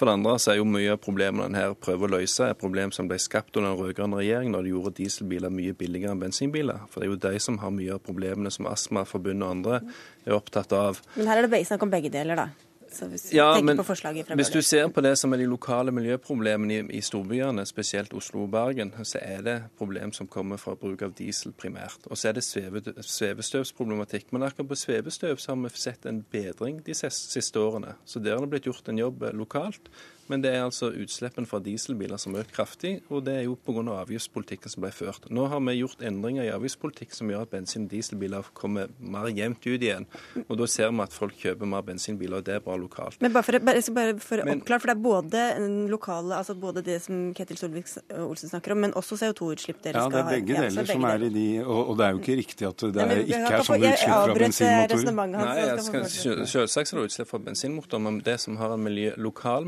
For 0.00 0.08
det 0.08 0.14
andre 0.16 0.38
så 0.40 0.54
er 0.54 0.56
jo 0.56 0.64
mye 0.64 0.94
av 0.94 1.00
problemene 1.04 1.44
en 1.50 1.56
her 1.58 1.74
prøver 1.76 2.08
å 2.08 2.14
løse, 2.14 2.46
er 2.48 2.56
problem 2.56 2.88
som 2.96 3.04
ble 3.10 3.18
skapt 3.20 3.58
under 3.60 3.74
den 3.74 3.82
rød-grønne 3.82 4.16
regjeringen 4.16 4.54
når 4.56 4.64
de 4.64 4.70
gjorde 4.72 4.92
dieselbiler 4.96 5.52
mye 5.52 5.74
billigere 5.76 6.14
enn 6.14 6.22
bensinbiler. 6.22 6.86
For 6.88 7.02
det 7.04 7.10
er 7.10 7.12
jo 7.12 7.18
de 7.26 7.42
som 7.44 7.58
har 7.60 7.74
mye 7.76 7.98
av 7.98 8.00
problemene 8.06 8.48
som 8.54 8.70
Astmaforbundet 8.70 9.44
og 9.44 9.52
andre 9.58 9.82
er 10.24 10.38
opptatt 10.38 10.72
av. 10.72 11.02
Men 11.18 11.28
her 11.28 11.42
er 11.42 11.50
det 11.52 11.60
snakk 11.68 11.84
om 11.84 11.92
begge 11.92 12.08
deler, 12.14 12.40
da. 12.40 12.69
Så 12.92 13.06
hvis 13.06 13.22
du 13.28 13.36
Ja, 13.36 13.60
men 13.62 13.78
på 13.78 13.84
forslaget 13.86 14.26
fra 14.26 14.34
hvis 14.38 14.50
du 14.50 14.60
ser 14.62 14.88
på 14.88 15.02
det 15.04 15.16
som 15.18 15.32
er 15.32 15.42
de 15.42 15.46
lokale 15.46 15.92
miljøproblemene 15.94 16.74
i, 16.74 16.82
i 16.98 17.00
storbyene, 17.00 17.64
spesielt 17.66 18.14
Oslo 18.14 18.44
og 18.44 18.50
Bergen, 18.50 18.92
så 19.04 19.18
er 19.22 19.42
det 19.46 19.56
problem 19.78 20.12
som 20.12 20.26
kommer 20.26 20.58
fra 20.60 20.74
bruk 20.74 21.02
av 21.06 21.14
diesel 21.18 21.52
primært. 21.52 22.06
Og 22.10 22.18
så 22.18 22.30
er 22.30 22.38
det 22.38 22.44
sveve, 22.44 22.82
svevestøvsproblematikk. 23.00 24.32
Men 24.32 24.48
akkurat 24.48 24.72
på 24.72 24.78
svevestøv 24.78 25.38
så 25.38 25.54
har 25.54 25.62
vi 25.62 25.74
sett 25.74 26.06
en 26.06 26.24
bedring 26.32 26.80
de 26.86 26.94
siste 26.94 27.60
årene. 27.60 27.94
Så 28.04 28.22
der 28.22 28.36
har 28.36 28.44
det 28.44 28.50
blitt 28.50 28.66
gjort 28.70 28.88
en 28.90 28.98
jobb 28.98 29.22
eh, 29.22 29.36
lokalt. 29.36 29.92
Men 30.30 30.44
det 30.44 30.52
er 30.54 30.62
altså 30.62 30.92
utslippene 30.94 31.48
fra 31.50 31.58
dieselbiler 31.64 32.20
som 32.20 32.36
har 32.36 32.44
økt 32.44 32.54
kraftig, 32.54 32.92
og 33.10 33.24
det 33.26 33.40
er 33.40 33.46
jo 33.48 33.56
pga. 33.58 33.82
avgiftspolitikken 34.00 34.70
som 34.70 34.84
ble 34.84 34.92
ført. 34.94 35.26
Nå 35.30 35.46
har 35.50 35.62
vi 35.66 35.76
gjort 35.80 36.02
endringer 36.06 36.46
i 36.46 36.52
avgiftspolitikk 36.54 37.14
som 37.16 37.30
gjør 37.32 37.46
at 37.46 37.52
bensin- 37.54 37.88
og 37.88 37.90
dieselbiler 37.90 38.50
kommer 38.54 38.90
mer 39.00 39.26
jevnt 39.34 39.66
ut 39.66 39.80
igjen. 39.80 40.06
Og 40.46 40.56
da 40.60 40.68
ser 40.70 40.90
vi 40.90 41.02
at 41.02 41.16
folk 41.16 41.34
kjøper 41.40 41.70
mer 41.70 41.82
bensinbiler, 41.86 42.38
og 42.38 42.46
det 42.46 42.54
er 42.58 42.64
bra 42.64 42.76
lokalt. 42.78 43.18
Men 43.20 43.34
bare 43.34 43.46
for, 43.46 43.58
bare, 43.58 43.82
bare 43.96 44.14
for 44.22 44.42
å 44.42 44.46
oppklare, 44.54 44.80
for 44.80 44.92
det 44.92 44.96
er 44.96 45.02
både 45.02 45.44
lokale, 45.90 46.36
altså 46.38 46.54
både 46.54 46.84
det 46.86 47.00
som 47.02 47.32
Ketil 47.34 47.58
Solvik-Olsen 47.60 48.52
snakker 48.52 48.76
om, 48.76 48.82
men 48.86 48.94
også 48.98 49.18
CO2-utslipp 49.20 49.82
dere 49.84 49.98
Ja, 49.98 50.06
skal 50.06 50.14
det 50.14 50.20
er 50.20 50.30
begge 50.36 50.54
Ja, 50.54 50.64
deler 50.66 50.84
begge 50.84 50.96
som 50.96 51.06
er 51.08 51.26
i 51.26 51.30
de 51.34 51.46
Og, 51.64 51.80
og 51.90 51.98
det 51.98 52.06
er 52.06 52.14
jo 52.14 52.22
ikke 52.22 52.36
riktig 52.40 52.68
at 52.68 52.84
det 52.84 52.90
Nei, 52.94 53.06
men 53.06 53.16
er, 53.16 53.24
ikke 53.26 53.52
er 53.58 53.66
sånne 53.66 53.90
utslipp 53.90 54.10
fra 54.10 54.30
eh, 54.30 54.40
bensinmotorer. 54.40 55.30
Nei, 55.34 55.56
jeg 55.60 55.84
skal 55.86 56.46
selvsagt 56.54 56.92
er 56.92 57.00
det 57.00 57.08
utslipp 57.10 57.30
fra 57.30 57.42
bensinmotor, 57.50 58.02
men 58.06 58.20
det 58.26 58.36
som 58.42 58.58
har 58.60 58.74
en 58.76 58.84
miljø, 58.84 59.12
lokal 59.20 59.66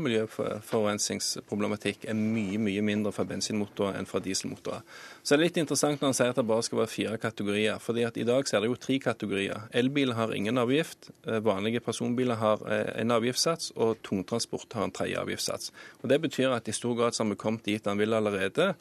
miljøforurensningsproblematikk, 0.53 2.05
er 2.09 2.17
mye 2.17 2.59
mye 2.61 2.81
mindre 2.85 3.11
fra 3.15 3.25
bensinmotorer 3.27 3.97
enn 3.99 4.07
fra 4.09 4.21
dieselmotorer. 4.23 4.83
Så 5.21 5.33
det 5.33 5.37
er 5.37 5.43
litt 5.43 5.59
interessant 5.61 6.01
når 6.01 6.11
han 6.11 6.17
sier 6.17 6.33
at 6.33 6.39
det 6.39 6.45
bare 6.47 6.65
skal 6.65 6.81
være 6.81 6.91
fire 6.91 7.17
kategorier. 7.17 7.79
fordi 7.79 8.03
at 8.03 8.17
I 8.17 8.23
dag 8.23 8.47
så 8.47 8.57
er 8.57 8.61
det 8.61 8.69
jo 8.69 8.75
tre 8.75 8.99
kategorier. 8.99 9.67
Elbiler 9.71 10.15
har 10.15 10.33
ingen 10.33 10.57
avgift, 10.57 11.11
eh, 11.25 11.39
vanlige 11.39 11.79
personbiler 11.79 12.35
har 12.35 12.59
eh, 12.67 13.01
en 13.01 13.11
avgiftssats, 13.11 13.71
og 13.75 13.97
tungtransport 14.03 14.73
har 14.73 14.83
en 14.83 14.91
tredje 14.91 15.17
avgiftssats. 15.17 15.71
Og 16.03 16.09
Det 16.09 16.21
betyr 16.21 16.51
at 16.51 16.67
i 16.67 16.71
stor 16.71 16.95
grad 16.95 17.13
så 17.13 17.23
har 17.23 17.29
vi 17.29 17.35
kommet 17.35 17.63
dit 17.65 17.85
han 17.85 17.97
vil 17.97 18.13
allerede. 18.13 18.75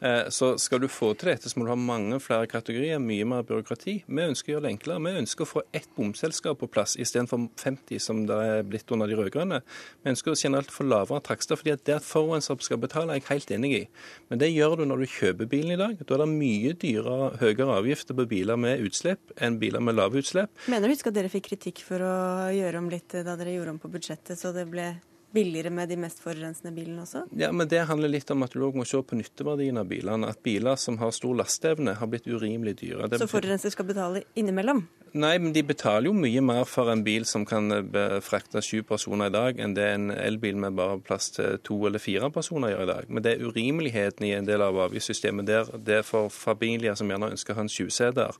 Eh, 0.00 0.28
Så 0.30 0.58
skal 0.58 0.80
du 0.80 0.86
få 0.88 1.10
til 1.18 1.32
dette, 1.32 1.50
så 1.50 1.58
må 1.58 1.66
du 1.66 1.72
ha 1.72 1.78
mange 1.78 2.20
flere 2.22 2.46
kategorier, 2.46 3.00
mye 3.02 3.24
mer 3.26 3.42
byråkrati. 3.42 4.04
Vi 4.06 4.22
ønsker 4.22 4.52
å 4.52 4.54
gjøre 4.54 4.66
det 4.68 4.72
enklere. 4.76 5.02
Vi 5.02 5.22
ønsker 5.24 5.42
å 5.46 5.48
få 5.48 5.62
ett 5.74 5.88
bomselskap 5.96 6.60
på 6.60 6.68
plass 6.70 6.94
istedenfor 6.96 7.48
50 7.58 7.98
som 8.02 8.20
det 8.28 8.36
er 8.38 8.62
blitt 8.62 8.90
under 8.94 9.10
de 9.10 9.18
rød-grønne. 9.18 9.60
Vi 10.04 10.12
ønsker 10.12 10.32
å 10.32 10.38
generelt 10.38 10.70
få 10.70 10.86
lavere 10.86 11.20
takster, 11.26 11.58
fordi 11.58 11.74
at 11.74 11.84
det 11.88 11.96
at 11.98 12.06
forurenser 12.06 12.60
skal 12.62 12.78
betale, 12.78 13.10
er 13.10 13.20
jeg 13.20 13.28
helt 13.32 13.50
enig 13.58 13.72
i. 13.74 13.82
Men 14.30 14.38
det 14.38 14.52
gjør 14.52 14.78
du 14.78 14.84
når 14.86 15.02
du 15.02 15.06
kjøper 15.16 15.50
bilen 15.50 15.74
i 15.74 15.80
dag. 15.82 15.98
Da 15.98 16.14
er 16.14 16.24
det 16.24 16.30
mye 16.30 16.72
dyrere, 16.78 17.32
høyere 17.42 17.78
avgifter 17.82 18.14
på 18.14 18.28
biler 18.30 18.56
med 18.60 18.86
utslipp 18.86 19.34
enn 19.42 19.58
biler 19.58 19.82
med 19.82 19.98
lave 19.98 20.22
utslipp. 20.22 20.54
Mener 20.68 20.86
du 20.86 20.94
husker 20.94 21.10
at 21.10 21.18
dere 21.18 21.32
fikk 21.32 21.50
kritikk 21.50 21.82
for 21.82 22.06
å 22.06 22.14
gjøre 22.54 22.78
om 22.78 22.90
litt 22.92 23.18
eh, 23.18 23.26
da 23.26 23.34
dere 23.38 23.56
gjorde 23.58 23.74
om 23.74 23.82
på 23.82 23.90
budsjettet, 23.90 24.38
så 24.38 24.54
det 24.54 24.68
ble 24.70 24.92
billigere 25.34 25.70
med 25.70 25.88
de 25.90 25.96
mest 26.00 26.20
forurensende 26.24 26.72
bilene 26.74 27.02
også? 27.04 27.24
Ja, 27.36 27.50
men 27.52 27.68
Det 27.68 27.86
handler 27.86 28.08
litt 28.08 28.30
om 28.30 28.42
at 28.42 28.52
du 28.52 28.60
må 28.72 28.84
se 28.86 29.00
på 29.02 29.16
nytteverdien 29.18 29.76
av 29.78 29.86
bilene. 29.90 30.28
At 30.28 30.42
biler 30.42 30.76
som 30.76 30.96
har 30.98 31.10
stor 31.12 31.34
lasteevne, 31.36 31.94
har 32.00 32.06
blitt 32.06 32.26
urimelig 32.26 32.76
dyre. 32.80 33.08
Det 33.08 33.18
Så 33.20 33.26
betyr- 33.26 33.34
forurenser 33.40 33.70
skal 33.70 33.84
betale 33.86 34.22
innimellom? 34.36 34.86
Nei, 35.14 35.38
men 35.38 35.52
de 35.52 35.62
betaler 35.62 36.04
jo 36.06 36.12
mye 36.12 36.40
mer 36.44 36.64
for 36.68 36.90
en 36.92 37.02
bil 37.02 37.24
som 37.24 37.44
kan 37.46 37.70
eh, 37.72 38.20
frakte 38.20 38.60
sju 38.62 38.82
personer 38.82 39.26
i 39.26 39.30
dag, 39.30 39.58
enn 39.58 39.74
det 39.74 39.86
en 39.94 40.10
elbil 40.10 40.56
med 40.56 40.76
bare 40.76 40.98
plass 41.00 41.30
til 41.30 41.58
to 41.64 41.78
eller 41.86 41.98
fire 41.98 42.30
personer 42.30 42.70
gjør 42.74 42.82
i 42.82 42.86
dag. 42.92 43.04
Men 43.08 43.22
det 43.22 43.32
er 43.40 43.44
urimeligheten 43.48 44.24
i 44.28 44.32
en 44.36 44.44
del 44.44 44.60
av 44.62 44.76
avgiftssystemet 44.76 45.46
der 45.46 45.64
det 45.78 45.98
er 46.02 46.02
for 46.02 46.28
familier 46.28 46.94
som 46.94 47.08
gjerne 47.08 47.30
ønsker 47.32 47.52
å 47.52 47.56
ha 47.56 47.62
en 47.62 47.68
sjuseter, 47.72 48.36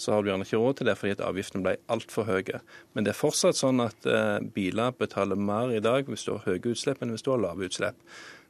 så 0.00 0.14
har 0.14 0.24
du 0.24 0.30
gjerne 0.30 0.46
ikke 0.46 0.60
råd 0.62 0.78
til 0.78 0.88
det 0.88 0.96
fordi 0.96 1.14
at 1.18 1.22
avgiftene 1.28 1.64
ble 1.66 1.76
altfor 1.92 2.28
høye. 2.30 2.60
Men 2.96 3.06
det 3.06 3.12
er 3.12 3.20
fortsatt 3.20 3.58
sånn 3.60 3.84
at 3.84 4.08
eh, 4.08 4.38
biler 4.54 4.96
betaler 4.96 5.36
mer 5.36 5.72
i 5.76 5.82
dag 5.84 6.08
hvis 6.08 6.24
du 6.26 6.34
har 6.34 6.46
høye 6.48 6.72
utslipp 6.72 7.02
enn 7.04 7.12
hvis 7.12 7.26
du 7.26 7.34
har 7.34 7.42
lave 7.44 7.68
utslipp. 7.68 7.98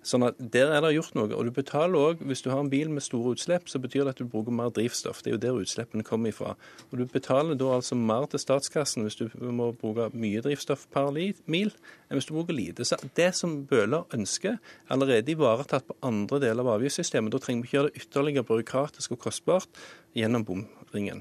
Sånn 0.06 0.24
at 0.24 0.38
Der 0.40 0.70
er 0.72 0.80
det 0.80 0.94
gjort 0.94 1.16
noe. 1.16 1.28
Og 1.36 1.44
du 1.44 1.52
betaler 1.52 1.98
òg, 1.98 2.22
hvis 2.24 2.40
du 2.40 2.48
har 2.50 2.62
en 2.62 2.70
bil 2.72 2.88
med 2.92 3.04
store 3.04 3.34
utslipp, 3.34 3.68
så 3.68 3.80
betyr 3.82 4.06
det 4.06 4.14
at 4.14 4.20
du 4.22 4.28
bruker 4.32 4.54
mer 4.54 4.72
drivstoff. 4.72 5.20
Det 5.20 5.30
er 5.30 5.34
jo 5.36 5.42
der 5.42 5.58
utslippene 5.60 6.06
kommer 6.06 6.32
ifra. 6.32 6.54
Og 6.88 6.94
du 6.98 7.04
betaler 7.04 7.58
da 7.60 7.74
altså 7.76 7.98
mer 7.98 8.24
til 8.32 8.40
statskassen 8.40 9.04
hvis 9.04 9.18
du 9.20 9.26
må 9.52 9.70
bruke 9.76 10.08
mye 10.16 10.40
drivstoff 10.44 10.86
per 10.94 11.12
mil, 11.12 11.74
enn 12.08 12.16
hvis 12.16 12.30
du 12.30 12.32
bruker 12.32 12.56
lite. 12.56 12.86
Så 12.88 12.96
det 13.18 13.32
som 13.36 13.58
Bøhler 13.68 14.08
ønsker, 14.16 14.56
er 14.56 14.94
allerede 14.96 15.34
ivaretatt 15.34 15.88
på 15.90 15.98
andre 16.06 16.40
deler 16.46 16.64
av 16.64 16.78
avgiftssystemet. 16.78 17.34
Da 17.34 17.42
trenger 17.42 17.60
vi 17.60 17.68
ikke 17.68 17.78
gjøre 17.78 17.92
det 17.92 18.06
ytterligere 18.06 18.48
byråkratisk 18.48 19.18
og 19.18 19.22
kostbart 19.28 19.84
gjennom 20.16 20.48
bomringen. 20.48 21.20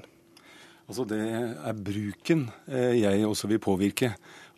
Altså 0.90 1.04
Det 1.06 1.22
er 1.22 1.76
bruken 1.86 2.48
eh, 2.66 2.98
jeg 2.98 3.22
også 3.22 3.46
vil 3.46 3.62
påvirke. 3.62 4.08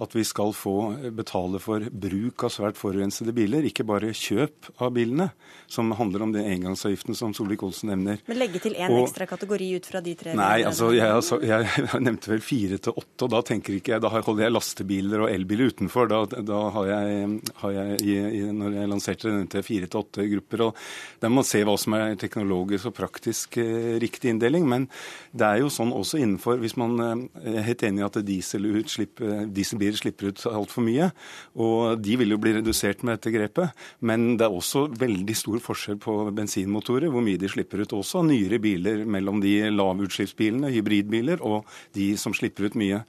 At 0.03 0.17
vi 0.17 0.25
skal 0.27 0.55
få 0.57 0.77
betale 1.15 1.61
for 1.63 1.85
bruk 1.91 2.47
av 2.47 2.53
svært 2.55 2.81
forurensede 2.81 3.35
biler, 3.37 3.67
ikke 3.69 3.87
bare 3.87 4.13
kjøp 4.17 4.73
av 4.83 4.93
bilene, 4.97 5.31
som 5.71 5.93
handler 5.97 6.27
om 6.27 6.35
den 6.35 6.49
engangsavgiften 6.49 7.17
som 7.17 7.35
Solvik-Olsen 7.37 7.93
nevner. 7.93 8.21
Men 8.29 8.41
legge 8.41 8.63
til 8.65 8.77
én 8.77 8.93
ekstra 9.03 9.29
kategori 9.31 9.71
ut 9.79 9.89
fra 9.89 10.03
de 10.05 10.17
tre? 10.19 10.35
Nei, 10.39 10.65
altså 10.69 10.91
jeg, 10.97 11.09
altså, 11.09 11.39
jeg 11.45 11.87
nevnte 12.07 12.33
vel 12.33 12.45
fire 12.45 12.81
til 12.83 12.97
åtte, 12.97 13.27
og 13.27 13.33
da 13.33 13.43
tenker 13.53 13.79
ikke 13.79 13.95
jeg, 13.95 14.05
da 14.05 14.13
holder 14.13 14.47
jeg 14.47 14.57
lastebiler 14.57 15.25
og 15.25 15.33
elbiler 15.33 15.73
utenfor. 15.73 16.11
Da, 16.11 16.23
da 16.53 16.61
har 16.77 16.91
jeg, 16.91 17.39
har 17.63 17.77
jeg 17.79 18.51
når 18.59 18.79
jeg 18.79 18.91
lanserte 18.91 19.29
det, 19.29 19.35
nevnte 19.37 19.61
jeg 19.61 19.69
fire 19.69 19.91
til 19.91 20.03
åtte 20.03 20.27
grupper. 20.35 20.65
og 20.69 20.83
Der 21.23 21.33
må 21.33 21.41
man 21.41 21.49
se 21.49 21.63
hva 21.67 21.77
som 21.81 21.97
er 21.99 22.17
teknologisk 22.21 22.91
og 22.91 22.97
praktisk 22.97 23.59
eh, 23.63 23.97
riktig 24.03 24.33
inndeling. 24.33 24.67
Men 24.69 24.89
det 25.33 25.49
er 25.49 25.63
jo 25.63 25.73
sånn 25.73 25.95
også 25.95 26.21
innenfor 26.21 26.61
Hvis 26.63 26.77
man 26.81 26.99
eh, 27.03 27.57
er 27.57 27.67
helt 27.67 27.85
enig 27.87 28.03
i 28.03 28.07
at 28.07 28.21
dieselutslipp, 28.27 29.23
eh, 29.23 29.45
dieselbiler 29.93 30.01
slipper 30.03 30.33
ut 30.33 30.43
altfor 30.51 30.85
mye, 30.85 31.11
og 31.57 32.01
de 32.03 32.17
vil 32.21 32.33
jo 32.33 32.39
bli 32.41 32.55
redusert 32.59 33.03
med 33.03 33.19
dette 33.19 33.33
grepet, 33.33 33.73
men 34.01 34.37
det 34.37 34.47
er 34.47 34.53
også 34.53 34.87
veldig 34.99 35.37
stor 35.37 35.61
forskjell 35.63 35.99
på 36.03 36.31
bensinmotorer, 36.35 37.11
hvor 37.11 37.23
mye 37.23 37.41
de 37.41 37.49
slipper 37.49 37.83
ut 37.83 37.93
også. 37.93 38.23
Nyere 38.27 38.61
biler 38.63 39.05
mellom 39.05 39.41
de 39.43 39.71
lavutslippsbilene, 39.71 40.73
hybridbiler, 40.73 41.43
og 41.43 41.67
de 41.95 42.17
som 42.17 42.35
slipper 42.35 42.69
ut 42.69 42.79
mye. 42.79 43.03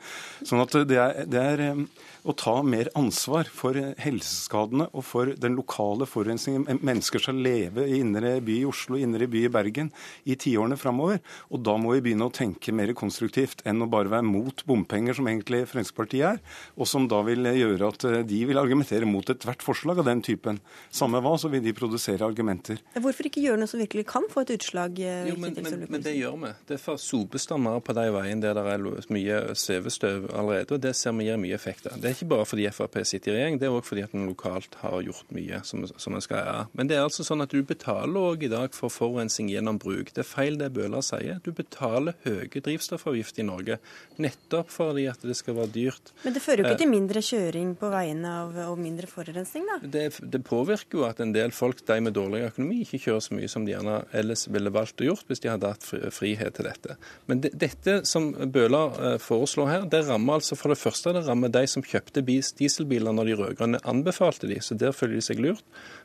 Sånn 0.44 0.64
at 0.64 0.76
det 0.88 1.00
er, 1.00 1.24
det 1.30 1.44
er 1.54 1.66
eh, 1.70 1.86
å 2.24 2.34
ta 2.40 2.56
mer 2.64 2.90
ansvar 3.00 3.50
for 3.52 3.76
helseskadene 4.00 4.88
og 4.96 5.04
for 5.06 5.34
den 5.40 5.58
lokale 5.60 6.08
forurensningen. 6.08 6.80
Mennesker 6.84 7.20
skal 7.24 7.40
leve 7.44 7.86
i 7.90 8.00
indre 8.00 8.38
by 8.44 8.56
i 8.62 8.68
Oslo, 8.70 8.98
indre 9.00 9.28
by 9.32 9.46
i 9.48 9.52
Bergen 9.52 9.90
i 10.30 10.38
tiårene 10.40 10.78
framover. 10.80 11.20
Og 11.52 11.64
da 11.66 11.76
må 11.80 11.96
vi 11.98 12.04
begynne 12.08 12.30
å 12.30 12.34
tenke 12.34 12.74
mer 12.76 12.94
konstruktivt 12.98 13.64
enn 13.68 13.84
å 13.84 13.90
bare 13.92 14.12
være 14.14 14.28
mot 14.28 14.64
bompenger, 14.70 15.18
som 15.18 15.28
egentlig 15.28 15.64
Fremskrittspartiet 15.72 16.28
er. 16.34 16.40
og 16.78 16.88
som 16.88 17.08
da 17.12 17.20
vil 17.26 17.44
gjøre 17.44 17.90
at 17.90 18.06
eh, 18.08 18.22
de 18.28 18.40
vil 18.48 18.60
argumentere 18.62 19.08
mot 19.10 19.28
ethvert 19.30 19.64
forslag 19.66 20.00
av 20.00 20.08
den 20.08 20.22
typen. 20.26 20.60
Samme 20.94 21.20
hva, 21.24 21.36
så 21.40 21.52
vil 21.52 21.64
de 21.64 21.74
produsere 21.76 22.26
argumenter. 22.26 22.80
Hvorfor 22.96 23.28
ikke 23.30 23.44
gjøre 23.44 23.60
noe 23.62 23.70
som 23.72 23.82
virkelig 23.82 24.06
kan 24.10 24.28
få 24.32 24.46
et 24.46 24.56
utslag? 24.58 25.00
eh, 25.04 25.28
Jo, 25.30 25.38
men, 25.42 25.56
men, 25.60 25.86
men 25.90 26.06
det 26.06 26.16
gjør 26.18 26.40
vi. 26.46 26.54
Det 26.70 26.78
er 26.78 26.84
for 26.84 27.02
sopestammer 27.02 27.82
på 27.84 27.96
de 27.98 28.08
veiene 28.16 28.42
der 28.44 28.56
det 28.58 28.64
er 28.74 29.14
mye 29.14 29.40
svevestøv 29.60 30.30
allerede, 30.32 30.78
og 30.78 30.84
det 30.84 30.96
ser 30.98 31.16
vi 31.18 31.28
gir 31.28 31.40
mye 31.42 31.58
effekt 31.58 31.88
av. 31.92 32.00
Det 32.04 32.13
er 32.14 32.18
ikke 32.20 32.32
bare 32.34 32.48
fordi 32.50 32.68
Frp 32.74 33.00
sitter 33.06 33.34
i 33.34 33.38
regjering, 33.38 33.60
det 33.62 33.70
er 33.70 33.78
òg 33.78 33.88
fordi 33.88 34.06
at 34.06 34.16
en 34.18 34.28
lokalt 34.30 34.78
har 34.82 35.00
gjort 35.06 35.34
mye 35.36 35.62
som, 35.68 35.86
som 35.88 36.18
en 36.18 36.24
skal 36.24 36.42
gjøre. 36.42 36.66
Men 36.78 36.90
det 36.90 36.98
er 36.98 37.06
altså 37.06 37.26
sånn 37.28 37.46
at 37.46 37.54
du 37.54 37.62
betaler 37.68 38.30
òg 38.34 38.48
i 38.48 38.52
dag 38.52 38.76
for 38.76 38.94
forurensning 38.94 39.52
gjennom 39.54 39.80
bruk. 39.82 40.14
Det 40.14 40.24
er 40.26 40.30
feil 40.30 40.60
det 40.62 40.72
Bøhler 40.76 41.06
sier. 41.06 41.42
Du 41.46 41.52
betaler 41.56 42.18
høye 42.26 42.64
drivstoffavgifter 42.64 43.44
i 43.44 43.48
Norge 43.48 43.80
nettopp 44.22 44.72
fordi 44.74 45.08
at 45.12 45.22
det 45.26 45.36
skal 45.38 45.58
være 45.60 45.74
dyrt. 45.76 46.14
Men 46.24 46.36
det 46.36 46.44
fører 46.44 46.64
jo 46.64 46.74
Eh, 46.74 46.74
ikke 46.74 46.84
til 46.84 46.92
mindre 46.92 47.22
kjøring 47.24 47.74
på 47.80 47.90
veiene 47.92 48.32
av, 48.42 48.56
og 48.72 48.80
mindre 48.82 49.08
forurensning, 49.10 49.66
da? 49.70 49.78
Det, 49.96 50.06
det 50.34 50.42
påvirker 50.46 51.00
jo 51.00 51.06
at 51.08 51.20
en 51.24 51.34
del 51.36 51.54
folk, 51.56 51.84
de 51.88 52.00
med 52.04 52.16
dårlig 52.16 52.44
økonomi, 52.50 52.82
ikke 52.86 53.02
kjører 53.06 53.26
så 53.26 53.38
mye 53.38 53.50
som 53.52 53.68
de 53.68 53.74
gjerne 53.74 54.00
ellers 54.16 54.46
ville 54.52 54.74
valgt 54.74 55.04
å 55.04 55.10
gjort 55.10 55.30
hvis 55.30 55.44
de 55.44 55.52
hadde 55.52 55.74
hatt 55.74 55.88
frihet 56.16 56.58
til 56.58 56.70
dette. 56.70 56.98
Men 57.30 57.44
det, 57.44 57.54
dette 57.60 58.00
som 58.10 58.32
Bøhler 58.34 59.00
eh, 59.00 59.18
foreslår 59.22 59.72
her, 59.72 59.88
det 59.90 60.04
rammer 60.08 60.40
altså 60.40 60.58
for 60.60 60.74
det 60.74 60.80
første 60.82 61.16
det 61.16 61.26
rammer 61.28 61.54
de 61.54 61.66
som 61.70 61.86
kjøpte 62.04 62.56
dieselbiler 62.60 63.14
når 63.16 63.26
de 63.32 63.36
rød-grønne 63.40 63.80
anbefalte 63.88 64.48
de, 64.48 64.60
så 64.62 64.76
der 64.78 64.92
føler 64.92 65.16
de 65.16 65.22
seg 65.22 65.40
lurt. 65.40 65.64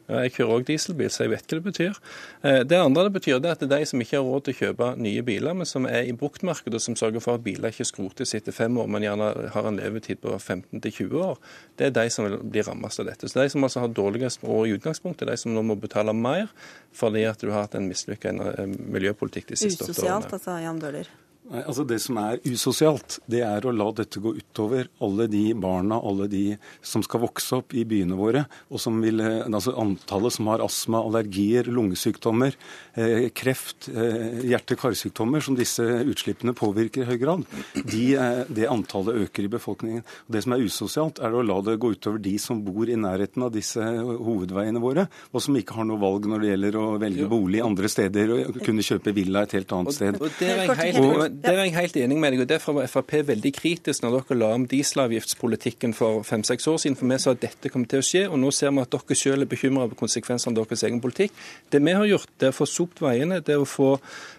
Eh, 0.08 0.22
Jeg 0.28 0.32
kjører 0.38 0.54
òg 0.61 0.64
dieselbil, 0.68 1.11
så 1.11 1.24
jeg 1.26 1.30
vet 1.30 1.46
hva 1.46 1.58
det 1.58 1.64
betyr. 1.64 1.98
Eh, 2.44 2.62
Det 2.64 2.78
andre 2.78 3.04
det 3.08 3.12
betyr, 3.20 3.40
det 3.40 3.48
er 3.48 3.52
at 3.52 3.61
det 3.61 3.72
er 3.72 3.78
de 3.78 3.87
som 3.87 4.00
ikke 4.00 4.16
har 4.16 4.24
råd 4.24 4.44
til 4.44 4.54
å 4.54 4.58
kjøpe 4.62 4.96
nye 4.98 5.22
biler, 5.22 5.54
men 5.54 5.66
som 5.66 5.87
er 5.87 6.02
i 6.08 6.12
bruktmarkedet, 6.12 6.80
som 6.80 6.94
sørger 6.96 7.20
for 7.20 7.34
at 7.34 7.44
biler 7.44 7.68
ikke 7.70 7.84
skrotes 7.84 8.34
etter 8.34 8.52
fem 8.52 8.76
år, 8.78 8.88
men 8.88 9.02
gjerne 9.02 9.50
har 9.50 9.66
en 9.66 9.76
levetid 9.76 10.20
på 10.22 10.38
15-20 10.38 11.12
år, 11.22 11.38
det 11.76 11.87
er 11.87 11.90
de 11.90 12.08
som 12.11 12.24
vil 12.24 12.38
bli 12.38 12.62
rammet 12.62 12.98
av 13.00 13.06
dette. 13.06 13.28
Så 13.28 13.42
de 13.42 13.48
som 13.50 13.62
altså 13.64 13.80
har 13.80 13.88
dårligst 13.88 14.44
år 14.44 14.66
i 14.66 14.76
utgangspunktet, 14.78 15.22
er 15.28 15.32
de 15.32 15.37
som 15.37 15.54
nå 15.54 15.62
må 15.62 15.76
betale 15.80 16.12
mer 16.14 16.48
fordi 16.94 17.24
at 17.28 17.38
du 17.40 17.50
har 17.50 17.66
hatt 17.66 17.74
en 17.74 17.88
mislykka 17.88 18.32
miljøpolitikk 18.66 19.48
de 19.52 19.56
siste 19.56 19.84
åtte 19.84 19.92
Usosialt, 19.92 20.26
årene. 20.26 20.32
altså, 20.38 20.58
Jan 20.62 20.78
Bøhler. 20.80 21.08
Nei, 21.48 21.62
altså 21.64 21.84
Det 21.88 21.96
som 22.02 22.18
er 22.20 22.42
usosialt, 22.44 23.18
det 23.30 23.40
er 23.46 23.64
å 23.64 23.72
la 23.72 23.87
dette 23.96 24.20
gå 24.20 24.34
utover 24.37 24.90
alle 25.04 25.26
de 25.32 25.54
barna, 25.56 25.96
alle 25.96 26.26
de 26.28 26.42
som 26.84 27.00
skal 27.04 27.22
vokse 27.22 27.56
opp 27.56 27.72
i 27.72 27.87
byene 27.88 28.18
våre, 28.18 28.42
og 28.68 28.82
som 28.82 28.98
vil, 29.00 29.22
eh, 29.24 29.46
altså 29.48 29.72
antallet 29.80 30.34
som 30.34 30.50
har 30.52 30.61
astma, 30.61 31.00
allergier, 31.00 31.70
lungesykdommer, 31.72 32.52
eh, 32.96 33.30
kreft, 33.32 33.88
eh, 33.88 34.44
hjerte-karsykdommer, 34.44 35.40
som 35.40 35.56
disse 35.56 35.80
utslippene 35.80 36.52
påvirker 36.52 37.02
i 37.02 37.08
høy 37.08 37.18
grad, 37.18 37.46
de, 37.74 38.04
eh, 38.16 38.44
det 38.52 38.68
antallet 38.68 39.16
øker 39.24 39.44
i 39.44 39.52
befolkningen. 39.56 40.04
Og 40.28 40.30
Det 40.38 40.44
som 40.44 40.52
er 40.52 40.58
usosialt, 40.66 41.18
er 41.18 41.32
å 41.32 41.46
la 41.46 41.61
det 41.62 41.78
gå 41.80 41.94
utover 41.96 42.20
de 42.20 42.37
som 42.37 42.61
bor 42.62 42.84
i 42.84 42.94
nærheten 42.94 43.42
av 43.42 43.52
disse 43.52 43.80
hovedveiene 43.80 44.80
våre, 44.80 45.08
og 45.32 45.40
som 45.40 45.56
ikke 45.56 45.74
har 45.74 45.84
noe 45.84 45.98
valg 45.98 46.26
når 46.26 46.40
det 46.40 46.50
gjelder 46.52 46.72
å 46.76 47.00
velge 47.00 47.28
bolig 47.28 47.64
andre 47.64 47.88
steder 47.88 48.48
og 48.48 48.61
kunne 48.61 48.84
kjøpe 48.84 49.14
villa 49.14 49.42
et 49.42 49.52
helt 49.52 49.72
annet 49.72 49.94
sted. 49.94 50.20
Og 50.20 50.30
det 50.38 50.50
er 50.50 50.66
jeg 50.66 50.76
helt, 50.76 50.98
Og- 50.98 51.38
der 51.42 51.55
er 51.59 51.64
jeg 51.66 51.74
helt 51.77 51.96
enig 52.01 52.16
med 52.18 52.33
deg. 52.35 52.40
og 52.44 52.48
Derfor 52.51 52.77
var 52.79 52.88
Frp 52.90 53.12
veldig 53.29 53.53
kritisk 53.57 54.03
når 54.05 54.18
dere 54.18 54.38
la 54.38 54.48
om 54.57 54.66
dieselavgiftspolitikken 54.70 55.94
for 55.96 56.22
fem-seks 56.27 56.66
år 56.70 56.79
siden. 56.83 56.96
For 56.98 57.11
vi 57.11 57.18
sa 57.22 57.35
at 57.35 57.42
dette 57.44 57.72
kommer 57.72 57.90
til 57.90 58.03
å 58.03 58.07
skje, 58.07 58.24
og 58.29 58.38
nå 58.42 58.51
ser 58.55 58.72
vi 58.74 58.83
at 58.85 58.94
dere 58.94 59.18
selv 59.18 59.46
er 59.46 59.51
bekymra 59.51 59.87
over 59.88 59.98
konsekvensene 59.98 60.55
av 60.55 60.66
deres 60.68 60.85
egen 60.88 61.01
politikk. 61.05 61.33
Det 61.70 61.83
vi 61.85 61.96
har 61.98 62.09
gjort, 62.11 62.33
det 62.38 62.51
er 62.51 62.55
å 62.55 62.59
få 62.59 62.68
sopt 62.70 63.03
veiene, 63.05 63.40
det 63.44 63.57
er 63.57 63.62
å 63.62 63.68
få 63.68 63.94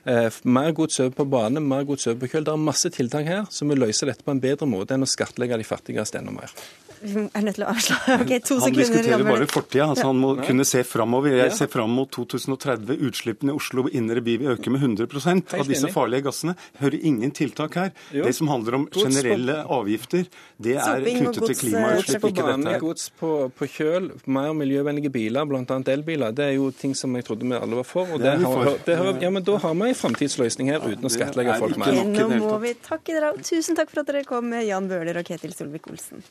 eh, 0.05 0.29
mer 0.43 0.71
gods 0.77 0.99
over 1.03 1.15
på 1.21 1.27
bane, 1.29 1.63
mer 1.63 1.87
gods 1.89 2.07
over 2.09 2.21
på 2.23 2.33
kjøl. 2.33 2.47
Det 2.49 2.55
er 2.55 2.67
masse 2.69 2.93
tiltak 2.95 3.29
her 3.29 3.49
som 3.53 3.71
vil 3.71 3.83
løse 3.85 4.07
dette 4.09 4.25
på 4.25 4.35
en 4.35 4.43
bedre 4.43 4.69
måte 4.69 4.95
enn 4.97 5.07
å 5.07 5.09
skattlegge 5.09 5.59
de 5.59 5.67
fattigste 5.67 6.21
enda 6.21 6.35
mer. 6.35 6.53
Vi 6.99 7.15
er 7.15 7.43
nødt 7.45 7.55
til 7.55 7.63
å 7.63 7.69
avslå. 7.71 7.95
Ok, 8.19 8.31
to 8.43 8.57
Han 8.59 8.65
sekunder. 8.65 8.79
diskuterer 8.81 9.23
bare 9.23 9.45
fortida. 9.47 9.85
Altså 9.87 10.09
han 10.09 10.17
må 10.19 10.33
Nei. 10.35 10.45
kunne 10.49 10.65
se 10.67 10.81
framover. 10.83 11.31
Jeg 11.37 11.53
ser 11.55 11.69
fram 11.71 11.93
mot 11.95 12.09
2030. 12.11 12.99
Utslippene 13.07 13.53
i 13.53 13.55
Oslo 13.55 13.85
indre 13.87 14.19
by 14.25 14.35
vil 14.41 14.51
øke 14.57 14.73
med 14.73 14.83
100% 14.83 15.53
av 15.55 15.69
disse 15.69 15.87
farlige 15.93 16.25
gassene. 16.27 16.57
Hører 16.89 17.03
ingen 17.05 17.31
tiltak 17.31 17.75
her. 17.75 17.91
Jo. 18.11 18.23
Det 18.25 18.33
som 18.35 18.47
handler 18.47 18.75
om 18.75 18.85
Gods 18.85 19.03
på- 19.03 19.09
generelle 19.09 19.55
avgifter, 19.65 20.25
det 20.59 20.75
er 20.75 20.99
knyttet 21.05 21.33
til 21.33 21.41
gods, 21.47 21.59
klimautslipp, 21.59 22.21
Gods 22.21 22.21
på 22.21 22.29
ikke 22.33 22.57
dette. 22.63 22.79
gods 22.79 23.09
på, 23.19 23.51
på 23.59 23.67
kjøl, 23.69 24.11
mer 24.27 24.53
miljøvennlige 24.53 25.11
biler, 25.11 25.45
bl.a. 25.45 25.79
elbiler. 25.93 26.31
Det 26.33 26.45
er 26.45 26.53
jo 26.57 26.71
ting 26.71 26.95
som 26.95 27.13
jeg 27.15 27.25
trodde 27.25 27.47
vi 27.47 27.53
alle 27.55 27.75
var 27.75 27.83
for. 27.83 28.01
og 28.11 28.19
Det 28.19 28.39
det 28.39 28.45
har- 28.45 28.77
det 28.85 28.97
har- 28.97 29.21
ja, 29.21 29.29
men 29.29 29.43
Da 29.43 29.57
har 29.57 29.73
vi 29.73 29.89
en 29.89 29.95
framtidsløsning 29.95 30.67
her 30.69 30.79
uten 30.79 31.03
å 31.05 31.09
skattlegge 31.09 31.57
folk 31.59 31.77
mer. 31.77 31.91
Nå 31.93 32.29
må 32.39 32.59
vi 32.61 32.73
takke 32.73 33.13
dere. 33.13 33.33
Tusen 33.37 33.75
takk 33.75 33.89
for 33.89 34.01
at 34.01 34.07
dere 34.07 34.23
kom, 34.23 34.51
Jan 34.51 34.87
Bøhler 34.89 35.17
og 35.17 35.25
Ketil 35.25 35.51
Solvik-Olsen. 35.51 36.23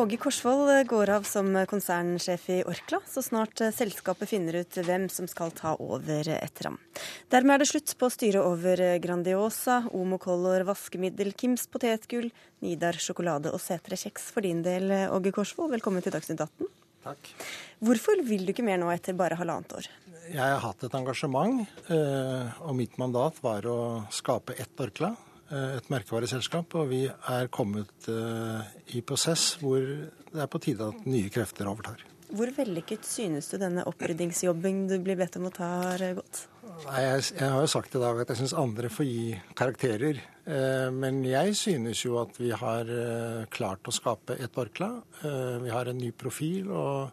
Åge 0.00 0.16
Korsvold 0.16 0.86
går 0.88 1.10
av 1.12 1.26
som 1.28 1.52
konsernsjef 1.68 2.46
i 2.48 2.54
Orkla, 2.64 3.02
så 3.04 3.20
snart 3.20 3.60
selskapet 3.76 4.30
finner 4.30 4.56
ut 4.62 4.78
hvem 4.80 5.10
som 5.12 5.26
skal 5.28 5.52
ta 5.52 5.74
over 5.76 6.24
etter 6.32 6.70
ham. 6.70 6.78
Dermed 7.28 7.58
er 7.58 7.60
det 7.60 7.66
slutt 7.68 7.92
på 8.00 8.08
styret 8.08 8.40
over 8.40 8.80
Grandiosa, 9.04 9.82
Omo 9.92 10.16
Color 10.22 10.64
vaskemiddel, 10.70 11.34
Kims 11.36 11.66
potetgull, 11.68 12.30
Nidar 12.64 12.96
sjokolade 12.96 13.52
og 13.52 13.60
Setre 13.60 13.98
kjeks 14.00 14.30
for 14.32 14.48
din 14.48 14.64
del, 14.64 14.88
Åge 15.12 15.34
Korsvold. 15.36 15.74
Velkommen 15.76 16.00
til 16.06 16.16
Dagsnytt 16.16 16.40
18. 16.48 16.72
Takk. 17.04 17.32
Hvorfor 17.84 18.24
vil 18.24 18.48
du 18.48 18.54
ikke 18.54 18.64
mer 18.64 18.80
nå 18.80 18.88
etter 18.94 19.20
bare 19.20 19.36
halvannet 19.36 19.76
år? 19.82 19.90
Jeg 20.30 20.40
har 20.40 20.64
hatt 20.64 20.88
et 20.88 20.96
engasjement, 20.96 21.60
eh, 21.92 22.60
og 22.64 22.72
mitt 22.78 22.96
mandat 22.96 23.36
var 23.44 23.68
å 23.68 23.80
skape 24.08 24.56
ett 24.56 24.80
Orkla, 24.80 25.12
et 25.50 25.90
merkevareselskap. 25.90 26.74
Og 26.80 26.88
vi 26.92 27.02
er 27.08 27.50
kommet 27.52 28.08
eh, 28.08 28.70
i 28.96 29.02
prosess 29.06 29.56
hvor 29.62 29.80
det 29.80 30.44
er 30.44 30.50
på 30.50 30.60
tide 30.62 30.90
at 30.92 31.06
nye 31.10 31.30
krefter 31.32 31.68
overtar. 31.70 32.06
Hvor 32.30 32.46
vellykket 32.54 33.02
synes 33.08 33.48
du 33.50 33.56
denne 33.58 33.82
oppryddingsjobben 33.90 34.84
du 34.86 34.98
blir 35.02 35.18
bedt 35.18 35.40
om 35.40 35.48
å 35.48 35.54
ta, 35.54 35.70
har 35.90 36.04
gått? 36.20 36.44
Nei, 36.86 37.00
jeg, 37.02 37.24
jeg 37.36 37.48
har 37.50 37.60
jo 37.64 37.70
sagt 37.72 37.96
i 37.96 38.00
dag 38.00 38.20
at 38.22 38.30
jeg 38.30 38.38
syns 38.40 38.54
andre 38.56 38.88
får 38.88 39.08
gi 39.08 39.24
karakterer. 39.58 40.20
Eh, 40.46 40.86
Men 40.94 41.24
jeg 41.26 41.56
synes 41.58 42.04
jo 42.06 42.20
at 42.22 42.38
vi 42.40 42.52
har 42.56 42.88
eh, 42.88 43.42
klart 43.52 43.90
å 43.90 43.92
skape 43.94 44.38
et 44.40 44.56
Orkla. 44.62 44.92
Eh, 45.24 45.58
Vi 45.66 45.74
har 45.74 45.90
en 45.90 45.98
ny 45.98 46.12
profil. 46.12 46.70
og 46.70 47.10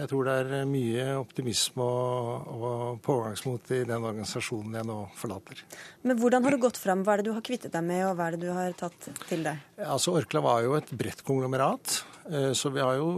jeg 0.00 0.08
tror 0.10 0.24
det 0.26 0.34
er 0.40 0.68
mye 0.68 1.04
optimisme 1.20 1.84
og, 1.84 2.50
og 2.56 3.00
pågangsmot 3.04 3.72
i 3.76 3.82
den 3.88 4.06
organisasjonen 4.08 4.78
jeg 4.80 4.88
nå 4.88 4.96
forlater. 5.18 5.60
Men 6.08 6.18
hvordan 6.20 6.46
har 6.46 6.56
du 6.56 6.60
gått 6.62 6.80
fram? 6.80 7.02
Hva 7.04 7.14
er 7.14 7.22
det 7.22 7.28
du 7.30 7.34
har 7.36 7.44
kvittet 7.44 7.74
deg 7.74 7.84
med, 7.84 8.02
og 8.08 8.16
hva 8.18 8.30
er 8.30 8.36
det 8.38 8.46
du 8.48 8.54
har 8.56 8.72
tatt 8.78 9.10
til 9.28 9.44
deg? 9.46 9.60
Altså 9.84 10.14
Orkla 10.16 10.42
var 10.44 10.64
jo 10.64 10.74
et 10.78 10.90
bredt 10.96 11.20
konglomerat, 11.26 12.00
eh, 12.32 12.50
så 12.56 12.72
vi 12.72 12.80
har 12.84 12.96
jo 12.98 13.10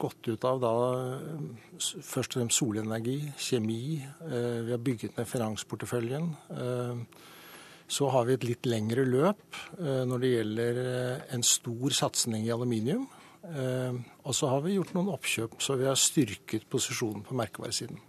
gått 0.00 0.32
ut 0.32 0.48
av 0.48 0.60
da 0.64 0.74
først 1.76 2.34
og 2.34 2.40
fremst 2.40 2.60
solenergi, 2.62 3.18
kjemi. 3.36 4.00
eh, 4.30 4.62
Vi 4.66 4.72
har 4.74 4.82
bygget 4.82 5.16
ned 5.20 5.28
finansporteføljen. 5.28 6.32
eh, 6.56 7.22
Så 7.88 8.08
har 8.10 8.24
vi 8.26 8.34
et 8.34 8.42
litt 8.42 8.66
lengre 8.66 9.04
løp 9.06 9.38
når 9.78 10.18
det 10.18 10.30
gjelder 10.32 10.78
en 11.36 11.42
stor 11.46 11.90
satsing 11.94 12.34
i 12.42 12.50
aluminium. 12.50 13.04
Eh, 13.46 13.94
Og 14.26 14.34
så 14.34 14.48
har 14.50 14.60
vi 14.64 14.74
gjort 14.74 14.90
noen 14.96 15.12
oppkjøp, 15.14 15.60
så 15.62 15.76
vi 15.78 15.86
har 15.86 15.94
styrket 15.94 16.64
posisjonen 16.72 17.22
på 17.22 17.36
merkevaresiden. 17.38 18.00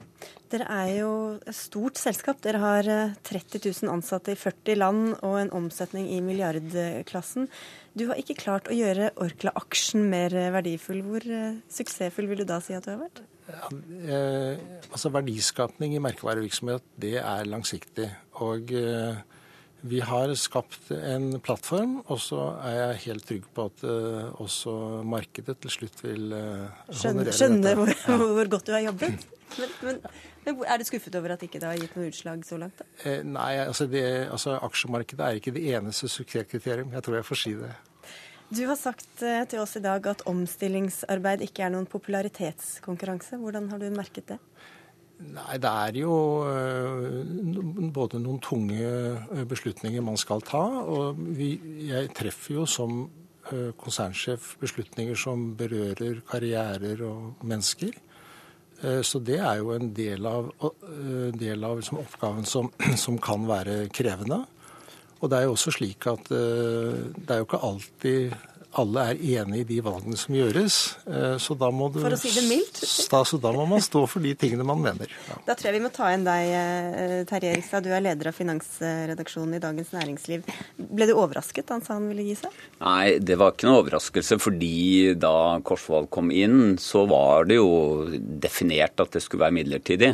Dere 0.50 0.65
er 0.71 0.89
jo 0.95 1.12
et 1.45 1.56
stort 1.56 2.00
selskap. 2.02 2.39
Dere 2.41 2.58
har 2.63 2.88
eh, 2.89 3.13
30 3.28 3.62
000 3.84 3.91
ansatte 3.93 4.34
i 4.34 4.39
40 4.39 4.80
land 4.80 5.04
og 5.21 5.38
en 5.43 5.54
omsetning 5.60 6.08
i 6.10 6.21
milliardklassen. 6.26 7.50
Du 7.93 8.08
har 8.10 8.17
ikke 8.17 8.39
klart 8.39 8.69
å 8.71 8.76
gjøre 8.78 9.12
Orkla-aksjen 9.21 10.08
mer 10.10 10.34
eh, 10.34 10.50
verdifull. 10.56 11.04
Hvor 11.06 11.28
eh, 11.30 11.60
suksessfull 11.69 12.32
vil 12.32 12.41
du 12.41 12.47
da 12.50 12.58
si 12.63 12.73
at 12.73 12.88
du 12.88 12.95
har 12.95 13.04
vært? 13.06 13.21
Eh, 13.47 14.58
altså 14.89 15.13
Verdiskapning 15.13 15.93
i 15.95 16.02
merkevarevirksomhet, 16.04 16.84
det 16.97 17.17
er 17.21 17.47
langsiktig. 17.47 18.10
Og 18.41 18.73
eh, 18.73 19.21
vi 19.82 20.00
har 20.02 20.34
skapt 20.40 20.92
en 20.92 21.40
plattform, 21.44 22.00
og 22.08 22.20
så 22.22 22.42
er 22.66 22.78
jeg 22.78 23.02
helt 23.06 23.28
trygg 23.30 23.50
på 23.54 23.68
at 23.70 23.84
uh, 23.86 24.34
også 24.42 24.74
markedet 25.06 25.58
til 25.63 25.74
slutt 25.74 26.02
vil 26.04 26.34
uh, 26.34 26.70
honorere 27.04 27.36
skjønner 27.36 27.78
hvor, 27.78 27.92
hvor 28.38 28.52
godt 28.56 28.70
du 28.70 28.74
har 28.74 28.86
jobbet. 28.88 29.28
Men, 29.58 29.76
men, 29.86 30.00
men 30.46 30.63
er 30.68 30.80
du 30.80 30.88
skuffet 30.88 31.16
over 31.20 31.36
at 31.36 31.44
ikke 31.46 31.62
det 31.62 31.70
har 31.70 31.80
gitt 31.80 31.96
noe 31.98 32.10
utslag 32.10 32.44
så 32.46 32.60
langt? 32.60 32.82
da? 32.82 32.88
Eh, 33.04 33.22
Nei, 33.26 33.52
altså, 33.63 33.88
det, 33.90 34.04
altså 34.32 34.58
aksjemarkedet 34.66 35.24
er 35.24 35.40
ikke 35.40 35.54
det 35.56 35.63
eneste 35.78 36.10
suksesskriterium. 36.12 36.92
Jeg 36.98 37.06
tror 37.06 37.20
jeg 37.20 37.28
får 37.30 37.42
si 37.44 37.54
det. 37.58 37.74
Du 38.48 38.62
har 38.63 38.78
sagt 38.80 39.24
eh, 39.28 39.44
til 39.50 39.60
oss 39.60 39.76
i 39.76 39.84
dag 39.84 40.06
at 40.08 40.24
omstillingsarbeid 40.30 41.44
ikke 41.44 41.66
er 41.66 41.74
noen 41.74 41.88
popularitetskonkurranse. 41.92 43.40
Hvordan 43.42 43.68
har 43.74 43.82
du 43.82 43.90
merket 43.92 44.34
det? 44.34 44.38
Nei, 45.18 45.58
det 45.58 45.70
er 45.70 45.96
jo 45.98 46.16
øh, 46.46 47.90
både 47.94 48.20
noen 48.22 48.38
tunge 48.44 48.86
øh, 48.86 49.46
beslutninger 49.50 50.04
man 50.06 50.18
skal 50.18 50.44
ta. 50.46 50.62
Og 50.86 51.18
vi, 51.18 51.56
jeg 51.88 52.12
treffer 52.18 52.60
jo 52.60 52.65
som 52.70 53.00
eh, 53.50 53.72
konsernsjef 53.82 54.54
beslutninger 54.62 55.18
som 55.18 55.50
berører 55.58 56.22
karrierer 56.30 57.02
og 57.08 57.42
mennesker. 57.42 57.98
Eh, 58.84 59.02
så 59.02 59.18
det 59.26 59.40
er 59.42 59.63
jo 59.63 59.74
en 59.74 59.90
del 59.98 60.30
av, 60.30 60.52
eh, 60.62 61.34
del 61.34 61.65
av 61.65 61.82
liksom 61.82 62.04
oppgaven 62.04 62.46
som, 62.46 62.70
som, 63.06 63.18
kan 63.18 63.50
være 63.50 63.88
krevende. 63.90 64.44
Og 65.18 65.32
det 65.32 65.40
er 65.40 65.48
jo 65.48 65.56
også 65.58 65.74
slik 65.74 66.06
at 66.12 66.28
det 66.30 67.32
er 67.34 67.40
jo 67.40 67.48
ikke 67.48 67.63
alltid 67.65 68.36
alle 68.76 69.04
er 69.12 69.20
enig 69.40 69.62
i 69.62 69.68
de 69.70 69.78
valgene 69.86 70.18
som 70.20 70.36
gjøres. 70.36 70.78
Eh, 71.08 71.36
så 71.42 71.56
da 71.58 71.70
må 71.74 71.88
du, 71.94 72.02
For 72.04 72.13
å 72.13 72.20
si 72.20 72.32
det 72.36 72.44
mildt? 72.50 72.82
Da, 73.10 73.22
så 73.26 73.40
da 73.42 73.54
må 73.56 73.63
man 73.70 73.82
stå 73.84 74.04
for 74.12 74.24
de 74.24 74.34
tingene 74.38 74.65
man 74.68 74.82
mener. 74.84 75.12
Ja. 75.30 75.38
Da 75.48 75.56
tror 75.56 75.72
jeg 75.72 75.78
vi 75.78 75.84
må 75.86 75.92
ta 75.94 76.10
inn 76.13 76.26
deg, 76.28 76.50
eh, 76.52 77.13
Terje 77.30 77.54
Erikstad. 77.56 77.88
Du 77.88 77.94
er 77.96 78.04
leder 78.04 78.30
av 78.30 78.38
finansredaksjonen 78.38 79.58
i 79.58 79.62
Dagens 79.63 79.94
Næringsliv. 79.96 80.44
Ble 80.78 81.08
du 81.08 81.15
overrasket 81.15 81.70
da 81.70 81.78
han 81.78 81.86
sa 81.86 81.96
han 81.96 82.10
ville 82.12 82.28
gi 82.28 82.36
seg? 82.44 82.60
Nei, 82.84 83.18
det 83.24 83.40
var 83.40 83.56
ikke 83.56 83.70
noe 83.70 83.82
overraskelse. 83.86 84.38
Fordi 84.44 85.15
da 85.18 85.34
Korsvold 85.65 86.12
kom 86.13 86.30
inn, 86.36 86.76
så 86.82 87.08
var 87.10 87.48
det 87.50 87.62
jo 87.62 87.72
definert 88.20 89.00
at 89.02 89.15
det 89.15 89.24
skulle 89.24 89.48
være 89.48 89.58
midlertidig. 89.62 90.13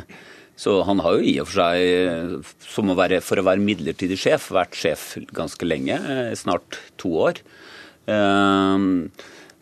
Så 0.55 0.83
han 0.85 1.01
har 1.01 1.17
jo 1.17 1.25
i 1.25 1.33
og 1.41 1.49
for 1.49 1.63
seg, 1.63 2.49
som 2.69 2.91
å 2.93 2.97
være, 2.97 3.19
for 3.25 3.41
å 3.41 3.47
være 3.47 3.63
midlertidig 3.63 4.19
sjef, 4.21 4.51
vært 4.53 4.77
sjef 4.77 5.07
ganske 5.33 5.65
lenge, 5.65 5.97
eh, 5.97 6.35
snart 6.37 6.77
to 7.01 7.09
år. 7.25 7.41
Ehm, 8.05 9.11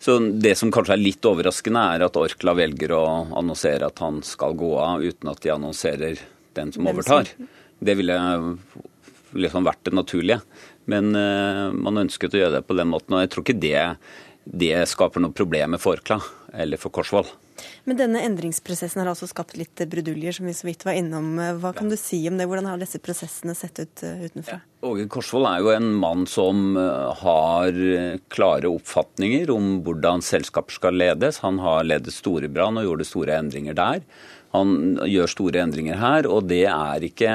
så 0.02 0.18
Det 0.18 0.56
som 0.58 0.72
kanskje 0.74 0.96
er 0.96 1.02
litt 1.02 1.22
overraskende, 1.22 1.82
er 1.94 2.06
at 2.06 2.16
Orkla 2.18 2.56
velger 2.58 2.94
å 2.96 3.04
annonsere 3.38 3.86
at 3.86 3.98
han 4.02 4.22
skal 4.26 4.56
gå 4.58 4.72
av, 4.82 5.02
uten 5.02 5.30
at 5.30 5.40
de 5.44 5.52
annonserer 5.54 6.18
den 6.54 6.72
som 6.72 6.88
overtar. 6.90 7.30
Det 7.78 7.94
ville 7.98 8.16
liksom 9.32 9.64
vært 9.64 9.84
det 9.86 9.94
naturlige. 9.94 10.40
Men 10.90 11.14
uh, 11.14 11.70
man 11.70 12.02
ønsket 12.02 12.34
å 12.34 12.40
gjøre 12.42 12.58
det 12.58 12.66
på 12.66 12.76
den 12.76 12.90
måten. 12.90 13.14
Og 13.14 13.22
jeg 13.22 13.30
tror 13.32 13.46
ikke 13.46 13.62
det, 13.62 13.84
det 14.44 14.74
skaper 14.90 15.22
noe 15.22 15.34
problemer 15.34 15.78
for 15.78 16.00
Orkla 16.00 16.18
eller 16.52 16.80
for 16.82 16.94
Korsvoll. 16.94 17.30
Men 17.88 18.00
denne 18.00 18.24
endringsprosessen 18.26 19.02
har 19.02 19.12
altså 19.12 19.28
skapt 19.30 19.56
litt 19.58 19.84
bruduljer, 19.90 20.36
som 20.36 20.48
vi 20.48 20.56
så 20.56 20.68
vidt 20.68 20.84
var 20.88 20.98
innom. 20.98 21.34
Hva 21.62 21.72
kan 21.76 21.92
du 21.92 21.96
si 22.00 22.20
om 22.30 22.38
det? 22.40 22.48
Hvordan 22.50 22.70
har 22.70 22.82
disse 22.82 23.00
prosessene 23.02 23.56
sett 23.58 23.80
ut 23.82 24.04
utenfra? 24.04 24.58
Ja. 24.60 24.68
Åge 24.82 25.06
Korsvold 25.12 25.46
er 25.46 25.62
jo 25.62 25.70
en 25.76 25.92
mann 25.94 26.24
som 26.26 26.74
uh, 26.74 27.12
har 27.20 27.76
klare 28.34 28.66
oppfatninger 28.66 29.50
om 29.54 29.76
hvordan 29.86 30.24
selskaper 30.26 30.74
skal 30.74 30.98
ledes. 30.98 31.38
Han 31.46 31.60
har 31.62 31.86
ledet 31.86 32.14
Storebrand 32.14 32.80
og 32.80 32.88
gjorde 32.88 33.06
store 33.06 33.38
endringer 33.38 33.78
der. 33.78 34.02
Han 34.52 34.98
gjør 35.08 35.30
store 35.32 35.62
endringer 35.64 35.96
her, 35.96 36.26
og 36.28 36.44
det 36.50 36.66
er 36.68 37.04
ikke 37.06 37.32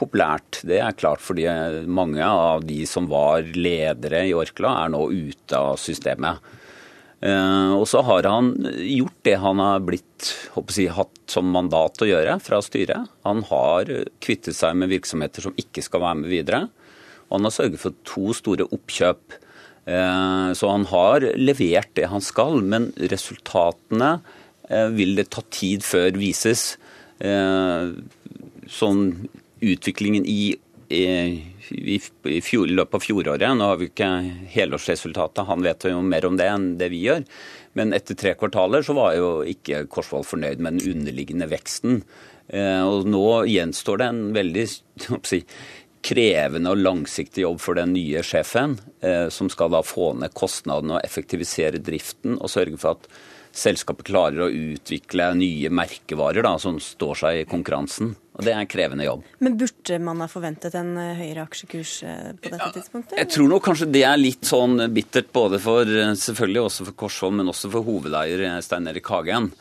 populært. 0.00 0.62
Det 0.64 0.78
er 0.80 0.96
klart 0.96 1.20
fordi 1.20 1.44
mange 1.84 2.24
av 2.24 2.64
de 2.64 2.80
som 2.88 3.08
var 3.10 3.44
ledere 3.52 4.22
i 4.30 4.32
Orkla, 4.36 4.72
er 4.84 4.94
nå 4.94 5.02
ute 5.12 5.60
av 5.60 5.76
systemet. 5.80 6.40
Eh, 7.24 7.72
og 7.72 7.86
så 7.88 8.02
har 8.04 8.26
han 8.28 8.50
gjort 8.84 9.16
det 9.24 9.36
han 9.40 9.60
har 9.62 9.84
blitt 9.86 10.32
jeg, 10.76 10.90
hatt 10.92 11.20
som 11.30 11.48
mandat 11.54 12.02
å 12.04 12.08
gjøre 12.08 12.36
fra 12.44 12.60
styret. 12.64 13.08
Han 13.24 13.40
har 13.48 13.88
kvittet 14.24 14.56
seg 14.58 14.76
med 14.76 14.92
virksomheter 14.92 15.46
som 15.46 15.56
ikke 15.60 15.84
skal 15.84 16.04
være 16.04 16.20
med 16.20 16.32
videre. 16.32 16.60
Og 17.30 17.38
han 17.38 17.48
har 17.48 17.56
sørget 17.56 17.80
for 17.80 17.96
to 18.04 18.34
store 18.36 18.68
oppkjøp. 18.76 19.38
Eh, 19.88 20.50
så 20.56 20.72
han 20.72 20.84
har 20.92 21.24
levert 21.40 21.94
det 21.96 22.10
han 22.12 22.24
skal, 22.24 22.60
men 22.60 22.90
resultatene 23.00 24.18
eh, 24.68 24.90
vil 24.92 25.16
det 25.16 25.30
ta 25.32 25.44
tid 25.48 25.86
før 25.86 26.12
vises. 26.20 26.74
Sånn 28.74 29.02
utviklingen 29.64 30.26
i 30.28 30.56
i, 30.92 32.40
fjor, 32.44 32.68
løpet 32.68 32.98
av 32.98 33.04
fjoråret. 33.04 33.56
Nå 33.56 33.68
har 33.70 33.80
vi 33.80 33.88
ikke 33.90 34.10
helårsresultatet, 34.54 35.46
han 35.48 35.64
vet 35.64 35.86
jo 35.88 36.02
mer 36.04 36.26
om 36.28 36.36
det 36.40 36.48
enn 36.50 36.66
det 36.80 36.90
vi 36.92 37.04
gjør. 37.06 37.24
Men 37.78 37.94
etter 37.96 38.18
tre 38.18 38.34
kvartaler 38.38 38.84
så 38.86 38.96
var 38.96 39.14
jo 39.18 39.30
ikke 39.48 39.86
Korsvoll 39.90 40.26
fornøyd 40.26 40.62
med 40.62 40.78
den 40.78 40.94
underliggende 40.94 41.48
veksten. 41.50 42.02
Eh, 42.48 42.82
og 42.84 43.08
nå 43.08 43.24
gjenstår 43.50 44.02
det 44.02 44.10
en 44.12 44.24
veldig 44.36 44.66
si, 45.30 45.40
krevende 46.04 46.74
og 46.74 46.82
langsiktig 46.82 47.46
jobb 47.46 47.62
for 47.64 47.78
den 47.78 47.94
nye 47.96 48.22
sjefen, 48.26 48.76
eh, 49.00 49.28
som 49.32 49.48
skal 49.52 49.72
da 49.72 49.80
få 49.86 50.12
ned 50.20 50.34
kostnadene 50.36 50.98
og 50.98 51.06
effektivisere 51.06 51.80
driften 51.82 52.36
og 52.36 52.52
sørge 52.52 52.80
for 52.80 52.98
at 52.98 53.08
selskapet 53.54 54.08
klarer 54.10 54.44
å 54.44 54.50
utvikle 54.50 55.30
nye 55.38 55.70
merkevarer 55.70 56.44
da, 56.46 56.56
som 56.58 56.80
står 56.82 57.20
seg 57.22 57.40
i 57.40 57.48
konkurransen. 57.48 58.14
Og 58.34 58.42
Det 58.42 58.50
er 58.50 58.58
en 58.58 58.70
krevende 58.70 59.06
jobb. 59.06 59.22
Men 59.38 59.58
Burde 59.60 59.98
man 60.02 60.22
ha 60.24 60.26
forventet 60.30 60.74
en 60.74 60.96
eh, 60.98 61.12
høyere 61.20 61.44
aksjekurs 61.46 61.92
eh, 62.02 62.32
på 62.34 62.50
dette 62.50 62.70
tidspunktet? 62.74 63.14
Jeg 63.20 63.30
tror 63.30 63.52
nok 63.52 63.62
kanskje 63.68 63.92
det 63.94 64.02
er 64.08 64.18
litt 64.18 64.48
sånn 64.48 64.88
bittert 64.94 65.30
både 65.34 65.60
for 65.62 65.86
eh, 65.86 66.16
selvfølgelig 66.18 66.64
også 66.64 66.88
for 66.88 66.98
Korsholm, 67.04 67.38
men 67.38 67.52
også 67.52 67.70
for 67.70 67.86
hovedeier 67.86 68.58
Stein 68.66 68.90
Erik 68.90 69.12
Hagen. 69.14 69.52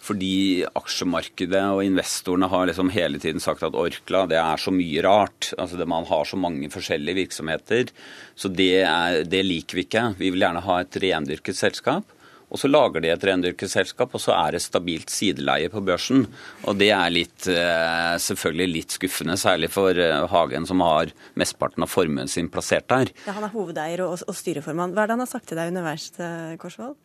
Fordi 0.00 0.62
aksjemarkedet 0.64 1.64
og 1.74 1.82
investorene 1.84 2.48
har 2.48 2.70
liksom 2.70 2.88
hele 2.94 3.18
tiden 3.20 3.42
sagt 3.42 3.66
at 3.66 3.76
Orkla 3.76 4.22
det 4.30 4.38
er 4.40 4.62
så 4.62 4.72
mye 4.72 5.02
rart. 5.04 5.50
Altså 5.58 5.76
det, 5.76 5.90
Man 5.90 6.06
har 6.08 6.24
så 6.24 6.38
mange 6.40 6.70
forskjellige 6.72 7.18
virksomheter. 7.18 7.90
Så 8.38 8.48
det, 8.48 8.86
er, 8.86 9.24
det 9.28 9.42
liker 9.44 9.76
vi 9.76 9.84
ikke. 9.84 10.06
Vi 10.22 10.30
vil 10.32 10.46
gjerne 10.46 10.64
ha 10.64 10.78
et 10.80 11.02
rendyrket 11.04 11.58
selskap. 11.58 12.16
Og 12.50 12.58
så 12.58 12.70
lager 12.70 13.02
de 13.02 13.12
et 13.12 13.26
rendyrkeselskap, 13.26 14.14
og 14.16 14.22
så 14.22 14.34
er 14.34 14.56
det 14.56 14.62
stabilt 14.64 15.12
sideleie 15.12 15.70
på 15.70 15.82
børsen. 15.86 16.24
Og 16.66 16.78
det 16.80 16.90
er 16.96 17.12
litt, 17.14 17.46
eh, 17.46 18.16
selvfølgelig 18.18 18.74
litt 18.74 18.96
skuffende, 18.96 19.38
særlig 19.38 19.70
for 19.70 19.94
eh, 19.94 20.26
Hagen, 20.32 20.66
som 20.66 20.82
har 20.82 21.14
mesteparten 21.38 21.86
av 21.86 21.92
formuen 21.92 22.28
sin 22.28 22.50
plassert 22.50 22.88
der. 22.90 23.14
Ja, 23.26 23.36
Han 23.38 23.46
er 23.46 23.54
hovedeier 23.54 24.02
og, 24.06 24.18
og 24.26 24.34
styreformann. 24.34 24.96
Hva 24.96 25.04
er 25.04 25.12
det 25.12 25.18
han 25.18 25.24
har 25.26 25.30
sagt 25.30 25.48
til 25.52 25.60
deg 25.60 25.70
underveis, 25.70 26.10
eh, 26.18 26.58
Korsvold? 26.60 26.98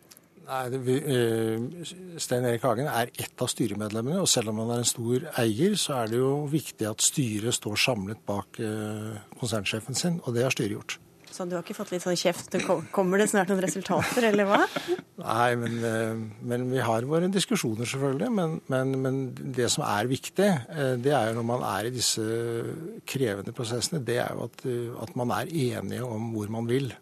Nei, 0.46 0.66
det, 0.70 0.82
Stein 2.22 2.46
Erik 2.46 2.66
Hagen 2.66 2.86
er 2.86 3.10
ett 3.10 3.42
av 3.42 3.50
styremedlemmene, 3.50 4.20
og 4.22 4.30
selv 4.30 4.52
om 4.52 4.60
han 4.62 4.76
er 4.76 4.84
en 4.84 4.92
stor 4.92 5.26
eier, 5.42 5.74
så 5.82 6.04
er 6.04 6.12
det 6.12 6.20
jo 6.20 6.36
viktig 6.52 6.86
at 6.86 7.02
styret 7.02 7.58
står 7.58 7.82
samlet 7.82 8.22
bak 8.30 8.62
konsernsjefen 9.42 9.98
sin, 9.98 10.22
og 10.22 10.38
det 10.38 10.46
har 10.46 10.54
styret 10.54 10.78
gjort. 10.78 11.00
Så 11.36 11.44
du 11.44 11.58
har 11.58 11.66
ikke 11.66 11.76
fått 11.76 11.92
litt 11.92 12.04
sånn 12.04 12.16
kjeft? 12.16 12.54
Kommer 12.96 13.20
det 13.20 13.28
snart 13.28 13.50
noen 13.52 13.64
resultater, 13.66 14.24
eller 14.30 14.48
hva? 14.48 14.62
Nei, 15.20 15.50
men, 15.60 15.74
eh, 15.84 16.14
men, 16.48 16.68
vi 16.72 16.80
har 16.80 17.08
våre 17.10 17.28
diskusjoner, 17.32 17.88
selvfølgelig. 17.92 18.30
Men, 18.38 18.54
men, 18.72 18.94
men, 19.04 19.18
det 19.58 19.68
som 19.74 19.84
er 19.84 20.08
viktig, 20.08 20.48
eh, 20.48 20.94
det 20.96 21.12
er 21.12 21.32
jo 21.34 21.42
når 21.42 21.48
man 21.52 21.66
er 21.68 21.90
i 21.90 21.94
disse 21.96 22.24
krevende 23.10 23.56
prosessene, 23.56 24.00
det 24.08 24.22
er 24.24 24.32
jo 24.32 24.48
at, 24.48 24.64
eh, 24.64 24.94
at 25.04 25.16
man 25.20 25.36
er 25.36 25.52
enige 25.52 26.08
om 26.08 26.32
hvor 26.38 26.56
man 26.56 26.72
vil. 26.72 26.94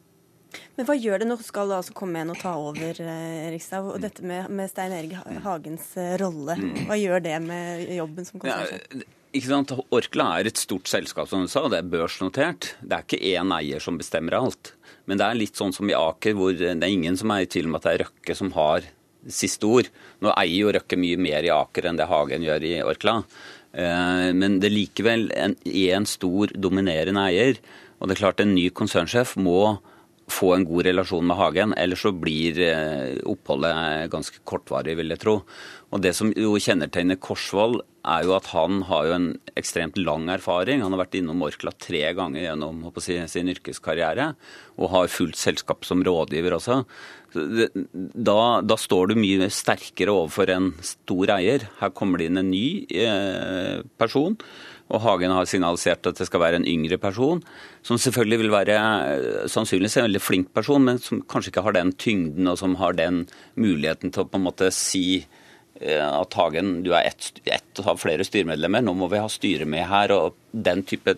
Men 0.78 0.90
hva 0.90 0.98
gjør 0.98 1.22
det 1.22 1.30
nå 1.30 1.38
skal 1.46 1.70
det 1.70 1.82
altså 1.84 1.94
komme 1.98 2.22
en 2.22 2.34
og 2.34 2.42
ta 2.42 2.58
over, 2.58 3.06
Rikstad? 3.54 3.86
Og 3.86 4.02
dette 4.02 4.26
med, 4.26 4.50
med 4.50 4.70
Stein 4.70 4.94
Erik 4.98 5.14
Hagens 5.46 5.94
rolle, 6.22 6.58
hva 6.88 6.98
gjør 6.98 7.22
det 7.26 7.42
med 7.46 7.86
jobben 8.02 8.26
som 8.30 8.42
konsernsjef? 8.42 8.90
Ja, 8.98 9.10
ikke 9.34 9.50
sant? 9.50 9.74
Orkla 9.94 10.28
er 10.38 10.50
et 10.50 10.62
stort 10.62 10.90
selskap, 10.92 11.28
som 11.30 11.44
du 11.44 11.52
sa. 11.52 11.66
Det 11.72 11.80
er 11.82 11.92
børsnotert. 11.92 12.74
Det 12.82 12.98
er 12.98 13.06
ikke 13.06 13.22
én 13.34 13.54
eier 13.56 13.84
som 13.84 13.98
bestemmer 14.00 14.38
alt. 14.38 14.74
Men 15.10 15.20
det 15.20 15.28
er 15.28 15.40
litt 15.40 15.60
sånn 15.60 15.74
som 15.76 15.90
i 15.90 15.98
Aker, 15.98 16.36
hvor 16.38 16.54
det 16.56 16.76
er 16.76 16.92
ingen 16.92 17.18
som 17.20 17.34
er 17.34 17.44
i 17.44 17.50
tvil 17.50 17.68
om 17.70 17.80
at 17.80 17.88
det 17.88 17.96
er 17.96 18.06
Røkke 18.06 18.38
som 18.38 18.54
har 18.56 18.86
siste 19.32 19.68
ord. 19.68 19.90
Nå 20.24 20.34
eier 20.36 20.60
jo 20.60 20.74
Røkke 20.76 21.00
mye 21.00 21.20
mer 21.20 21.48
i 21.48 21.52
Aker 21.54 21.90
enn 21.90 22.00
det 22.00 22.10
Hagen 22.12 22.46
gjør 22.46 22.68
i 22.68 22.76
Orkla. 22.86 23.18
Eh, 23.74 24.30
men 24.38 24.60
det 24.62 24.70
er 24.70 24.78
likevel 24.78 25.26
én 25.34 26.08
stor, 26.10 26.54
dominerende 26.54 27.26
eier. 27.32 27.60
Og 28.00 28.08
det 28.08 28.18
er 28.18 28.24
klart 28.26 28.44
en 28.44 28.56
ny 28.56 28.70
konsernsjef 28.76 29.36
må 29.42 29.80
få 30.32 30.54
en 30.56 30.66
god 30.66 30.88
relasjon 30.88 31.26
med 31.28 31.38
Hagen, 31.38 31.74
ellers 31.78 32.04
så 32.06 32.14
blir 32.16 32.60
eh, 32.64 33.20
oppholdet 33.28 34.10
ganske 34.14 34.40
kortvarig, 34.48 34.96
vil 35.00 35.12
jeg 35.14 35.22
tro. 35.22 35.36
Og 35.94 36.02
Det 36.02 36.14
som 36.18 36.32
jo 36.34 36.56
kjennetegner 36.58 37.20
Korsvoll, 37.22 37.84
er 38.04 38.26
jo 38.26 38.34
at 38.36 38.50
han 38.52 38.82
har 38.89 39.06
jo 39.08 39.14
en 39.16 39.28
ekstremt 39.56 39.96
lang 40.02 40.26
erfaring. 40.34 40.82
Han 40.84 40.91
har 40.96 41.06
vært 41.06 41.20
innom 41.20 41.44
Orkla 41.46 41.72
tre 41.80 42.02
ganger 42.18 42.41
gjennom 42.41 42.82
si, 43.00 43.16
sin 43.32 43.52
yrkeskarriere, 43.54 44.34
og 44.76 44.91
har 44.91 45.12
fullt 45.14 45.38
selskap 45.39 45.86
som 45.88 46.02
rådgiver 46.04 46.58
også. 46.58 46.82
Da, 47.34 48.39
da, 48.66 48.78
står 48.78 49.14
du 49.14 49.22
mye 49.22 49.48
sterkere 49.54 50.12
overfor 50.12 50.52
en 50.52 50.72
stor 50.84 51.32
eier. 51.38 51.70
Her 51.80 51.94
kommer 51.96 52.20
det 52.20 52.28
inn 52.30 52.41
en 52.41 52.52
ny 52.52 52.68
eh, 52.89 53.86
person. 54.02 54.36
Og 54.91 55.02
Hagen 55.06 55.32
har 55.34 55.48
signalisert 55.50 56.10
at 56.10 56.20
det 56.20 56.28
skal 56.28 56.44
være 56.44 56.60
en 56.60 56.68
yngre 56.68 57.00
person, 57.02 57.39
som 57.86 58.02
selvfølgelig 58.02 58.41
vil 58.41 58.54
være 58.54 58.76
eh, 58.82 59.46
sannsynligvis 59.50 60.02
en 60.02 60.10
veldig 60.10 60.24
flink 60.26 60.52
person, 60.58 60.84
men 60.89 61.00
som 61.02 61.24
kanskje 61.24 61.54
ikke 61.54 61.66
har 61.70 61.78
den 61.78 61.96
tyngden 61.96 62.52
og 62.52 62.60
som 62.60 62.76
har 62.82 62.98
den 63.00 63.24
muligheten 63.56 64.12
til 64.12 64.26
å 64.26 64.30
på 64.30 64.41
en 64.41 64.48
måte 64.50 64.74
si 64.76 65.24
at 65.84 66.38
Hagen, 66.40 66.78
du 66.86 66.94
er 66.94 67.10
ett 67.10 67.42
et 67.44 67.82
av 67.84 68.00
flere 68.02 68.26
styremedlemmer, 68.28 68.84
nå 68.86 68.94
må 68.96 69.10
vi 69.12 69.22
ha 69.22 69.28
styre 69.32 69.68
med 69.70 69.86
her. 69.90 70.14
og 70.16 70.38
Den 70.52 70.84
type 70.88 71.18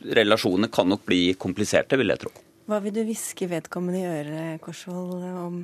relasjoner 0.00 0.70
kan 0.72 0.88
nok 0.88 1.04
bli 1.08 1.34
kompliserte, 1.38 1.98
vil 2.00 2.12
jeg 2.12 2.24
tro. 2.24 2.32
Hva 2.70 2.78
vil 2.84 2.94
du 2.94 3.02
hviske 3.02 3.48
vedkommende 3.50 4.00
i 4.00 4.08
øret, 4.08 4.60
Korsvold, 4.62 5.24
om 5.26 5.60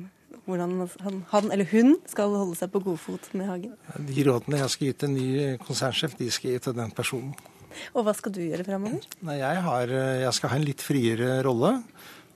hvordan 0.47 0.73
han, 1.03 1.21
han, 1.31 1.51
eller 1.51 1.67
hun 1.71 1.95
skal 2.07 2.35
holde 2.35 2.55
seg 2.59 2.71
på 2.71 2.81
godfot 2.83 3.29
med 3.35 3.49
Hagen? 3.49 3.75
De 4.07 4.25
rådene 4.27 4.61
jeg 4.61 4.73
skal 4.73 4.89
gi 4.89 4.95
til 4.95 5.09
en 5.09 5.17
ny 5.17 5.29
konsernsjef, 5.63 6.17
de 6.19 6.29
skal 6.31 6.53
gi 6.53 6.63
til 6.67 6.75
den 6.77 6.93
personen. 6.95 7.35
Og 7.93 8.05
hva 8.05 8.13
skal 8.17 8.33
du 8.33 8.41
gjøre 8.41 8.65
framover? 8.65 9.03
Jeg, 9.27 9.59
jeg, 10.23 10.33
skal 10.35 10.51
ha 10.51 10.59
en 10.59 10.65
litt 10.65 10.83
friere 10.83 11.41
rolle. 11.45 11.75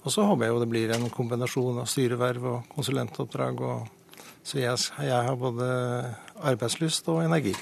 Og 0.01 0.13
så 0.13 0.25
håper 0.25 0.47
jeg 0.47 0.53
jo 0.53 0.61
det 0.61 0.69
blir 0.69 0.93
en 0.95 1.07
kombinasjon 1.13 1.81
av 1.83 1.89
styreverv 1.89 2.47
og 2.51 2.75
konsulentoppdrag. 2.75 3.63
Og, 3.65 3.89
så 4.43 4.57
jeg, 4.57 4.77
jeg 5.05 5.25
har 5.27 5.37
både 5.37 5.65
arbeidslyst 6.41 7.07
og 7.13 7.21
energi. 7.23 7.53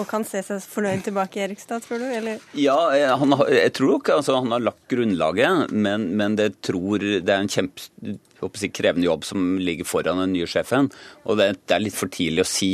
Og 0.00 0.08
kan 0.10 0.24
se 0.26 0.40
seg 0.42 0.64
fornøyd 0.66 1.04
tilbake 1.06 1.38
i 1.38 1.44
Erikstad, 1.44 1.84
tror 1.84 2.02
du? 2.02 2.06
Eller? 2.10 2.42
Ja, 2.58 2.76
eh, 2.94 3.12
han 3.20 3.36
har, 3.38 3.50
jeg 3.54 3.74
tror 3.78 3.94
nok 3.94 4.10
altså, 4.16 4.38
han 4.40 4.54
har 4.54 4.64
lagt 4.64 4.82
grunnlaget, 4.90 5.70
men, 5.70 6.08
men 6.18 6.38
det, 6.40 6.56
tror, 6.66 6.98
det 7.02 7.34
er 7.34 7.44
en 7.44 7.52
kjempe 7.52 7.86
jeg, 8.02 8.72
krevende 8.74 9.06
jobb 9.06 9.26
som 9.26 9.46
ligger 9.62 9.86
foran 9.88 10.22
den 10.24 10.34
nye 10.34 10.48
sjefen. 10.50 10.90
Og 11.26 11.38
det, 11.40 11.52
det 11.66 11.78
er 11.78 11.84
litt 11.86 11.98
for 11.98 12.10
tidlig 12.12 12.44
å 12.44 12.50
si 12.50 12.72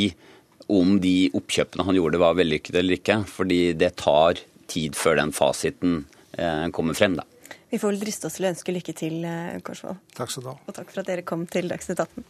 om 0.72 0.96
de 1.00 1.28
oppkjøpene 1.36 1.84
han 1.84 1.98
gjorde 1.98 2.20
var 2.22 2.38
vellykket 2.38 2.80
eller 2.80 2.98
ikke. 2.98 3.20
Fordi 3.28 3.60
det 3.76 3.94
tar 4.00 4.40
tid 4.72 4.96
før 4.96 5.20
den 5.20 5.34
fasiten 5.36 6.04
eh, 6.38 6.68
kommer 6.72 6.96
frem. 6.96 7.18
da. 7.20 7.28
Vi 7.68 7.80
får 7.82 7.92
vel 7.92 8.04
driste 8.04 8.28
oss 8.28 8.38
til 8.38 8.46
å 8.46 8.52
ønske 8.52 8.72
lykke 8.76 8.96
til, 8.96 9.20
eh, 9.28 9.60
Korsvold. 9.64 10.00
Takk 10.16 10.32
skal 10.32 10.46
du 10.46 10.50
ha. 10.52 10.56
Og 10.64 10.76
takk 10.76 10.92
for 10.92 11.02
at 11.04 11.12
dere 11.12 11.26
kom 11.26 11.44
til 11.50 11.68
Dagsnytt 11.72 12.00
18. 12.00 12.24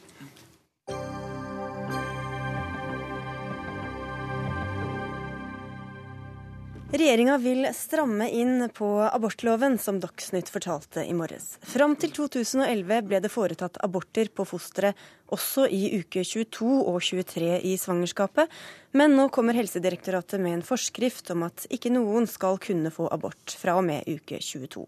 Regjeringa 6.94 7.38
vil 7.42 7.66
stramme 7.74 8.28
inn 8.30 8.68
på 8.70 8.86
abortloven, 9.02 9.78
som 9.82 9.96
Dagsnytt 9.98 10.46
fortalte 10.48 11.02
i 11.02 11.14
morges. 11.16 11.56
Fram 11.66 11.96
til 11.98 12.12
2011 12.14 13.00
ble 13.08 13.18
det 13.24 13.32
foretatt 13.34 13.80
aborter 13.82 14.30
på 14.30 14.46
fosteret 14.46 14.94
også 15.34 15.64
i 15.66 15.88
uke 15.98 16.22
22 16.22 16.68
og 16.84 17.00
23 17.02 17.50
i 17.66 17.74
svangerskapet, 17.82 18.46
men 18.94 19.18
nå 19.18 19.26
kommer 19.34 19.58
Helsedirektoratet 19.58 20.38
med 20.38 20.60
en 20.60 20.64
forskrift 20.70 21.34
om 21.34 21.42
at 21.48 21.66
ikke 21.74 21.90
noen 21.90 22.30
skal 22.30 22.62
kunne 22.62 22.94
få 22.94 23.08
abort 23.10 23.58
fra 23.58 23.74
og 23.80 23.88
med 23.90 24.06
uke 24.06 24.38
22. 24.38 24.86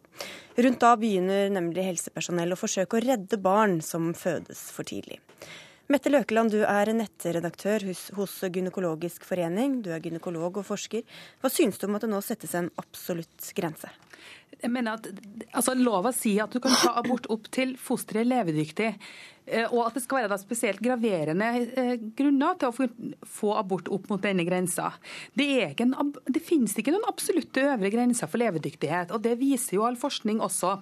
Rundt 0.63 0.83
da 0.87 0.95
begynner 1.03 1.51
nemlig 1.59 1.91
helsepersonell 1.91 2.55
å 2.55 2.61
forsøke 2.63 3.01
å 3.01 3.07
redde 3.09 3.43
barn 3.43 3.81
som 3.83 4.13
fødes 4.15 4.69
for 4.77 4.87
tidlig. 4.87 5.19
Mette 5.87 6.11
Løkeland, 6.11 6.51
du 6.51 6.65
er 6.67 6.91
nettredaktør 6.99 7.85
hos 8.17 8.33
Gynekologisk 8.51 9.23
forening. 9.29 9.79
Du 9.87 9.93
er 9.95 10.03
gynekolog 10.03 10.59
og 10.59 10.67
forsker. 10.67 11.05
Hva 11.39 11.51
synes 11.53 11.79
du 11.79 11.87
om 11.87 11.95
at 11.95 12.03
det 12.03 12.11
nå 12.11 12.19
settes 12.27 12.57
en 12.59 12.73
absolutt 12.83 13.53
grense? 13.55 13.93
Jeg 14.57 14.73
mener 14.73 14.97
at 14.97 15.07
altså, 15.53 15.77
Lova 15.79 16.11
sier 16.17 16.47
at 16.47 16.55
du 16.55 16.59
kan 16.65 16.75
ta 16.75 16.97
abort 16.99 17.29
opp 17.31 17.47
til 17.55 17.77
fosteret 17.79 18.25
er 18.25 18.31
levedyktig. 18.33 18.89
Eh, 19.47 19.69
og 19.69 19.85
at 19.85 19.95
det 19.95 20.03
skal 20.03 20.25
være 20.25 20.41
spesielt 20.43 20.83
graverende 20.83 21.53
eh, 21.79 21.93
grunner 22.19 22.59
til 22.59 22.73
å 22.73 23.21
få 23.37 23.53
abort 23.55 23.87
opp 23.95 24.09
mot 24.11 24.23
denne 24.23 24.47
grensa. 24.49 24.89
Det, 25.39 25.47
en, 25.85 25.95
det 26.27 26.43
finnes 26.43 26.75
ikke 26.75 26.97
noen 26.97 27.07
absolutte 27.07 27.63
øvre 27.63 27.93
grenser 27.95 28.33
for 28.33 28.43
levedyktighet, 28.43 29.15
og 29.15 29.23
det 29.23 29.37
viser 29.39 29.79
jo 29.79 29.87
all 29.87 30.01
forskning 30.01 30.43
også. 30.43 30.75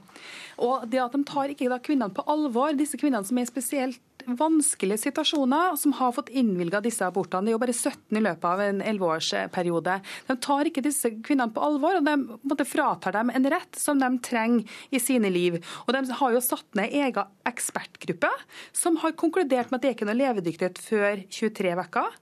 Og 0.65 0.89
det 0.89 1.03
at 1.05 1.13
De 1.13 1.21
tar 1.29 1.53
ikke 1.53 1.83
kvinnene 1.91 2.15
på 2.15 2.25
alvor, 2.31 2.73
disse 2.79 2.97
kvinnene 3.01 3.27
som 3.29 3.37
er 3.43 3.53
spesielt 3.53 4.01
vanskelige 4.27 5.03
situasjoner, 5.07 5.77
som 5.81 5.95
har 5.99 6.15
fått 6.17 6.33
innvilga 6.35 6.81
disse 6.85 7.07
abortene. 7.07 7.47
Det 7.47 7.53
er 7.53 7.57
jo 7.57 7.63
bare 7.63 7.77
17 7.77 8.19
i 8.19 8.23
løpet 8.25 8.49
av 8.51 8.63
en 8.65 8.81
11-årsperiode. 8.83 9.99
De 10.29 10.37
tar 10.49 10.71
ikke 10.71 10.85
disse 10.85 11.11
kvinnene 11.25 11.55
på 11.55 11.65
alvor, 11.65 12.01
og 12.01 12.09
de 12.09 12.39
måtte 12.49 12.69
fratar 12.69 13.17
dem 13.17 13.33
en 13.35 13.51
rett 13.53 13.79
som 13.81 14.01
de 14.01 14.11
trenger 14.25 14.79
i 14.95 15.03
sine 15.03 15.31
liv. 15.33 15.61
Og 15.87 15.95
De 15.95 16.05
har 16.21 16.35
jo 16.35 16.43
satt 16.45 16.67
ned 16.79 16.95
egen 16.95 17.39
ekspertgruppe 17.49 18.31
som 18.73 18.99
har 19.03 19.17
konkludert 19.19 19.71
med 19.71 19.79
at 19.79 19.85
det 19.85 19.93
er 19.93 19.97
ikke 19.99 20.09
noe 20.09 20.21
levedyktighet 20.23 20.81
før 20.83 21.25
23 21.29 21.79
uker. 21.85 22.19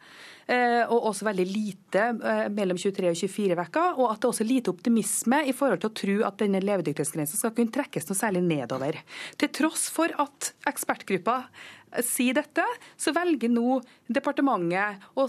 Eh, 0.50 0.82
og 0.88 1.10
også 1.12 1.26
veldig 1.28 1.46
lite 1.46 2.06
eh, 2.12 2.46
mellom 2.52 2.78
23 2.80 3.12
og 3.12 3.20
24 3.20 3.58
uker. 3.68 4.00
Og 4.00 4.08
at 4.10 4.22
det 4.22 4.26
er 4.28 4.32
også 4.32 4.48
lite 4.48 4.72
optimisme 4.72 5.42
i 5.46 5.54
forhold 5.56 5.82
til 5.82 5.92
å 5.92 5.98
tro 6.02 6.16
at 6.28 6.40
denne 6.42 6.62
levedyktighetsgrensa 6.64 7.38
skal 7.38 7.54
kunne 7.56 7.74
trekkes 7.74 8.08
noe 8.08 8.18
særlig 8.18 8.42
nedover. 8.46 8.98
Til 9.40 9.52
tross 9.54 9.88
for 9.92 10.12
at 10.22 10.52
ekspertgruppa 10.68 11.44
sier 12.00 12.36
dette, 12.36 12.64
så 12.96 13.12
velger 13.12 13.50
nå 13.52 13.80
departementet, 14.12 15.02
og, 15.18 15.28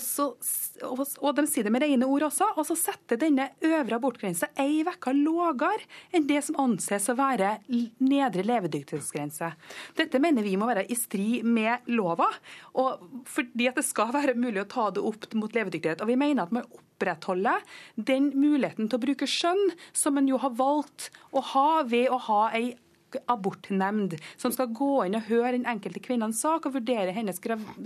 og 0.87 1.35
de 1.37 1.45
sier 1.49 1.67
det 1.67 1.73
med 1.73 1.83
rene 1.83 2.07
ord 2.07 2.27
også, 2.29 2.49
og 2.55 2.67
så 2.67 2.77
setter 2.79 3.19
denne 3.19 3.49
øvre 3.63 3.97
abortgrensa 3.99 4.49
ei 4.59 4.83
uke 4.83 5.13
lavere 5.15 5.87
enn 6.15 6.27
det 6.27 6.41
som 6.45 6.59
anses 6.61 7.09
å 7.11 7.17
være 7.17 7.55
nedre 8.03 8.45
levedyktighetsgrense. 8.47 9.51
Dette 9.97 10.21
mener 10.23 10.45
vi 10.45 10.55
må 10.59 10.67
være 10.69 10.85
i 10.87 10.97
strid 10.97 11.47
med 11.47 11.87
lova, 11.91 12.29
og 12.79 13.03
fordi 13.29 13.69
at 13.71 13.79
det 13.79 13.87
skal 13.87 14.13
være 14.15 14.37
mulig 14.39 14.63
å 14.63 14.69
ta 14.69 14.89
det 14.93 15.02
opp 15.09 15.27
mot 15.37 15.53
levedyktighet. 15.55 16.03
Og 16.03 16.11
vi 16.11 16.19
mener 16.19 16.45
at 16.45 16.55
man 16.55 16.67
opprettholder 16.67 17.63
den 17.95 18.31
muligheten 18.37 18.87
til 18.87 18.99
å 18.99 19.03
bruke 19.05 19.29
skjønn 19.29 19.73
som 19.91 20.17
man 20.17 20.29
jo 20.29 20.39
har 20.41 20.55
valgt 20.57 21.09
å 21.31 21.43
ha 21.53 21.83
ved 21.87 22.09
å 22.13 22.19
ha 22.29 22.41
ei 22.55 22.73
abortnemnd 23.31 24.17
som 24.37 24.53
skal 24.53 24.71
gå 24.75 25.05
inn 25.07 25.17
og 25.17 25.27
høre 25.29 25.55
den 25.55 25.67
enkelte 25.69 26.01
kvinnens 26.03 26.41
sak 26.43 26.67
og 26.67 26.77
vurdere 26.77 27.13
hennes, 27.15 27.39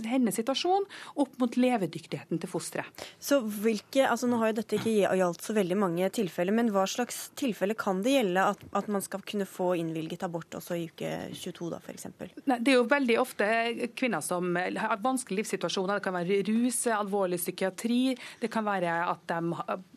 hennes 0.06 0.38
situasjon 0.38 0.86
opp 1.18 1.38
mot 1.40 1.58
levedyktigheten 1.58 2.40
til 2.40 2.50
fosteret. 2.50 3.06
Så 3.20 3.40
hvilke, 3.42 4.04
altså 4.06 4.28
Nå 4.28 4.36
har 4.42 4.50
jo 4.50 4.58
dette 4.58 4.76
ikke 4.76 5.08
gjaldt 5.16 5.44
så 5.46 5.54
veldig 5.56 5.76
mange 5.80 6.08
tilfeller, 6.12 6.52
men 6.52 6.68
hva 6.74 6.84
slags 6.90 7.30
tilfeller 7.38 7.78
kan 7.78 8.02
det 8.04 8.18
gjelde 8.18 8.44
at, 8.52 8.64
at 8.76 8.90
man 8.92 9.04
skal 9.04 9.22
kunne 9.24 9.46
få 9.48 9.70
innvilget 9.80 10.26
abort 10.26 10.58
også 10.58 10.76
i 10.76 10.88
uke 10.90 11.12
22 11.32 11.70
da 11.72 11.80
f.eks.? 11.80 12.08
Det 12.44 12.72
er 12.74 12.76
jo 12.76 12.86
veldig 12.90 13.16
ofte 13.22 13.48
kvinner 13.96 14.24
som 14.24 14.52
har 14.56 15.00
vanskelige 15.04 15.42
livssituasjoner. 15.42 15.98
Det 15.98 16.04
kan 16.04 16.16
være 16.16 16.40
rus, 16.48 16.80
alvorlig 16.92 17.40
psykiatri. 17.40 18.16
Det 18.40 18.50
kan 18.52 18.66
være 18.66 18.98
at 19.08 19.24
de 19.30 19.38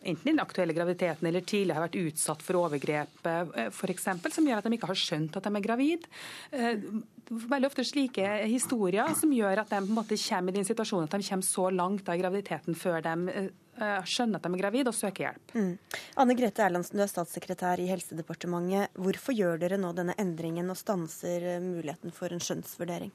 enten 0.04 0.28
i 0.28 0.32
den 0.32 0.42
aktuelle 0.44 0.74
graviditeten 0.74 1.28
eller 1.28 1.42
tidligere 1.42 1.80
har 1.80 1.88
vært 1.88 2.00
utsatt 2.02 2.44
for 2.46 2.62
overgrep 2.64 3.28
eh, 3.30 3.70
f.eks., 3.70 4.08
som 4.34 4.48
gjør 4.48 4.62
at 4.62 4.68
de 4.68 4.78
ikke 4.78 4.90
har 4.90 5.00
skjønt 5.00 5.21
skjønt 5.22 5.38
at 5.38 5.48
de 5.48 5.56
er 5.56 5.66
gravid. 5.66 6.08
Eh, 6.52 6.86
veldig 7.32 7.70
ofte 7.70 7.86
slike 7.86 8.28
historier 8.50 9.14
som 9.16 9.32
gjør 9.32 9.64
at 9.64 9.70
de 9.70 9.82
på 9.82 9.92
en 9.92 9.98
måte 9.98 10.18
kommer 10.20 10.52
i 10.52 10.60
den 10.60 10.68
situasjonen 10.68 11.08
at 11.08 11.18
de 11.18 11.28
kommer 11.28 11.48
så 11.48 11.70
langt 11.72 12.10
av 12.10 12.20
graviditeten 12.20 12.76
før 12.76 13.02
de 13.02 13.32
eh, 13.32 14.02
skjønner 14.04 14.40
at 14.40 14.44
de 14.44 14.54
er 14.54 14.62
gravid 14.62 14.88
og 14.88 14.96
søker 14.96 15.30
hjelp. 15.30 15.56
Mm. 15.56 15.78
Anne 16.18 16.36
Grete 16.36 16.66
Erlandsen, 16.66 16.98
du 16.98 17.06
er 17.06 17.12
statssekretær 17.12 17.80
i 17.80 17.90
Helsedepartementet. 17.92 18.92
Hvorfor 18.96 19.36
gjør 19.36 19.62
dere 19.62 19.80
nå 19.80 19.94
denne 19.96 20.18
endringen 20.20 20.72
og 20.72 20.80
stanser 20.80 21.56
eh, 21.56 21.64
muligheten 21.64 22.14
for 22.16 22.34
en 22.34 22.44
skjønnsvurdering? 22.44 23.14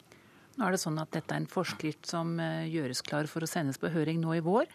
Nå 0.57 0.67
er 0.67 0.75
det 0.75 0.81
sånn 0.81 1.01
at 1.03 1.13
Dette 1.13 1.35
er 1.35 1.43
en 1.43 1.51
forskrift 1.51 2.09
som 2.09 2.39
gjøres 2.41 3.03
klar 3.05 3.29
for 3.29 3.45
å 3.45 3.51
sendes 3.51 3.77
på 3.81 3.93
høring 3.93 4.23
nå 4.23 4.39
i 4.39 4.45
vår. 4.45 4.71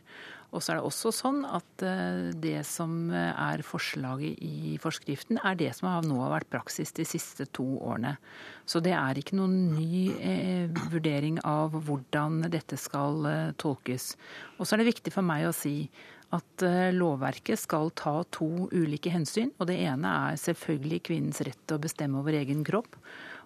Og 0.52 0.60
så 0.60 0.74
er 0.74 0.80
det 0.80 0.88
også 0.88 1.12
sånn 1.16 1.44
at 1.48 1.84
eh, 1.88 2.32
det 2.44 2.60
som 2.68 3.12
er 3.16 3.64
forslaget 3.64 4.42
i 4.44 4.76
forskriften, 4.84 5.40
er 5.40 5.56
det 5.56 5.70
som 5.78 5.88
nå 6.04 6.18
har 6.26 6.34
vært 6.34 6.52
praksis 6.52 6.92
de 6.98 7.06
siste 7.08 7.48
to 7.56 7.66
årene. 7.80 8.18
Så 8.68 8.82
det 8.84 8.94
er 8.98 9.20
ikke 9.20 9.40
noen 9.40 9.72
ny 9.78 10.12
eh, 10.20 10.82
vurdering 10.92 11.40
av 11.48 11.78
hvordan 11.88 12.42
dette 12.52 12.80
skal 12.80 13.28
eh, 13.30 13.54
tolkes. 13.62 14.14
Og 14.60 14.68
så 14.68 14.76
er 14.76 14.84
det 14.84 14.92
viktig 14.92 15.16
for 15.16 15.26
meg 15.28 15.48
å 15.48 15.56
si 15.56 15.76
at 16.36 16.64
eh, 16.68 16.92
lovverket 16.96 17.60
skal 17.60 17.92
ta 17.96 18.22
to 18.36 18.68
ulike 18.72 19.12
hensyn. 19.14 19.52
Og 19.60 19.72
det 19.72 19.80
ene 19.84 20.16
er 20.32 20.40
selvfølgelig 20.40 21.04
kvinnens 21.08 21.44
rett 21.48 21.60
til 21.64 21.80
å 21.80 21.84
bestemme 21.84 22.20
over 22.20 22.36
egen 22.38 22.64
kropp. 22.68 23.00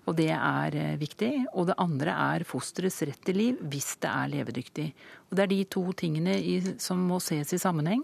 Og 0.05 0.17
det 0.19 0.31
er 0.35 0.77
eh, 0.77 0.95
viktig. 1.01 1.31
Og 1.53 1.69
det 1.69 1.77
andre 1.81 2.15
er 2.35 2.47
fosterets 2.47 3.01
rett 3.09 3.21
til 3.25 3.39
liv 3.41 3.61
hvis 3.61 3.95
det 4.03 4.11
er 4.11 4.33
levedyktig. 4.37 4.87
Og 5.29 5.37
det 5.37 5.45
er 5.45 5.53
de 5.53 5.61
to 5.77 5.85
tingene 5.97 6.39
som 6.81 7.01
må 7.09 7.21
ses 7.23 7.55
i 7.55 7.61
sammenheng. 7.61 8.03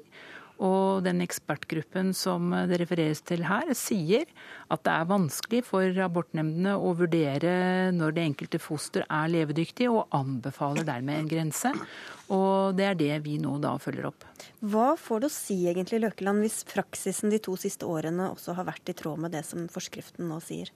Og 0.61 1.01
den 1.05 1.23
ekspertgruppen 1.25 2.11
som 2.17 2.53
det 2.69 2.81
refereres 2.83 3.23
til 3.25 3.45
her, 3.47 3.73
sier 3.77 4.29
at 4.71 4.83
det 4.85 4.93
er 4.93 5.09
vanskelig 5.09 5.63
for 5.67 6.01
abortnemndene 6.05 6.77
å 6.77 6.93
vurdere 6.97 7.89
når 7.95 8.15
det 8.15 8.25
enkelte 8.29 8.61
foster 8.61 9.05
er 9.07 9.31
levedyktig, 9.33 9.89
og 9.89 10.11
anbefaler 10.15 10.87
dermed 10.87 11.23
en 11.23 11.31
grense. 11.31 11.73
Og 12.31 12.77
det 12.77 12.85
er 12.87 12.95
det 12.99 13.15
vi 13.25 13.35
nå 13.41 13.57
da 13.59 13.73
følger 13.81 14.07
opp. 14.07 14.23
Hva 14.61 14.93
får 14.99 15.23
det 15.23 15.27
å 15.27 15.33
si 15.33 15.57
egentlig, 15.67 15.99
Løkeland, 16.03 16.43
hvis 16.45 16.61
praksisen 16.69 17.33
de 17.33 17.41
to 17.43 17.57
siste 17.59 17.87
årene 17.89 18.29
også 18.31 18.55
har 18.55 18.67
vært 18.69 18.91
i 18.93 18.95
tråd 18.97 19.19
med 19.25 19.33
det 19.35 19.41
som 19.47 19.65
forskriften 19.71 20.29
nå 20.29 20.37
sier? 20.45 20.71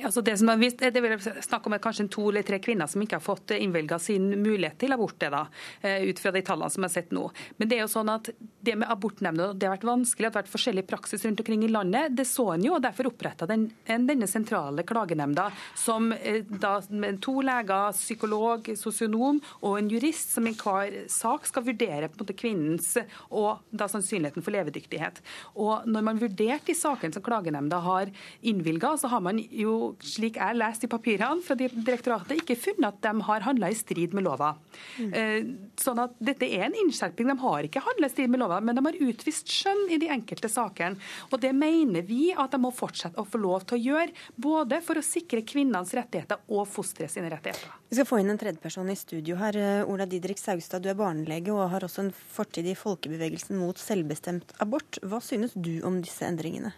Altså 0.00 0.24
det 0.26 0.34
som 0.40 0.50
er 0.50 0.58
vist, 0.60 0.80
det 0.80 1.04
vil 1.04 1.14
snakke 1.20 1.70
om 1.70 1.76
kanskje 1.82 2.08
to 2.10 2.26
eller 2.32 2.46
tre 2.46 2.58
kvinner 2.62 2.90
som 2.90 3.04
ikke 3.04 3.20
har 3.20 3.24
fått 3.24 3.54
innvilga 3.54 4.00
sin 4.02 4.32
mulighet 4.40 4.80
til 4.82 4.96
abort, 4.96 5.20
da, 5.20 5.44
eh, 5.82 6.08
ut 6.08 6.18
fra 6.18 6.32
de 6.34 6.42
tallene 6.42 6.74
som 6.74 6.88
er 6.88 6.94
sett 6.96 7.14
nå. 7.14 7.28
Men 7.58 7.70
det 7.70 7.78
er 7.78 7.84
jo 7.84 7.92
sånn 7.94 8.10
at 8.10 8.32
det 8.64 8.76
med 8.80 8.90
abortnemnder 9.10 9.54
det 9.54 9.68
har 9.68 9.76
vært 9.76 9.88
vanskelig, 9.90 10.26
det 10.26 10.32
har 10.32 10.38
vært 10.40 10.52
forskjellig 10.54 10.86
praksis 10.90 11.26
rundt 11.26 11.44
omkring 11.44 11.64
i 11.66 11.72
landet. 11.72 12.16
Det 12.16 12.26
så 12.28 12.48
en 12.54 12.66
jo, 12.66 12.74
og 12.78 12.84
derfor 12.84 13.10
oppretta 13.12 13.48
den, 13.50 13.68
denne 13.86 14.28
sentrale 14.30 14.86
klagenemnda, 14.88 15.50
som 15.78 16.10
eh, 16.16 16.42
da 16.48 16.78
med 16.90 17.20
to 17.22 17.38
leger, 17.44 17.94
psykolog, 17.96 18.72
sosionom 18.78 19.40
og 19.60 19.78
en 19.78 19.90
jurist 19.92 20.34
som 20.34 20.48
i 20.48 20.56
hver 20.56 20.80
hver 20.80 21.08
sak 21.10 21.46
skal 21.48 21.64
vurdere 21.66 22.08
på 22.08 22.18
en 22.18 22.22
måte 22.24 22.36
kvinnens 22.38 22.90
og 23.28 23.62
da 23.70 23.88
sannsynligheten 23.90 24.44
for 24.44 24.54
levedyktighet. 24.54 25.20
Og 25.56 25.86
Når 25.90 26.06
man 26.06 26.20
vurderte 26.20 26.70
de 26.70 26.76
sakene 26.76 27.14
som 27.14 27.24
klagenemnda 27.24 27.80
har 27.84 28.10
innvilga, 28.46 28.94
så 29.00 29.10
har 29.12 29.22
man 29.24 29.40
jo, 29.40 29.94
slik 30.04 30.38
jeg 30.40 30.58
lest 30.58 30.84
i 30.84 30.90
papirene 30.90 31.44
fra 31.44 31.56
direktoratet, 31.58 32.40
ikke 32.40 32.58
funnet 32.58 32.90
at 32.90 33.00
de 33.04 33.26
har 33.28 33.46
handla 33.46 33.70
i 33.70 33.78
strid 33.78 34.14
med 34.16 34.26
lova. 34.26 34.54
Mm. 34.98 35.10
Eh, 35.14 35.50
sånn 35.80 36.02
at 36.02 36.16
dette 36.20 36.48
er 36.48 36.68
en 36.68 36.78
innskjerping. 36.84 37.30
De 37.30 37.38
har 37.44 37.66
ikke 37.66 37.84
handla 37.84 38.10
i 38.10 38.14
strid 38.14 38.32
med 38.32 38.42
lova, 38.42 38.60
men 38.64 38.76
de 38.76 38.84
har 38.86 38.99
utvist 39.00 39.50
skjønn 39.50 39.86
i 39.94 39.98
de 40.00 40.10
enkelte 40.12 40.50
sakene. 40.52 41.00
Og 41.30 41.40
det 41.42 41.52
mener 41.56 42.04
vi 42.06 42.30
at 42.32 42.52
de 42.54 42.60
må 42.62 42.72
fortsette 42.74 43.20
å 43.20 43.26
få 43.28 43.40
lov 43.40 43.66
til 43.68 43.78
å 43.78 43.82
gjøre, 43.88 44.14
både 44.36 44.80
for 44.84 45.00
å 45.00 45.04
sikre 45.04 45.44
kvinnenes 45.46 45.94
rettigheter 45.96 46.44
og 46.50 46.68
fosteret 46.70 47.12
sine 47.12 47.30
rettigheter. 47.32 47.72
Vi 47.90 47.98
skal 47.98 48.08
få 48.08 48.20
inn 48.22 48.30
en 48.32 48.40
tredjeperson 48.40 48.92
i 48.92 48.98
studio 48.98 49.38
her. 49.40 49.56
Eh, 49.56 49.88
Ola 49.90 50.06
Didrik 50.10 50.38
Saugstad, 50.38 50.84
du 50.84 50.92
er 50.92 50.98
barnelege 50.98 51.54
og 51.54 51.70
har 51.72 51.86
også 51.86 52.04
en 52.06 52.14
fortid 52.14 52.68
i 52.70 52.78
folkebevegelsen 52.78 53.58
mot 53.58 53.78
selvbestemt 53.80 54.54
abort. 54.62 55.00
Hva 55.02 55.22
synes 55.24 55.56
du 55.56 55.78
om 55.86 56.00
disse 56.04 56.28
endringene? 56.28 56.72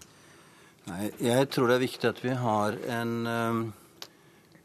Nei, 0.88 1.12
jeg 1.22 1.46
tror 1.54 1.70
det 1.70 1.76
er 1.76 1.84
viktig 1.84 2.08
at 2.08 2.24
vi 2.24 2.34
har 2.34 2.80
en 2.90 3.14
um 3.28 3.62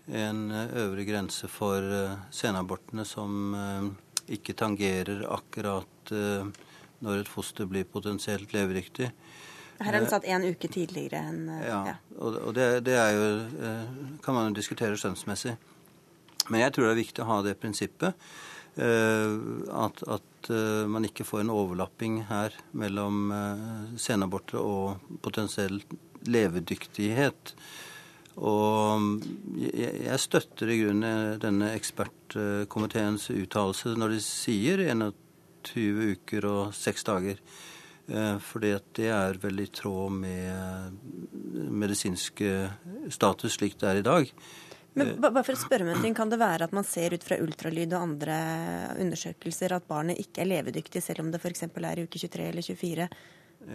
en 0.08 0.52
øvre 0.52 1.04
grense 1.04 1.48
for 1.52 1.84
eh, 1.84 2.16
senabortene 2.32 3.06
som 3.06 3.56
eh, 3.56 3.88
ikke 4.38 4.56
tangerer 4.56 5.26
akkurat 5.36 6.12
eh, 6.12 6.48
når 7.06 7.24
et 7.24 7.32
foster 7.32 7.70
blir 7.70 7.88
potensielt 7.90 8.54
levedyktig. 8.56 9.12
Her 9.78 9.94
er 9.94 10.00
den 10.02 10.10
satt 10.10 10.26
én 10.26 10.46
uke 10.48 10.70
tidligere 10.74 11.22
enn 11.30 11.50
Ja, 11.62 11.82
ja. 11.92 11.96
og 12.18 12.50
det, 12.58 12.68
det, 12.88 12.96
er 12.98 13.12
jo 13.14 13.26
kan 14.26 14.34
man 14.34 14.50
jo 14.50 14.58
diskutere 14.58 14.98
skjønnsmessig. 14.98 15.54
Men 16.50 16.64
jeg 16.64 16.74
tror 16.74 16.88
det 16.88 16.94
er 16.96 17.04
viktig 17.04 17.24
å 17.24 17.30
ha 17.30 17.42
det 17.46 17.58
prinsippet. 17.62 18.30
At, 18.78 20.02
at 20.06 20.50
man 20.90 21.06
ikke 21.06 21.26
får 21.26 21.44
en 21.44 21.54
overlapping 21.54 22.22
her 22.30 22.54
mellom 22.78 23.32
senaborter 24.00 24.62
og 24.62 25.20
potensiell 25.26 25.82
levedyktighet. 26.30 27.54
Og 28.38 29.24
jeg 29.58 30.22
støtter 30.22 30.70
i 30.70 30.80
grunnen 30.84 31.40
denne 31.42 31.72
ekspertkomiteens 31.74 33.32
uttalelse 33.34 33.96
når 33.98 34.14
de 34.14 34.22
sier 34.24 34.86
21 35.74 36.14
uker 36.18 36.48
og 36.50 36.76
6 36.76 37.10
dager. 37.12 37.42
For 38.08 38.40
fordi 38.40 38.70
det 38.96 39.10
er 39.12 39.36
vel 39.42 39.60
i 39.60 39.66
tråd 39.68 40.14
med 40.16 40.94
medisinsk 41.76 42.40
status 43.12 43.58
slik 43.58 43.76
det 43.82 43.90
er 43.90 44.00
i 44.00 44.06
dag. 44.06 44.30
Men 44.96 45.12
bare 45.20 45.44
for 45.44 45.58
å 45.58 45.60
spørre 45.60 45.84
om 45.84 45.92
en 45.92 46.06
ting, 46.06 46.16
Kan 46.16 46.32
det 46.32 46.40
være 46.40 46.70
at 46.70 46.72
man 46.72 46.88
ser 46.88 47.12
ut 47.14 47.26
fra 47.28 47.36
ultralyd 47.44 47.92
og 47.92 48.06
andre 48.06 48.38
undersøkelser 49.04 49.76
at 49.76 49.90
barnet 49.92 50.22
ikke 50.24 50.46
er 50.46 50.50
levedyktig, 50.54 51.04
selv 51.04 51.26
om 51.26 51.34
det 51.34 51.42
f.eks. 51.44 51.68
er 51.68 52.00
i 52.00 52.08
uke 52.08 52.16
23 52.24 52.48
eller 52.48 52.64
24? 52.64 53.10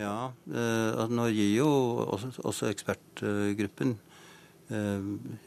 Ja, 0.01 0.16
eh, 0.49 1.05
nå 1.12 1.28
gir 1.28 1.53
jo 1.59 1.68
også 2.09 2.72
ekspertgruppen 2.72 3.99
Eh, 4.72 5.01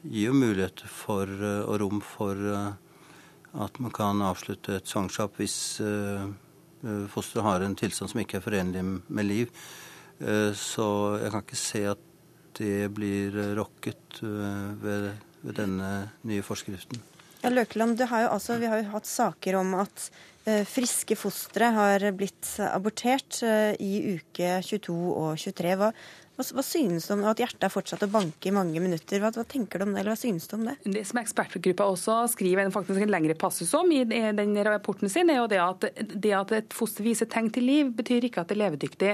gir 0.04 0.30
jo 0.30 0.34
muligheter 0.38 0.90
for, 0.92 1.26
eh, 1.26 1.62
og 1.66 1.80
rom 1.82 2.02
for 2.04 2.36
eh, 2.36 2.74
at 3.64 3.80
man 3.80 3.94
kan 3.96 4.22
avslutte 4.26 4.80
et 4.80 4.90
svangerskap 4.90 5.38
hvis 5.40 5.58
fosteret 7.14 7.46
har 7.46 7.64
en 7.66 7.76
tilstand 7.80 8.12
som 8.12 8.20
ikke 8.22 8.38
er 8.40 8.44
forenlig 8.46 8.84
med 8.86 9.26
liv. 9.26 9.52
Så 10.56 10.88
jeg 11.22 11.32
kan 11.32 11.44
ikke 11.46 11.60
se 11.60 11.82
at 11.96 12.04
det 12.60 12.92
blir 12.96 13.36
rokket 13.58 14.20
ved, 14.22 15.10
ved 15.42 15.58
denne 15.58 15.90
nye 16.28 16.44
forskriften. 16.46 17.02
Ja, 17.42 17.52
Løkeland, 17.54 18.00
har 18.10 18.30
altså, 18.30 18.60
Vi 18.60 18.70
har 18.70 18.84
jo 18.84 18.92
hatt 18.94 19.10
saker 19.10 19.60
om 19.60 19.74
at 19.82 20.10
friske 20.70 21.18
fostre 21.18 21.72
har 21.74 22.06
blitt 22.18 22.52
abortert 22.70 23.42
i 23.82 24.16
uke 24.16 24.60
22 24.62 24.94
og 24.94 25.40
23. 25.42 25.74
Hva, 25.80 25.90
hva, 26.36 26.44
hva 26.58 26.64
synes 26.68 27.08
du 27.08 27.14
om 27.16 27.24
at 27.30 27.40
hjertet 27.40 27.64
har 27.64 27.72
fortsatt 27.72 28.04
å 28.04 28.12
banke 28.12 28.50
i 28.50 28.54
mange 28.56 28.82
minutter? 28.84 29.22
Hva, 29.24 29.32
hva, 29.36 29.46
tenker 29.48 29.80
du 29.80 29.88
om 29.88 29.94
det, 29.96 30.02
eller 30.02 30.12
hva 30.12 30.20
synes 30.20 30.50
du 30.52 30.58
om 30.58 30.66
det? 30.68 30.76
Det 30.84 31.06
som 31.08 31.20
ekspertgruppa 31.22 31.88
også 31.88 32.18
skriver 32.34 32.66
en, 32.66 32.74
faktisk 32.76 33.06
en 33.06 33.14
lengre 33.14 33.38
passus 33.40 33.72
om 33.78 33.92
i 33.96 34.04
den 34.06 34.56
rapporten 34.68 35.12
sin, 35.12 35.32
er 35.32 35.40
jo 35.40 35.50
det 35.52 35.62
at, 35.64 35.88
det 35.96 36.34
at 36.36 36.56
et 36.58 36.76
foster 36.76 37.08
viser 37.08 37.30
tegn 37.32 37.48
til 37.56 37.68
liv, 37.70 37.94
betyr 37.96 38.28
ikke 38.28 38.44
at 38.44 38.52
det 38.52 38.58
er 38.58 38.64
levedyktig. 38.66 39.14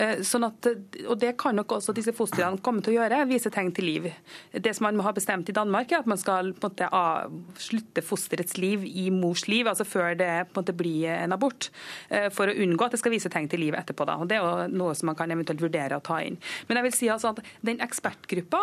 Eh, 0.00 0.20
sånn 0.26 0.46
at, 0.46 0.68
og 1.06 1.16
Det 1.20 1.32
kan 1.40 1.56
nok 1.56 1.76
også 1.78 1.94
disse 1.96 2.14
fostrene 2.16 2.60
komme 2.64 2.84
til 2.84 2.94
å 2.94 3.00
gjøre, 3.00 3.22
vise 3.30 3.52
tegn 3.52 3.72
til 3.76 3.88
liv. 3.88 4.10
Det 4.52 4.72
som 4.76 4.86
man 4.88 5.00
har 5.04 5.16
bestemt 5.16 5.48
i 5.48 5.56
Danmark, 5.56 5.92
er 5.92 6.02
at 6.04 6.10
man 6.10 6.20
skal 6.20 6.52
på 6.52 6.68
en 6.68 6.76
måte 6.76 7.60
slutte 7.60 8.04
fosterets 8.04 8.56
liv 8.60 8.84
i 8.86 9.08
mors 9.14 9.46
liv, 9.48 9.68
altså 9.68 9.88
før 9.88 10.12
det 10.18 10.30
på 10.50 10.58
en 10.58 10.62
måte 10.62 10.76
blir 10.76 11.08
en 11.16 11.36
abort, 11.36 11.70
eh, 12.08 12.28
for 12.32 12.48
å 12.48 12.56
unngå 12.56 12.86
at 12.86 12.96
det 12.96 13.02
skal 13.02 13.16
vise 13.16 13.32
tegn 13.32 13.48
til 13.50 13.64
liv 13.64 13.76
etterpå. 13.76 14.06
Da. 14.08 14.20
Og 14.20 14.28
Det 14.28 14.38
er 14.38 14.44
jo 14.44 14.76
noe 14.76 14.94
som 14.94 15.10
man 15.10 15.18
kan 15.18 15.30
eventuelt 15.30 15.64
vurdere 15.64 15.96
å 15.96 16.04
ta 16.04 16.20
inn. 16.24 16.38
Men 16.68 16.80
jeg 16.80 16.88
vil 16.88 16.96
si 16.98 17.10
altså 17.12 17.34
at 17.34 17.42
den 17.66 17.82
ekspertgruppa 17.84 18.62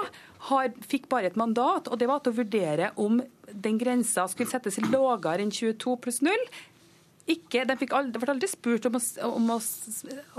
har, 0.52 0.72
fikk 0.88 1.10
bare 1.12 1.32
et 1.32 1.40
mandat, 1.40 1.90
og 1.90 2.00
det 2.00 2.10
var 2.10 2.24
til 2.24 2.36
å 2.36 2.40
vurdere 2.42 2.94
om 3.02 3.22
den 3.52 3.78
grensa 3.82 4.28
skulle 4.32 4.52
settes 4.52 4.80
lavere 4.90 5.44
enn 5.44 5.54
22 5.54 6.00
pluss 6.04 6.24
0 6.26 6.50
ikke, 7.28 7.66
de 7.68 7.76
fikk 7.76 7.94
aldri, 7.96 8.22
ble 8.22 8.32
aldri 8.32 8.48
spurt 8.48 8.88
om 8.88 8.96
å, 8.96 9.02
om, 9.28 9.54
å, 9.58 9.60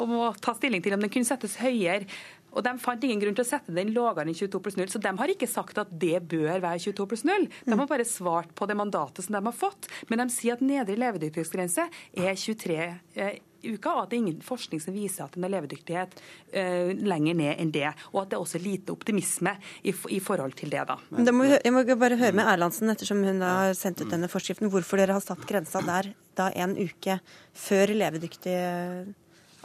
om 0.00 0.12
å, 0.22 0.28
ta 0.40 0.54
stilling 0.56 0.80
til 0.84 0.96
om 0.96 1.02
den 1.04 1.12
kunne 1.12 1.28
settes 1.28 1.58
høyere. 1.60 2.08
Og 2.56 2.64
De 2.64 2.72
fant 2.80 3.02
ingen 3.04 3.20
grunn 3.20 3.36
til 3.36 3.44
å 3.44 3.48
sette 3.48 3.74
den 3.76 3.92
lavere 3.92 4.30
enn 4.30 4.36
22 4.36 4.60
pluss 4.64 4.78
0. 4.78 4.88
Så 4.88 5.00
de 5.04 5.12
har 5.18 5.32
ikke 5.32 5.50
sagt 5.50 5.78
at 5.82 5.90
det 6.00 6.16
bør 6.30 6.62
være 6.64 6.80
22 6.80 7.08
pluss 7.10 7.26
0. 7.28 7.44
De 7.66 7.76
har 7.76 7.90
bare 7.90 8.08
svart 8.08 8.54
på 8.56 8.68
det 8.70 8.78
mandatet 8.78 9.26
som 9.26 9.36
de 9.36 9.42
har 9.44 9.56
fått. 9.56 9.90
Men 10.08 10.24
de 10.24 10.28
sier 10.32 10.56
at 10.56 10.64
nedre 10.64 10.96
levedyktighetsgrense 10.96 11.84
er 12.16 12.40
23 12.40 12.78
eh, 12.80 13.36
uka, 13.64 13.94
og 13.94 14.02
at 14.02 14.10
det 14.10 14.18
er 14.18 14.22
ingen 14.24 14.42
forskning 14.44 14.82
som 14.82 14.96
viser 14.96 15.26
at 15.26 15.36
den 15.36 15.46
har 15.46 15.54
levedyktighet 15.56 16.18
uh, 16.18 16.92
lenger 17.08 17.38
ned 17.38 17.52
enn 17.56 17.72
det. 17.74 17.88
Og 18.12 18.22
at 18.22 18.32
det 18.32 18.38
er 18.38 18.44
også 18.44 18.62
lite 18.62 18.94
optimisme 18.94 19.54
i, 19.82 19.94
i 20.14 20.20
forhold 20.24 20.56
til 20.58 20.72
det. 20.74 20.84
da. 20.88 20.98
da 20.98 21.34
må 21.34 21.46
vi, 21.46 21.56
jeg 21.56 21.74
må 21.74 21.84
bare 21.98 22.20
høre 22.20 22.36
med 22.36 22.48
Erlandsen, 22.48 22.90
ettersom 22.92 23.24
hun 23.26 23.42
da 23.42 23.54
har 23.62 23.78
sendt 23.78 24.02
ut 24.02 24.12
denne 24.12 24.30
forskriften, 24.30 24.70
hvorfor 24.72 25.00
dere 25.00 25.16
har 25.18 25.24
satt 25.24 25.46
grensa 25.48 25.82
der 25.86 26.12
da 26.38 26.50
en 26.54 26.76
uke 26.78 27.18
før 27.56 27.94
levedyktig 27.96 28.54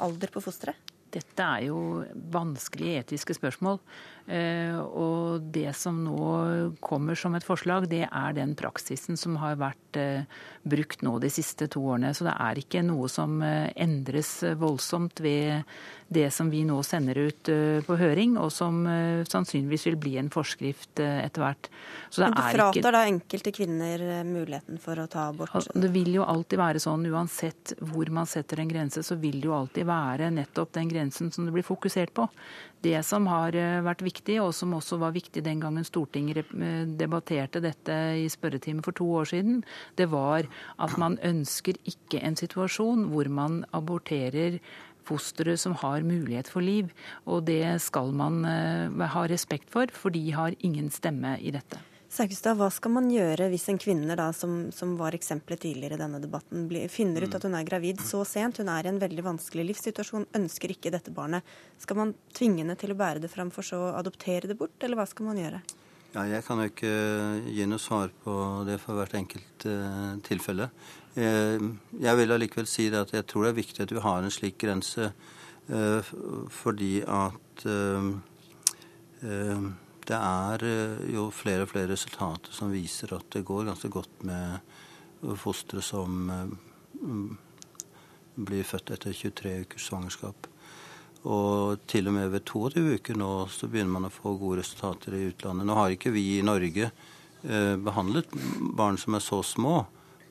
alder 0.04 0.34
på 0.34 0.41
fosteret? 0.44 0.94
Dette 1.14 1.46
er 1.46 1.68
jo 1.68 1.78
vanskelige 2.34 3.04
etiske 3.04 3.36
spørsmål. 3.38 3.78
Eh, 4.24 4.78
og 4.80 5.49
det 5.51 5.74
som 5.76 5.97
nå 6.05 6.28
kommer 6.84 7.17
som 7.19 7.36
et 7.36 7.43
forslag, 7.43 7.89
det 7.91 8.05
er 8.07 8.36
den 8.38 8.53
praksisen 8.55 9.19
som 9.19 9.36
har 9.41 9.57
vært 9.59 9.99
eh, 9.99 10.24
brukt 10.63 11.03
nå 11.03 11.17
de 11.19 11.32
siste 11.34 11.67
to 11.71 11.84
årene. 11.91 12.13
Så 12.15 12.28
det 12.30 12.36
er 12.39 12.61
ikke 12.61 12.86
noe 12.88 13.09
som 13.11 13.41
eh, 13.43 13.74
endres 13.76 14.38
voldsomt 14.59 15.19
ved 15.24 15.67
det 16.13 16.30
som 16.32 16.47
vi 16.53 16.61
nå 16.67 16.78
sender 16.86 17.17
ut 17.17 17.49
på 17.88 17.95
høring, 17.97 18.36
og 18.38 18.51
som 18.53 18.84
sannsynligvis 19.26 19.88
vil 19.88 19.95
bli 19.97 20.11
en 20.21 20.28
forskrift 20.30 20.99
etter 21.01 21.41
hvert. 21.41 21.69
Men 22.21 22.36
du 22.36 22.41
fratar 22.43 22.78
ikke... 22.78 22.91
da 22.93 23.01
enkelte 23.09 23.53
kvinner 23.55 24.03
muligheten 24.28 24.78
for 24.84 25.01
å 25.01 25.07
ta 25.09 25.24
abort? 25.32 25.71
Det 25.74 25.89
vil 25.95 26.11
jo 26.13 26.28
alltid 26.28 26.61
være 26.61 26.84
sånn, 26.84 27.07
uansett 27.09 27.74
hvor 27.82 28.11
man 28.13 28.30
setter 28.30 28.61
en 28.61 28.69
grense, 28.69 29.01
så 29.01 29.17
vil 29.17 29.39
det 29.39 29.49
jo 29.49 29.57
alltid 29.57 29.89
være 29.89 30.30
nettopp 30.38 30.76
den 30.78 30.93
grensen 30.93 31.34
som 31.34 31.49
det 31.49 31.55
blir 31.55 31.65
fokusert 31.65 32.13
på. 32.13 32.28
Det 32.84 33.00
som 33.08 33.28
har 33.32 33.56
vært 33.86 34.02
viktig 34.04 34.40
og 34.44 34.52
som 34.56 34.74
også 34.76 34.98
var 35.00 35.14
viktig 35.16 35.44
den 35.46 35.62
gangen 35.64 35.86
Stortinget 35.88 36.42
eh, 36.52 36.84
debatterte 37.00 37.62
dette 37.64 37.96
i 38.20 38.26
spørretime 38.32 38.84
for 38.84 38.96
to 38.98 39.08
år 39.22 39.30
siden, 39.32 39.62
det 39.96 40.10
var 40.12 40.50
at 40.84 40.98
man 41.00 41.16
ønsker 41.24 41.80
ikke 41.88 42.20
en 42.20 42.36
situasjon 42.40 43.08
hvor 43.14 43.30
man 43.32 43.62
aborterer 43.72 44.60
fostre 45.08 45.56
som 45.60 45.76
har 45.80 46.04
mulighet 46.08 46.50
for 46.52 46.64
liv. 46.64 46.92
Og 47.26 47.46
det 47.48 47.80
skal 47.84 48.12
man 48.16 48.44
eh, 48.48 49.08
ha 49.16 49.26
respekt 49.32 49.72
for, 49.72 49.92
for 49.92 50.14
de 50.14 50.26
har 50.36 50.56
ingen 50.60 50.92
stemme 50.92 51.38
i 51.40 51.56
dette. 51.56 51.80
Saugstad, 52.14 52.59
hva 52.59 52.68
skal 52.70 52.91
man 52.93 53.07
gjøre 53.09 53.47
hvis 53.49 53.64
en 53.72 53.80
kvinne 53.82 54.14
da, 54.14 54.28
som, 54.38 54.68
som 54.76 54.91
var 54.99 55.16
eksempelet 55.18 55.64
tidligere 55.64 55.97
i 55.97 56.01
denne 56.03 56.20
debatten, 56.22 56.68
blir, 56.70 56.86
finner 56.93 57.26
ut 57.26 57.32
mm. 57.32 57.38
at 57.39 57.47
hun 57.47 57.55
er 57.57 57.66
gravid 57.66 58.03
så 58.05 58.20
sent, 58.28 58.59
hun 58.61 58.70
er 58.70 58.86
i 58.86 58.91
en 58.91 58.99
veldig 59.01 59.24
vanskelig 59.26 59.66
livssituasjon, 59.72 60.28
ønsker 60.38 60.76
ikke 60.76 60.91
dette 60.93 61.14
barnet. 61.16 61.41
Skal 61.82 61.97
man 61.97 62.11
tvinge 62.38 62.61
henne 62.61 62.76
til 62.78 62.93
å 62.93 62.97
bære 62.99 63.24
det 63.24 63.32
fram 63.34 63.49
for 63.55 63.66
så 63.66 63.80
å 63.82 63.95
adoptere 63.97 64.51
det 64.51 64.59
bort, 64.59 64.78
eller 64.86 64.99
hva 64.99 65.07
skal 65.09 65.26
man 65.32 65.41
gjøre? 65.41 65.64
Ja, 66.14 66.28
jeg 66.30 66.45
kan 66.45 66.61
jo 66.61 66.70
ikke 66.70 66.93
gi 67.49 67.66
noe 67.66 67.82
svar 67.82 68.14
på 68.22 68.36
det 68.68 68.78
for 68.84 68.99
hvert 68.99 69.16
enkelt 69.18 69.66
eh, 69.66 70.11
tilfelle. 70.28 70.70
Jeg, 71.18 71.72
jeg 71.97 72.20
vil 72.20 72.36
allikevel 72.36 72.70
si 72.70 72.91
det 72.93 73.07
at 73.07 73.16
jeg 73.18 73.26
tror 73.26 73.47
det 73.47 73.55
er 73.55 73.61
viktig 73.64 73.88
at 73.88 73.95
vi 73.97 74.03
har 74.05 74.22
en 74.22 74.36
slik 74.38 74.59
grense, 74.61 75.09
eh, 75.66 76.14
fordi 76.61 76.99
at 77.09 77.66
uh, 77.66 78.14
det 80.10 80.18
er 80.18 80.64
eh, 80.68 81.04
jo 81.16 81.30
flere 81.34 81.66
og 81.66 81.72
flere 81.72 81.91
resultater 81.93 82.56
som 82.56 82.74
viser 82.74 83.16
at 83.16 83.30
det 83.36 83.45
går 83.47 83.70
ganske 83.70 83.91
godt 83.91 84.26
med 84.28 85.36
fostre 85.39 85.84
som 85.86 86.30
eh, 86.34 86.51
blir 88.36 88.68
født 88.68 88.93
etter 88.95 89.16
23 89.16 89.54
ukers 89.64 89.88
svangerskap. 89.88 90.49
Og 91.24 91.86
til 91.88 92.10
og 92.12 92.18
med 92.18 92.34
ved 92.34 92.43
22 92.49 92.97
uker 92.97 93.20
nå 93.20 93.32
så 93.54 93.70
begynner 93.72 93.95
man 93.95 94.10
å 94.10 94.14
få 94.14 94.36
gode 94.39 94.60
resultater 94.60 95.16
i 95.16 95.28
utlandet. 95.30 95.68
Nå 95.70 95.78
har 95.80 95.93
ikke 95.93 96.12
vi 96.16 96.26
i 96.38 96.45
Norge 96.45 96.89
eh, 96.89 97.76
behandlet 97.80 98.36
barn 98.76 98.99
som 98.99 99.16
er 99.16 99.24
så 99.24 99.39
små, 99.47 99.78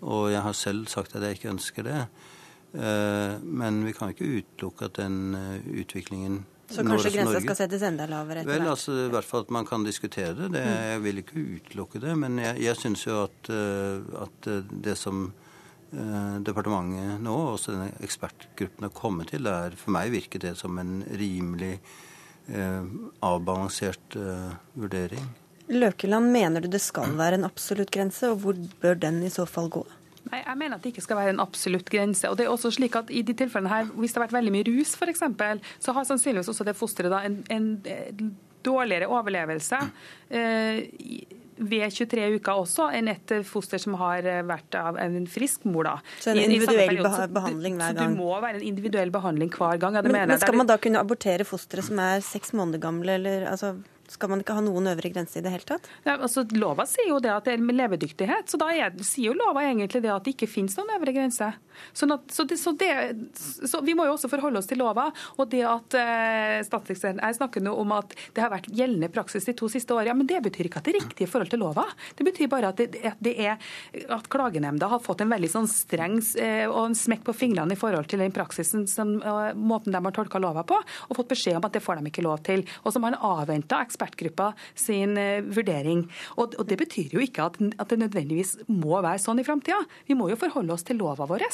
og 0.02 0.28
jeg 0.34 0.44
har 0.44 0.58
selv 0.58 0.90
sagt 0.92 1.16
at 1.16 1.24
jeg 1.24 1.38
ikke 1.38 1.52
ønsker 1.54 1.86
det. 1.86 2.04
Men 2.72 3.82
vi 3.84 3.92
kan 3.92 4.10
ikke 4.10 4.24
utelukke 4.40 4.86
at 4.88 4.96
den 4.96 5.36
utviklingen 5.76 6.38
så 6.70 6.84
kanskje 6.86 7.12
grensa 7.14 7.40
skal 7.42 7.58
settes 7.58 7.84
enda 7.86 8.06
lavere 8.10 8.42
etter 8.42 8.50
hvert? 8.50 8.62
Vel, 8.62 8.70
altså 8.72 8.94
i 9.04 9.10
hvert 9.12 9.28
fall 9.28 9.44
at 9.46 9.52
man 9.54 9.68
kan 9.68 9.84
diskutere 9.86 10.34
det. 10.38 10.50
det 10.54 10.62
mm. 10.62 10.76
Jeg 10.92 11.02
vil 11.06 11.22
ikke 11.22 11.44
utelukke 11.56 12.02
det. 12.02 12.14
Men 12.22 12.38
jeg, 12.42 12.60
jeg 12.64 12.80
syns 12.80 13.04
jo 13.06 13.18
at, 13.24 13.50
eh, 13.52 14.22
at, 14.22 14.48
eh, 14.52 14.72
det 14.86 14.96
som 15.00 15.26
eh, 15.26 16.38
departementet 16.46 17.20
nå, 17.24 17.34
og 17.34 17.58
også 17.58 17.76
denne 17.76 17.90
ekspertgruppen 18.04 18.88
har 18.88 18.96
kommet 18.96 19.32
til, 19.34 19.44
det 19.48 19.58
er 19.66 19.78
for 19.80 19.94
meg 19.96 20.14
virket 20.14 20.46
det 20.46 20.56
som 20.60 20.78
en 20.82 21.00
rimelig 21.20 21.74
eh, 22.48 22.82
avbalansert 23.20 24.18
eh, 24.18 24.52
vurdering. 24.78 25.30
Løkeland, 25.72 26.32
mener 26.32 26.60
du 26.60 26.68
det 26.68 26.82
skal 26.82 27.14
være 27.16 27.38
en 27.38 27.48
absolutt 27.48 27.92
grense, 27.94 28.32
og 28.32 28.42
hvor 28.42 28.58
bør 28.82 28.98
den 28.98 29.22
i 29.24 29.32
så 29.32 29.46
fall 29.48 29.70
gå? 29.72 29.84
Nei, 30.30 30.40
Jeg 30.46 30.58
mener 30.58 30.78
at 30.78 30.84
det 30.84 30.92
ikke 30.92 31.04
skal 31.04 31.18
være 31.18 31.34
en 31.34 31.42
absolutt 31.42 31.90
grense. 31.90 32.28
og 32.30 32.38
det 32.38 32.46
er 32.46 32.52
også 32.52 32.70
slik 32.78 32.96
at 32.96 33.10
i 33.10 33.22
de 33.22 33.34
tilfellene 33.34 33.72
her, 33.72 33.84
Hvis 33.84 34.12
det 34.12 34.20
har 34.20 34.28
vært 34.28 34.38
veldig 34.38 34.54
mye 34.54 34.68
rus, 34.70 34.94
f.eks., 34.94 35.22
så 35.80 35.92
har 35.92 36.08
sannsynligvis 36.08 36.48
også 36.48 36.64
det 36.64 36.76
fosteret 36.78 37.18
en, 37.26 37.44
en 37.50 38.34
dårligere 38.62 39.10
overlevelse 39.10 39.78
eh, 40.30 40.82
ved 41.62 41.92
23 41.92 42.28
uker 42.38 42.58
også 42.58 42.88
enn 42.96 43.10
et 43.12 43.32
foster 43.46 43.80
som 43.82 43.94
har 44.00 44.24
vært 44.48 44.74
av 44.78 44.96
en 45.02 45.26
frisk 45.30 45.66
mor. 45.68 45.84
da. 45.84 45.94
Så 46.20 46.32
en 46.32 46.40
individuell 46.42 47.02
behandling 47.34 47.76
hver 47.78 47.92
gang? 47.92 47.98
Så 47.98 48.08
det 48.08 48.18
må 48.18 48.32
være 48.40 48.60
en 48.60 48.66
individuell 48.66 49.12
behandling 49.14 49.52
hver 49.52 49.80
gang. 49.82 49.98
Ja, 49.98 50.02
men, 50.06 50.18
men, 50.32 50.38
skal 50.40 50.58
man 50.58 50.70
da 50.70 50.78
kunne 50.82 51.02
abortere 51.02 51.46
fostre 51.48 51.84
som 51.84 52.00
er 52.02 52.24
seks 52.24 52.54
måneder 52.56 52.82
gamle, 52.82 53.18
eller 53.20 53.46
altså 53.52 53.76
skal 54.12 54.32
man 54.32 54.42
ikke 54.44 54.56
ha 54.56 54.62
noen 54.64 54.92
øvre 54.92 55.12
grense 55.12 55.40
i 55.40 55.44
det 55.44 55.52
hele 55.54 55.66
tatt? 55.68 55.88
Ja, 56.06 56.18
altså, 56.18 56.44
lova 56.56 56.86
sier 56.88 57.10
jo 57.10 57.20
det 57.22 57.32
at 57.34 57.48
det 57.48 57.56
er 57.56 57.64
med 57.64 57.78
levedyktighet, 57.80 58.50
så 58.52 58.60
da 58.60 58.70
er, 58.74 58.94
sier 59.06 59.32
jo 59.32 59.38
lova 59.38 59.64
egentlig 59.66 60.02
det 60.04 60.12
at 60.12 60.26
det 60.26 60.36
ikke 60.36 60.50
finnes 60.50 60.76
noen 60.78 60.94
øvre 60.98 61.14
grense. 61.16 61.52
Sånn 61.96 62.14
at, 62.14 62.28
så, 62.32 62.44
det, 62.48 62.58
så, 62.60 62.72
det, 62.76 62.90
så, 63.38 63.80
Vi 63.84 63.94
må 63.96 64.06
jo 64.06 64.14
også 64.16 64.30
forholde 64.30 64.60
oss 64.60 64.68
til 64.70 64.80
lova. 64.82 65.08
og 65.40 65.48
det 65.52 65.62
at 65.66 65.96
eh, 65.98 66.58
statssekretæren 66.66 67.22
Jeg 67.22 67.38
snakker 67.38 67.64
nå 67.64 67.72
om 67.80 67.94
at 67.96 68.14
det 68.36 68.44
har 68.44 68.52
vært 68.52 68.68
gjeldende 68.72 69.10
praksis 69.12 69.48
de 69.48 69.54
to 69.56 69.68
siste 69.72 69.94
årene. 69.94 70.12
Ja, 70.12 70.16
men 70.18 70.28
det 70.28 70.42
betyr 70.44 70.68
ikke 70.68 70.82
at 70.82 70.88
det 70.88 70.94
er 70.94 71.00
riktig 71.00 71.26
i 71.26 71.30
forhold 71.30 71.52
til 71.52 71.62
lova. 71.62 71.86
Det 72.18 72.26
betyr 72.26 72.50
bare 72.52 72.72
at, 72.72 72.80
det, 72.80 73.02
at, 73.08 73.30
er, 73.32 73.56
at 74.12 74.28
klagenemnda 74.32 74.90
har 74.92 75.02
fått 75.04 75.24
en 75.24 75.32
veldig 75.32 75.50
sånn 75.52 75.68
streng 75.70 76.18
eh, 76.40 76.66
og 76.68 76.90
en 76.90 76.98
smekk 76.98 77.26
på 77.28 77.36
fingrene 77.44 77.76
i 77.76 77.80
forhold 77.80 78.10
til 78.10 78.22
den 78.22 78.34
praksisen 78.34 78.86
som, 78.90 79.14
uh, 79.24 79.52
måten 79.56 79.94
de 79.94 80.00
har 80.02 80.14
tolka 80.14 80.40
lova 80.42 80.64
på, 80.68 80.76
og 80.76 81.16
fått 81.16 81.32
beskjed 81.32 81.58
om 81.58 81.66
at 81.68 81.76
det 81.76 81.82
får 81.84 82.00
de 82.00 82.10
ikke 82.12 82.24
lov 82.24 82.42
til. 82.46 82.64
Og 82.82 82.92
så 82.92 82.98
har 82.98 83.06
man 83.06 83.18
avventa 83.18 83.80
ekspertgruppa 84.02 84.52
sin 84.74 85.16
uh, 85.18 85.42
vurdering. 85.54 86.06
Og, 86.36 86.56
og, 86.58 86.66
Det 86.66 86.78
betyr 86.78 87.14
jo 87.14 87.22
ikke 87.22 87.46
at, 87.46 87.60
at 87.78 87.88
det 87.88 88.00
nødvendigvis 88.02 88.58
må 88.68 89.00
være 89.00 89.22
sånn 89.22 89.40
i 89.40 89.46
framtida. 89.46 89.82
Vi 90.08 90.18
må 90.18 90.30
jo 90.30 90.40
forholde 90.40 90.74
oss 90.74 90.84
til 90.86 90.98
lova 91.00 91.26
vår. 91.28 91.46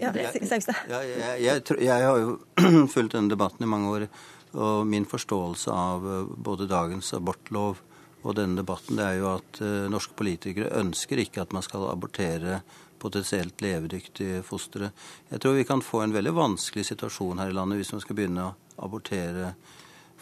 Ja, 0.00 0.10
jeg, 0.16 0.42
jeg, 0.48 1.62
jeg, 1.78 2.04
har 2.06 2.18
jo 2.18 2.38
fulgt 2.94 3.14
denne 3.14 3.30
debatten 3.32 3.66
i 3.66 3.70
mange 3.70 3.90
år. 3.92 4.06
Og 4.52 4.86
min 4.86 5.06
forståelse 5.08 5.72
av 5.72 6.04
eh, 6.04 6.32
både 6.44 6.66
dagens 6.68 7.14
abortlov 7.16 7.78
og 8.22 8.34
denne 8.36 8.60
debatten, 8.60 8.98
det 8.98 9.06
er 9.06 9.16
jo 9.18 9.30
at 9.32 9.60
uh, 9.64 9.88
norske 9.90 10.14
politikere 10.14 10.68
ønsker 10.78 11.18
ikke 11.18 11.42
at 11.42 11.54
man 11.56 11.64
skal 11.66 11.88
abortere 11.90 12.60
potensielt 13.02 13.58
levedyktige 13.64 14.44
fostre. 14.46 14.92
Jeg 15.32 15.42
tror 15.42 15.56
vi 15.56 15.64
kan 15.66 15.82
få 15.82 16.04
en 16.04 16.14
veldig 16.14 16.34
vanskelig 16.36 16.84
situasjon 16.86 17.42
her 17.42 17.50
i 17.50 17.56
landet 17.56 17.80
hvis 17.80 17.90
man 17.96 18.04
skal 18.04 18.18
begynne 18.20 18.44
å 18.44 18.84
abortere 18.86 19.56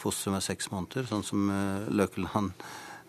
fostre 0.01 0.33
med 0.35 0.45
seks 0.45 0.71
måneder, 0.73 1.09
sånn 1.11 1.27
som 1.27 1.51
Løkkeland 1.93 2.55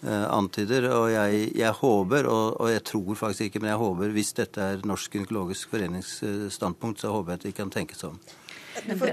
Eh, 0.01 0.27
antyder. 0.33 0.87
Og 0.97 1.11
jeg, 1.13 1.41
jeg 1.53 1.77
håper, 1.77 2.25
og, 2.25 2.55
og, 2.57 2.71
jeg 2.71 2.81
tror 2.89 3.17
faktisk 3.19 3.41
ikke, 3.51 3.59
men 3.61 3.69
jeg 3.69 3.81
håper 3.83 4.13
hvis 4.15 4.31
dette 4.33 4.63
er 4.73 4.85
Norsk 4.89 5.13
gynekologisk 5.13 5.69
forenings 5.69 6.15
standpunkt, 6.55 7.03
så 7.03 7.11
håper 7.13 7.35
jeg 7.35 7.41
at 7.41 7.45
de 7.45 7.51
kan 7.59 7.73
tenke 7.73 7.97
seg 7.97 8.15
om. 8.15 8.17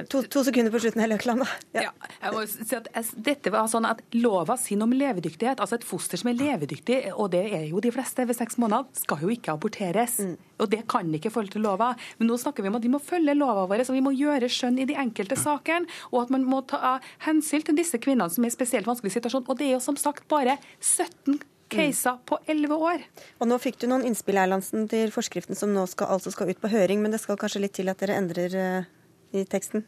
To, 0.09 0.23
to, 0.23 0.43
sekunder 0.47 0.73
på 0.73 0.81
slutten, 0.83 1.05
Løkland. 1.11 1.45
Ja. 1.75 1.89
ja. 1.89 1.93
jeg 2.23 2.35
må 2.35 2.45
si 2.51 2.77
at 2.77 2.89
dette 3.15 3.53
var 3.53 3.69
sånn 3.71 3.89
at 3.89 4.03
Lova 4.17 4.57
sier 4.61 4.83
om 4.85 4.93
levedyktighet. 4.95 5.61
Altså 5.63 5.79
Et 5.79 5.87
foster 5.87 6.21
som 6.21 6.31
er 6.33 6.39
levedyktig, 6.39 7.01
og 7.15 7.33
det 7.35 7.45
er 7.57 7.67
jo 7.71 7.83
de 7.85 7.93
fleste 7.95 8.27
ved 8.29 8.39
seks 8.39 8.59
måneder, 8.63 8.89
skal 8.99 9.25
jo 9.25 9.33
ikke 9.35 9.57
aborteres. 9.57 10.19
Mm. 10.23 10.37
Og 10.59 10.71
Det 10.71 10.83
kan 10.91 11.11
ikke 11.15 11.33
følge 11.35 11.57
til 11.57 11.67
lova. 11.67 11.93
Men 12.19 12.31
nå 12.31 12.39
snakker 12.41 12.65
vi 12.65 12.73
om 12.73 12.79
at 12.79 12.87
vi 12.87 12.93
må 12.93 13.03
følge 13.03 13.37
lova 13.37 13.67
vår, 13.71 13.85
så 13.87 13.95
vi 13.95 14.05
må 14.05 14.15
gjøre 14.17 14.51
skjønn 14.51 14.81
i 14.83 14.89
de 14.89 14.97
enkelte 14.99 15.39
sakene. 15.39 15.87
Og 16.13 16.25
at 16.25 16.35
man 16.35 16.47
må 16.49 16.63
ta 16.67 16.99
hensyn 17.27 17.65
til 17.67 17.79
disse 17.79 18.01
kvinnene 18.03 18.31
som 18.33 18.45
er 18.45 18.53
i 18.53 18.57
spesielt 18.57 18.89
vanskelig 18.89 19.15
situasjon. 19.15 19.47
Og 19.47 19.59
det 19.59 19.69
er 19.69 19.77
jo 19.77 19.85
som 19.85 19.99
sagt 19.99 20.27
bare 20.31 20.59
17 20.81 21.39
caser 21.69 22.19
på 22.25 22.39
11 22.47 22.75
år. 22.75 23.03
Og 23.39 23.51
Nå 23.51 23.59
fikk 23.63 23.81
du 23.83 23.89
noen 23.91 24.07
innspill 24.09 24.41
Erlandsen, 24.41 24.87
til 24.91 25.13
forskriften 25.15 25.59
som 25.59 25.73
nå 25.75 25.85
skal, 25.91 26.15
altså 26.17 26.33
skal 26.35 26.51
ut 26.51 26.63
på 26.63 26.71
høring, 26.73 27.03
men 27.05 27.15
det 27.15 27.21
skal 27.23 27.39
kanskje 27.41 27.63
litt 27.65 27.77
til 27.79 27.93
at 27.93 28.01
dere 28.01 28.17
endrer 28.19 28.57
eh, 28.57 28.89
i 29.33 29.45
teksten? 29.49 29.85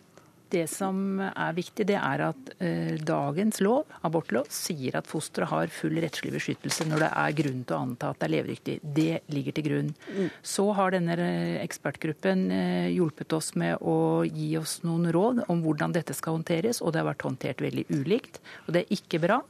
Det 0.50 0.64
som 0.66 1.20
er 1.22 1.52
viktig, 1.54 1.84
det 1.86 1.96
er 1.98 2.22
at 2.26 2.48
eh, 2.58 2.96
dagens 3.06 3.60
lov, 3.62 3.90
abortlov, 4.06 4.48
sier 4.50 4.96
at 4.98 5.06
fosteret 5.06 5.50
har 5.52 5.70
full 5.70 6.00
rettslig 6.02 6.32
beskyttelse 6.34 6.88
når 6.88 7.04
det 7.04 7.10
er 7.22 7.36
grunn 7.38 7.60
til 7.62 7.76
å 7.76 7.80
anta 7.84 8.10
at 8.10 8.18
det 8.18 8.26
er 8.26 8.34
levedyktig. 8.34 8.76
Det 8.82 9.20
ligger 9.30 9.56
til 9.56 9.66
grunn. 9.68 9.92
Mm. 10.10 10.28
Så 10.54 10.66
har 10.74 10.96
denne 10.96 11.14
eh, 11.22 11.60
ekspertgruppen 11.62 12.44
eh, 12.56 12.90
hjulpet 12.96 13.36
oss 13.38 13.52
med 13.62 13.78
å 13.78 14.24
gi 14.26 14.50
oss 14.58 14.80
noen 14.82 15.12
råd 15.14 15.44
om 15.46 15.62
hvordan 15.62 15.94
dette 15.94 16.16
skal 16.18 16.40
håndteres, 16.40 16.82
og 16.82 16.94
det 16.96 17.04
har 17.04 17.10
vært 17.12 17.28
håndtert 17.28 17.62
veldig 17.62 17.86
ulikt. 17.94 18.42
Og 18.66 18.74
det 18.74 18.82
er 18.82 18.98
ikke 18.98 19.22
bra. 19.22 19.42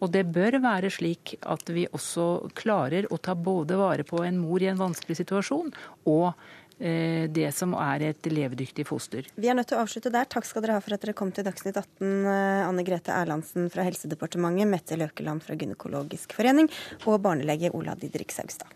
Og 0.00 0.12
det 0.12 0.24
bør 0.32 0.60
være 0.64 0.88
slik 0.92 1.36
at 1.44 1.68
vi 1.72 1.84
også 1.92 2.48
klarer 2.56 3.08
å 3.12 3.20
ta 3.20 3.36
både 3.36 3.76
vare 3.80 4.08
på 4.08 4.24
en 4.24 4.40
mor 4.40 4.64
i 4.64 4.72
en 4.72 4.80
vanskelig 4.80 5.20
situasjon, 5.20 5.74
og 6.08 6.32
det 6.78 7.48
som 7.56 7.72
er 7.80 8.02
et 8.10 8.26
levedyktig 8.28 8.84
foster. 8.88 9.26
Vi 9.40 9.48
er 9.48 9.56
nødt 9.56 9.70
til 9.70 9.78
å 9.78 9.84
avslutte 9.84 10.12
der. 10.12 10.28
Takk 10.28 10.44
skal 10.44 10.64
dere 10.64 10.76
ha 10.76 10.82
for 10.84 10.96
at 10.96 11.04
dere 11.04 11.16
kom 11.16 11.32
til 11.32 11.46
Dagsnytt 11.46 11.78
18. 11.80 12.10
Eh, 12.28 12.66
Anne 12.66 12.84
Grete 12.84 13.14
Erlandsen 13.16 13.70
fra 13.72 13.86
Helsedepartementet, 13.86 14.68
Mette 14.68 14.98
Løkeland 15.00 15.44
fra 15.46 15.56
Gynekologisk 15.56 16.36
forening 16.36 16.68
og 17.06 17.22
barnelege 17.24 17.72
Ola 17.76 17.96
Didrik 17.96 18.34
Saugstad. 18.34 18.68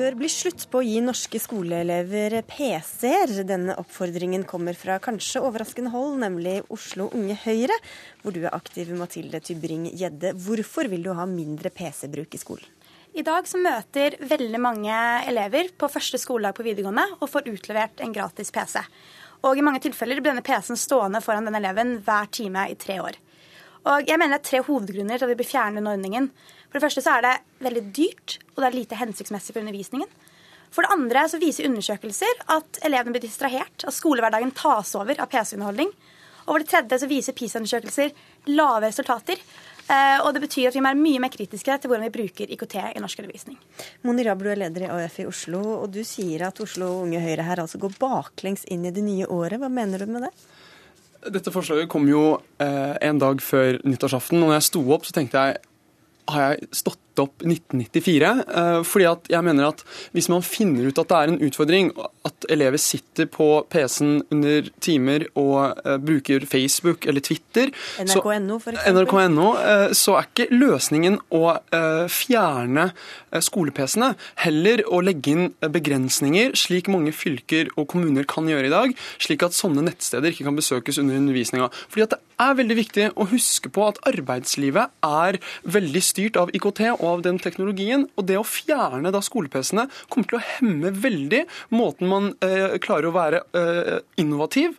Bør 0.00 0.16
bli 0.16 0.28
slutt 0.32 0.62
på 0.72 0.80
å 0.80 0.84
gi 0.84 1.00
norske 1.04 1.36
skoleelever 1.42 2.38
PC-er. 2.48 3.42
Denne 3.44 3.74
oppfordringen 3.80 4.46
kommer 4.48 4.76
fra 4.78 4.96
kanskje 5.02 5.42
overraskende 5.44 5.92
hold, 5.92 6.16
nemlig 6.22 6.60
Oslo 6.72 7.10
Unge 7.16 7.36
Høyre, 7.42 7.76
hvor 8.22 8.32
du 8.32 8.40
er 8.42 8.54
aktiv, 8.56 8.92
Mathilde 8.96 9.42
Tybring-Gjedde. 9.44 10.32
Hvorfor 10.40 10.88
vil 10.88 11.04
du 11.04 11.12
ha 11.16 11.26
mindre 11.28 11.72
PC-bruk 11.74 12.36
i 12.36 12.40
skolen? 12.40 12.70
I 13.12 13.24
dag 13.26 13.48
så 13.50 13.58
møter 13.60 14.16
veldig 14.30 14.60
mange 14.62 14.98
elever 15.28 15.72
på 15.76 15.90
første 15.90 16.20
skoledag 16.22 16.54
på 16.56 16.64
videregående 16.64 17.08
og 17.18 17.28
får 17.32 17.50
utlevert 17.50 18.00
en 18.00 18.14
gratis 18.14 18.54
PC. 18.54 18.78
Og 19.44 19.58
i 19.58 19.64
mange 19.66 19.82
tilfeller 19.84 20.22
blir 20.22 20.32
denne 20.32 20.46
PC-en 20.46 20.80
stående 20.80 21.20
foran 21.24 21.48
denne 21.48 21.60
eleven 21.60 21.98
hver 22.06 22.30
time 22.32 22.70
i 22.70 22.78
tre 22.78 23.00
år. 23.02 23.18
Og 23.88 24.08
jeg 24.08 24.20
mener 24.20 24.36
det 24.36 24.42
er 24.42 24.48
tre 24.48 24.64
hovedgrunner 24.64 25.16
til 25.16 25.26
at 25.26 25.32
vi 25.32 25.38
bør 25.40 25.48
fjerne 25.48 25.80
denne 25.80 25.92
ordningen. 25.96 26.26
For 26.70 26.78
det 26.78 26.86
første 26.86 27.02
så 27.02 27.16
er 27.16 27.26
det 27.26 27.36
veldig 27.66 27.84
dyrt, 27.96 28.36
og 28.54 28.62
det 28.62 28.68
er 28.68 28.78
lite 28.78 28.98
hensiktsmessig 29.00 29.54
for 29.54 29.62
undervisningen. 29.64 30.10
For 30.70 30.86
det 30.86 30.94
andre 30.94 31.24
så 31.26 31.40
viser 31.42 31.66
undersøkelser 31.66 32.44
at 32.54 32.78
elevene 32.86 33.16
blir 33.16 33.24
distrahert, 33.26 33.82
at 33.82 33.96
skolehverdagen 33.96 34.54
tas 34.54 34.94
over 34.94 35.18
av 35.18 35.26
PC-underholdning. 35.32 35.90
Og 36.46 36.52
for 36.52 36.62
det 36.62 36.70
tredje 36.70 37.00
så 37.02 37.08
viser 37.10 37.36
PISA-undersøkelser 37.36 38.14
lave 38.54 38.86
resultater. 38.86 39.42
Eh, 39.90 40.22
og 40.22 40.30
det 40.34 40.44
betyr 40.44 40.68
at 40.70 40.76
vi 40.76 40.82
må 40.82 40.92
være 40.92 41.02
mye 41.02 41.22
mer 41.24 41.32
kritiske 41.34 41.76
til 41.82 41.90
hvordan 41.90 42.06
vi 42.06 42.14
bruker 42.14 42.52
IKT 42.54 42.76
i 42.94 43.02
norsk 43.02 43.22
undervisning. 43.22 43.58
Moni 44.06 44.24
Rabel, 44.26 44.46
du 44.46 44.52
er 44.54 44.60
leder 44.62 44.86
i 44.86 44.90
AUF 44.94 45.18
i 45.18 45.26
Oslo, 45.26 45.62
og 45.82 45.90
du 45.94 46.04
sier 46.06 46.46
at 46.46 46.62
Oslo 46.62 46.92
Unge 47.02 47.22
Høyre 47.22 47.46
her 47.48 47.64
altså 47.64 47.80
går 47.82 47.98
baklengs 47.98 48.62
inn 48.70 48.86
i 48.86 48.94
det 48.94 49.02
nye 49.02 49.26
året. 49.26 49.58
Hva 49.58 49.70
mener 49.72 50.04
du 50.04 50.14
med 50.14 50.28
det? 50.28 50.34
Dette 51.34 51.52
forslaget 51.52 51.90
kom 51.90 52.06
jo 52.08 52.38
eh, 52.62 52.94
en 53.10 53.18
dag 53.20 53.42
før 53.44 53.82
nyttårsaften. 53.82 54.38
og 54.38 54.48
når 54.48 54.60
jeg 54.60 54.68
sto 54.70 54.84
opp, 54.94 55.08
så 55.08 55.18
tenkte 55.18 55.42
jeg 55.42 55.58
har 56.28 56.50
jeg 56.50 56.68
stått 56.82 56.98
opp 57.20 57.42
1994. 57.44 58.30
Eh, 58.60 58.80
fordi 58.86 59.06
at 59.10 59.30
jeg 59.32 59.44
mener 59.44 59.70
at 59.70 59.84
Hvis 60.14 60.28
man 60.30 60.44
finner 60.46 60.88
ut 60.88 60.98
at 61.00 61.08
det 61.10 61.18
er 61.18 61.32
en 61.32 61.42
utfordring 61.46 61.90
at 62.26 62.46
elever 62.52 62.78
sitter 62.80 63.26
på 63.30 63.64
PC-en 63.70 64.20
under 64.30 64.68
timer 64.80 65.24
og 65.38 65.78
uh, 65.86 65.96
bruker 65.96 66.44
Facebook 66.48 67.06
eller 67.08 67.22
Twitter 67.24 67.70
NRK.no 68.02 68.58
f.eks. 68.60 68.82
NRK.no, 68.90 69.46
så 69.96 70.16
er 70.18 70.28
ikke 70.28 70.48
løsningen 70.52 71.16
å 71.32 71.42
uh, 71.56 72.04
fjerne 72.12 72.90
skole-PC-ene. 73.32 74.12
Heller 74.44 74.82
å 74.90 75.00
legge 75.04 75.32
inn 75.32 75.48
begrensninger, 75.60 76.52
slik 76.58 76.90
mange 76.92 77.14
fylker 77.16 77.70
og 77.76 77.88
kommuner 77.92 78.28
kan 78.28 78.48
gjøre 78.50 78.68
i 78.68 78.74
dag. 78.74 78.94
Slik 79.22 79.46
at 79.46 79.56
sånne 79.56 79.84
nettsteder 79.86 80.34
ikke 80.34 80.48
kan 80.50 80.58
besøkes 80.58 81.00
under 81.00 81.16
undervisninga. 81.20 81.70
Fordi 81.88 82.06
at 82.06 82.16
det 82.16 82.20
er 82.40 82.58
veldig 82.60 82.78
viktig 82.78 83.08
å 83.16 83.28
huske 83.32 83.72
på 83.72 83.86
at 83.88 84.00
arbeidslivet 84.08 84.92
er 85.06 85.40
veldig 85.78 86.04
styrt 86.04 86.19
av 86.40 86.52
IKT 86.56 86.82
og 86.92 87.04
av 87.12 87.22
den 87.26 87.40
teknologien. 87.42 88.06
Og 88.16 88.26
det 88.28 88.38
å 88.40 88.46
fjerne 88.46 89.12
da 89.14 89.22
skole-PC-ene 89.24 89.86
kommer 90.08 90.30
til 90.30 90.40
å 90.40 90.44
hemme 90.56 90.92
veldig 90.96 91.44
måten 91.74 92.10
man 92.10 92.32
eh, 92.44 92.76
klarer 92.82 93.10
å 93.10 93.16
være 93.16 93.44
eh, 93.56 93.96
innovativ 94.20 94.76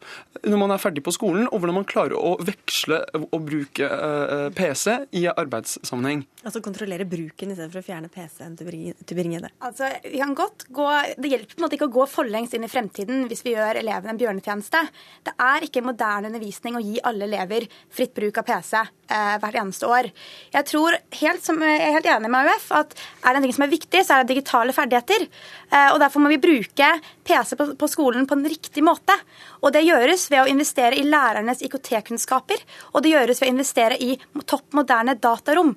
når 0.47 0.57
man 0.57 0.73
er 0.73 0.81
ferdig 0.81 1.03
på 1.05 1.13
skolen, 1.13 1.45
og 1.51 1.61
hvordan 1.61 1.77
man 1.81 1.87
klarer 1.87 2.17
å 2.17 2.33
veksle 2.41 3.01
og 3.21 3.43
bruke 3.45 3.85
eh, 3.85 4.47
PC 4.57 4.95
i 5.19 5.25
arbeidssammenheng. 5.29 6.23
Altså 6.41 6.63
kontrollere 6.65 7.05
bruken 7.05 7.51
istedenfor 7.53 7.81
å 7.81 7.85
fjerne 7.85 8.09
PC-en 8.11 8.55
til 8.57 9.17
Bringede? 9.17 9.51
Altså, 9.61 9.91
vi 10.05 10.17
kan 10.21 10.33
godt 10.37 10.65
gå, 10.73 10.87
Det 11.17 11.29
hjelper 11.29 11.53
på 11.53 11.61
en 11.61 11.65
måte 11.67 11.77
ikke 11.77 11.89
å 11.89 11.93
gå 11.99 12.07
forlengs 12.09 12.55
inn 12.57 12.65
i 12.65 12.71
fremtiden 12.71 13.27
hvis 13.29 13.43
vi 13.45 13.53
gjør 13.53 13.81
elevene 13.83 14.15
en 14.15 14.21
bjørnetjeneste. 14.21 14.81
Det 15.27 15.35
er 15.45 15.67
ikke 15.67 15.85
moderne 15.85 16.31
undervisning 16.31 16.79
å 16.79 16.83
gi 16.83 16.97
alle 17.05 17.27
elever 17.29 17.67
fritt 17.93 18.15
bruk 18.17 18.41
av 18.41 18.47
PC 18.49 18.79
eh, 18.81 19.35
hvert 19.43 19.59
eneste 19.61 19.89
år. 19.89 20.09
Jeg 20.55 20.69
tror, 20.71 20.97
helt 21.21 21.45
som, 21.45 21.61
jeg 21.63 21.79
er 21.79 21.95
helt 21.95 22.09
enig 22.09 22.31
med 22.31 22.51
AUF, 22.51 22.67
at 22.81 22.93
er 22.97 23.33
det 23.33 23.39
en 23.39 23.47
ting 23.47 23.55
som 23.55 23.65
er 23.65 23.73
viktig, 23.73 24.03
så 24.05 24.17
er 24.17 24.23
det 24.23 24.33
digitale 24.35 24.75
ferdigheter. 24.75 25.25
Eh, 25.69 25.89
og 25.93 25.99
Derfor 26.03 26.23
må 26.23 26.31
vi 26.33 26.41
bruke 26.43 26.91
PC 27.27 27.55
på, 27.59 27.71
på 27.79 27.89
skolen 27.91 28.27
på 28.29 28.37
en 28.37 28.45
riktig 28.49 28.83
måte. 28.85 29.15
Og 29.61 29.73
Det 29.75 29.85
gjøres 29.85 30.27
ved 30.33 30.43
å 30.43 30.51
investere 30.51 30.99
i 30.99 31.07
lærernes 31.07 31.63
IKT-kunnskaper, 31.67 32.63
og 32.93 33.03
det 33.03 33.15
gjøres 33.15 33.41
ved 33.41 33.49
å 33.49 33.55
investere 33.55 33.99
i 34.01 34.15
topp 34.45 34.77
moderne 34.77 35.17
datarom. 35.19 35.75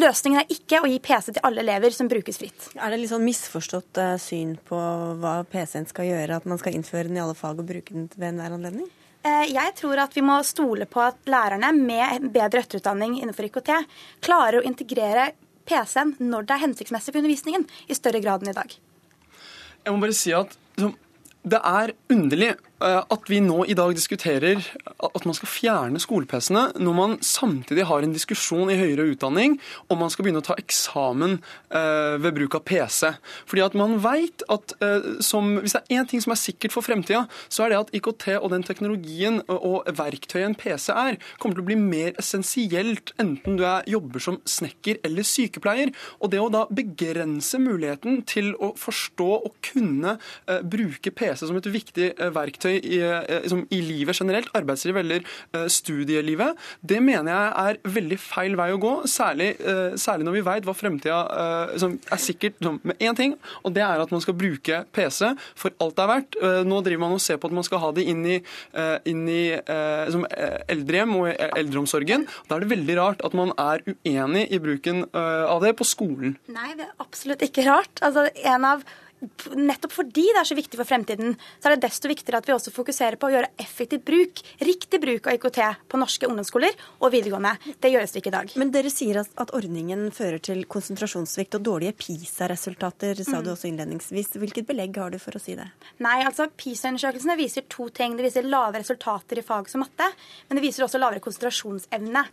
Løsningen 0.00 0.40
er 0.40 0.52
ikke 0.52 0.80
å 0.80 0.88
gi 0.88 0.96
PC 1.04 1.34
til 1.34 1.44
alle 1.44 1.60
elever 1.60 1.92
som 1.92 2.08
brukes 2.08 2.38
fritt. 2.40 2.70
Er 2.78 2.92
det 2.92 3.02
litt 3.02 3.12
sånn 3.12 3.26
misforstått 3.26 4.00
uh, 4.00 4.14
syn 4.20 4.54
på 4.68 4.78
hva 5.20 5.42
PC-en 5.44 5.88
skal 5.90 6.08
gjøre, 6.08 6.38
at 6.40 6.48
man 6.48 6.60
skal 6.60 6.78
innføre 6.78 7.10
den 7.10 7.18
i 7.18 7.24
alle 7.24 7.36
fag 7.36 7.60
og 7.60 7.68
bruke 7.68 7.92
den 7.92 8.08
ved 8.16 8.30
enhver 8.30 8.56
anledning? 8.56 8.88
Eh, 9.22 9.44
jeg 9.54 9.74
tror 9.78 10.00
at 10.02 10.16
vi 10.16 10.24
må 10.26 10.40
stole 10.46 10.86
på 10.90 11.02
at 11.04 11.18
lærerne 11.30 11.70
med 11.76 12.26
bedre 12.34 12.64
etterutdanning 12.64 13.20
innenfor 13.20 13.46
IKT 13.46 13.70
klarer 14.24 14.58
å 14.58 14.66
integrere 14.66 15.30
PC-en 15.68 16.16
når 16.18 16.48
det 16.48 16.56
er 16.56 16.64
hensiktsmessig 16.64 17.12
for 17.12 17.22
undervisningen, 17.22 17.68
i 17.86 17.94
større 17.94 18.22
grad 18.24 18.42
enn 18.42 18.50
i 18.50 18.56
dag. 18.56 18.74
Jeg 19.82 19.94
må 19.94 20.02
bare 20.02 20.16
si 20.16 20.34
at 20.34 20.56
det 21.42 21.58
er 21.58 21.94
underlig 22.10 22.50
at 22.82 23.28
vi 23.30 23.38
nå 23.42 23.62
i 23.70 23.76
dag 23.78 23.94
diskuterer 23.94 24.60
at 25.02 25.26
man 25.26 25.36
skal 25.36 25.50
fjerne 25.50 26.00
skole-PC-ene, 26.02 26.64
når 26.82 26.96
man 26.96 27.16
samtidig 27.24 27.86
har 27.88 28.04
en 28.04 28.14
diskusjon 28.14 28.70
i 28.72 28.78
høyere 28.78 29.06
utdanning 29.12 29.58
om 29.92 30.00
man 30.02 30.10
skal 30.12 30.26
begynne 30.26 30.42
å 30.42 30.46
ta 30.46 30.56
eksamen 30.60 31.38
eh, 31.38 32.16
ved 32.22 32.36
bruk 32.38 32.56
av 32.58 32.64
PC. 32.68 33.12
Fordi 33.50 33.64
at 33.64 33.76
man 33.78 33.96
vet 34.02 34.44
at 34.52 34.74
eh, 34.82 35.08
som, 35.24 35.54
Hvis 35.62 35.76
det 35.76 35.82
er 35.82 36.00
én 36.00 36.08
ting 36.08 36.22
som 36.24 36.34
er 36.34 36.40
sikkert 36.40 36.74
for 36.74 36.86
fremtida, 36.86 37.24
så 37.52 37.64
er 37.64 37.72
det 37.72 37.80
at 37.80 37.92
IKT 37.98 38.28
og 38.38 38.50
den 38.54 38.66
teknologien 38.66 39.40
og 39.46 39.88
verktøyet 39.98 40.48
en 40.48 40.58
PC 40.58 40.90
er, 40.94 41.18
kommer 41.38 41.58
til 41.58 41.64
å 41.64 41.68
bli 41.70 41.78
mer 41.80 42.16
essensielt 42.20 43.14
enten 43.22 43.58
du 43.58 43.64
er, 43.66 43.86
jobber 43.90 44.22
som 44.22 44.40
snekker 44.48 45.02
eller 45.06 45.26
sykepleier. 45.26 45.92
Og 46.20 46.32
det 46.32 46.42
å 46.42 46.50
da 46.52 46.64
begrense 46.72 47.60
muligheten 47.62 48.22
til 48.28 48.52
å 48.62 48.72
forstå 48.78 49.30
og 49.42 49.54
kunne 49.64 50.16
bruke 50.68 51.12
PC 51.14 51.46
som 51.46 51.58
et 51.58 51.68
viktig 51.72 52.12
verktøy 52.34 52.71
i, 52.78 52.98
liksom, 53.44 53.64
i 53.72 53.80
livet 53.84 54.18
generelt, 54.18 54.50
arbeidsliv 54.56 54.98
eller 55.02 55.24
uh, 55.56 55.66
studielivet, 55.70 56.58
det 56.80 57.00
mener 57.04 57.32
jeg 57.32 57.52
er 57.62 57.94
veldig 57.96 58.18
feil 58.20 58.56
vei 58.58 58.68
å 58.74 58.80
gå. 58.82 58.92
Særlig, 59.10 59.52
uh, 59.64 59.94
særlig 60.00 60.28
når 60.28 60.38
vi 60.38 60.44
veit 60.46 60.68
hva 60.68 60.76
fremtida 60.76 61.20
liksom, 61.72 61.96
er 62.12 62.20
sikkert 62.20 62.58
liksom, 62.60 62.78
med 62.88 63.02
én 63.02 63.16
ting, 63.18 63.36
og 63.62 63.74
det 63.76 63.84
er 63.84 64.02
at 64.02 64.12
man 64.12 64.22
skal 64.24 64.36
bruke 64.38 64.82
PC 64.94 65.32
for 65.58 65.74
alt 65.82 65.96
det 65.96 66.04
er 66.04 66.10
verdt. 66.10 66.38
nå 66.66 66.80
driver 66.84 67.02
man 67.04 67.16
og 67.16 67.22
ser 67.22 67.38
på 67.40 67.48
at 67.50 67.56
man 67.56 67.66
skal 67.66 67.82
ha 67.82 67.90
det 67.94 68.04
inn 68.08 68.22
i, 68.26 68.38
inn 69.08 69.22
i 69.30 69.42
liksom, 69.52 70.26
eldrehjem 70.72 71.14
og 71.18 71.28
eldreomsorgen. 71.48 72.26
Da 72.48 72.56
er 72.56 72.64
det 72.64 72.72
veldig 72.72 72.96
rart 72.98 73.24
at 73.26 73.36
man 73.38 73.54
er 73.60 73.84
uenig 73.88 74.46
i 74.52 74.60
bruken 74.62 75.04
av 75.12 75.62
det 75.64 75.74
på 75.78 75.86
skolen. 75.88 76.36
Nei, 76.52 76.72
det 76.78 76.88
er 76.88 76.94
absolutt 77.02 77.44
ikke 77.46 77.66
rart. 77.68 78.02
Altså, 78.04 78.28
en 78.42 78.68
av 78.68 78.84
nettopp 79.54 79.94
fordi 79.94 80.24
det 80.32 80.40
er 80.40 80.48
så 80.48 80.56
viktig 80.58 80.78
for 80.78 80.88
fremtiden, 80.88 81.36
så 81.60 81.68
er 81.68 81.76
det 81.76 81.86
desto 81.86 82.10
viktigere 82.10 82.40
at 82.42 82.48
vi 82.48 82.54
også 82.54 82.72
fokuserer 82.74 83.18
på 83.20 83.28
å 83.28 83.34
gjøre 83.34 83.50
effektiv 83.62 84.02
bruk, 84.06 84.42
riktig 84.62 85.00
bruk 85.02 85.28
av 85.28 85.36
IKT 85.38 85.60
på 85.90 86.00
norske 86.00 86.28
ungdomsskoler 86.28 86.76
og 87.00 87.12
videregående. 87.14 87.54
Det 87.82 87.92
gjøres 87.92 88.14
det 88.14 88.22
ikke 88.22 88.32
i 88.32 88.36
dag. 88.36 88.54
Men 88.60 88.72
dere 88.74 88.92
sier 88.92 89.20
at 89.22 89.54
ordningen 89.54 90.08
fører 90.14 90.42
til 90.42 90.64
konsentrasjonssvikt 90.70 91.58
og 91.58 91.66
dårlige 91.68 91.96
PISA-resultater, 92.00 93.22
sa 93.22 93.38
mm. 93.38 93.44
du 93.46 93.52
også 93.54 93.70
innledningsvis. 93.70 94.34
Hvilket 94.42 94.68
belegg 94.68 94.98
har 95.00 95.12
du 95.14 95.18
for 95.22 95.38
å 95.38 95.42
si 95.42 95.56
det? 95.58 95.68
Nei, 96.02 96.18
altså 96.26 96.48
PISA-undersøkelsene 96.50 97.38
viser 97.38 97.66
to 97.72 97.88
ting. 97.94 98.16
Det 98.18 98.26
viser 98.26 98.48
lave 98.48 98.82
resultater 98.82 99.38
i 99.38 99.46
fag 99.46 99.70
som 99.70 99.84
matte, 99.84 100.08
men 100.48 100.58
det 100.58 100.64
viser 100.66 100.86
også 100.86 101.00
lavere 101.02 101.22
konsentrasjonsevne. 101.24 102.24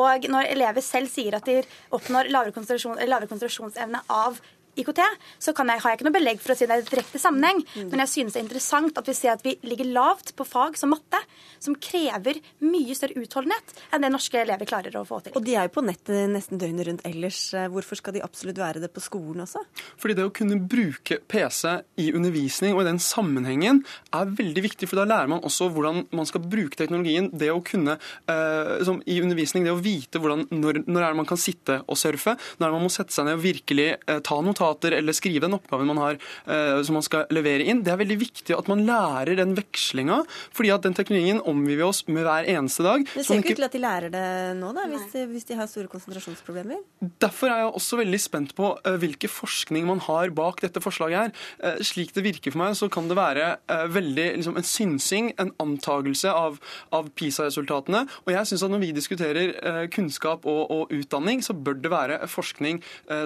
Og 0.00 0.28
når 0.32 0.50
elever 0.54 0.84
selv 0.84 1.12
sier 1.12 1.38
at 1.38 1.46
de 1.48 1.60
oppnår 1.94 2.32
lavere, 2.32 2.54
konsentrasjon, 2.56 2.98
lavere 3.06 3.30
konsentrasjonsevne 3.30 4.02
av 4.12 4.40
IKT, 4.80 5.00
så 5.42 5.52
jeg, 5.52 5.80
har 5.82 5.90
jeg 5.90 5.98
ikke 5.98 6.06
noe 6.06 6.14
belegg 6.16 6.40
for 6.40 6.54
å 6.54 6.56
si 6.56 6.66
det 6.68 6.78
er 6.78 6.86
direkte 6.86 7.20
sammenheng. 7.20 7.60
Mm. 7.76 7.90
Men 7.92 8.02
jeg 8.04 8.12
synes 8.12 8.34
det 8.34 8.40
er 8.40 8.46
interessant 8.46 8.98
at 8.98 9.08
vi 9.08 9.14
ser 9.16 9.34
at 9.34 9.44
vi 9.44 9.52
ligger 9.68 9.90
lavt 9.92 10.32
på 10.38 10.46
fag 10.48 10.78
som 10.80 10.92
matte, 10.94 11.20
som 11.62 11.76
krever 11.76 12.40
mye 12.64 12.96
større 12.96 13.20
utholdenhet 13.20 13.74
enn 13.92 14.06
det 14.06 14.12
norske 14.14 14.40
elever 14.40 14.68
klarer 14.68 14.96
å 14.96 15.04
få 15.06 15.20
til. 15.26 15.36
Og 15.36 15.44
de 15.44 15.56
er 15.58 15.68
jo 15.68 15.74
på 15.76 15.84
nettet 15.84 16.32
nesten 16.32 16.60
døgnet 16.60 16.88
rundt 16.88 17.04
ellers. 17.08 17.42
Hvorfor 17.72 18.00
skal 18.00 18.16
de 18.16 18.24
absolutt 18.24 18.60
være 18.62 18.82
det 18.82 18.90
på 18.94 19.04
skolen 19.04 19.44
også? 19.44 19.60
Fordi 20.00 20.16
det 20.16 20.26
å 20.26 20.32
kunne 20.34 20.56
bruke 20.56 21.20
PC 21.20 21.76
i 22.00 22.08
undervisning 22.16 22.76
og 22.76 22.84
i 22.84 22.88
den 22.88 23.02
sammenhengen 23.02 23.82
er 24.16 24.32
veldig 24.40 24.64
viktig, 24.70 24.88
for 24.88 25.02
da 25.02 25.06
lærer 25.08 25.30
man 25.34 25.44
også 25.44 25.68
hvordan 25.74 26.06
man 26.16 26.28
skal 26.28 26.46
bruke 26.48 26.80
teknologien. 26.80 27.28
Det 27.36 27.52
å 27.52 27.60
kunne 27.66 27.98
eh, 27.98 28.92
i 29.04 29.20
undervisning, 29.20 29.68
det 29.68 29.76
å 29.76 29.82
vite 29.82 30.22
hvordan, 30.22 30.48
når, 30.48 30.82
når 30.88 31.04
er 31.04 31.12
det 31.12 31.20
man 31.20 31.28
kan 31.28 31.40
sitte 31.40 31.82
og 31.84 32.00
surfe, 32.00 32.38
når 32.56 32.66
er 32.66 32.72
det 32.72 32.78
man 32.78 32.88
må 32.88 32.92
sette 32.92 33.14
seg 33.14 33.28
ned 33.28 33.36
og 33.36 33.44
virkelig 33.44 33.88
eh, 33.92 34.20
ta 34.24 34.40
notater 34.40 34.61
notater 34.62 34.96
eller 34.98 35.16
skrive 35.16 35.46
den 35.46 35.56
oppgaven 35.56 35.88
man 35.90 36.00
har 36.00 36.18
uh, 36.18 36.82
som 36.84 36.96
man 36.98 37.04
skal 37.04 37.26
levere 37.34 37.66
inn. 37.66 37.82
Det 37.84 37.92
er 37.92 38.00
veldig 38.00 38.18
viktig 38.20 38.56
at 38.56 38.68
man 38.70 38.84
lærer 38.86 39.36
den 39.38 39.54
vekslinga, 39.58 40.22
fordi 40.54 40.72
at 40.74 40.86
den 40.86 40.96
teknologien 40.96 41.42
omgir 41.48 41.80
vi 41.80 41.86
oss 41.86 42.04
med 42.08 42.24
hver 42.26 42.48
eneste 42.50 42.86
dag. 42.86 43.04
Det 43.12 43.26
ser 43.26 43.40
ikke 43.40 43.56
ut 43.56 43.62
til 43.62 43.68
at 43.68 43.76
de 43.76 43.82
lærer 43.82 44.12
det 44.12 44.26
nå, 44.58 44.72
da, 44.76 44.86
hvis, 44.90 45.16
hvis, 45.32 45.46
de 45.48 45.58
har 45.58 45.70
store 45.70 45.90
konsentrasjonsproblemer? 45.92 46.82
Derfor 47.22 47.50
er 47.50 47.64
jeg 47.64 47.72
også 47.80 48.00
veldig 48.02 48.22
spent 48.22 48.54
på 48.58 48.72
uh, 48.76 48.94
hvilke 49.02 49.30
forskning 49.30 49.88
man 49.88 50.02
har 50.06 50.32
bak 50.36 50.62
dette 50.64 50.82
forslaget 50.82 51.18
her. 51.18 51.34
Uh, 51.62 51.82
slik 51.84 52.14
det 52.16 52.26
virker 52.26 52.54
for 52.54 52.62
meg, 52.62 52.76
så 52.78 52.88
kan 52.92 53.08
det 53.10 53.18
være 53.18 53.52
veldig 53.92 54.26
liksom, 54.38 54.56
en 54.58 54.66
synsing, 54.66 55.30
en 55.40 55.52
antagelse 55.62 56.30
av, 56.30 56.58
av 56.94 57.08
PISA-resultatene. 57.18 58.04
Og 58.26 58.32
jeg 58.34 58.48
syns 58.48 58.64
at 58.66 58.72
når 58.72 58.82
vi 58.82 58.90
diskuterer 58.96 59.54
kunnskap 59.92 60.46
og, 60.48 60.62
og, 60.72 60.92
utdanning, 60.92 61.42
så 61.44 61.54
bør 61.56 61.78
det 61.80 61.92
være 61.92 62.18
forskning 62.30 62.80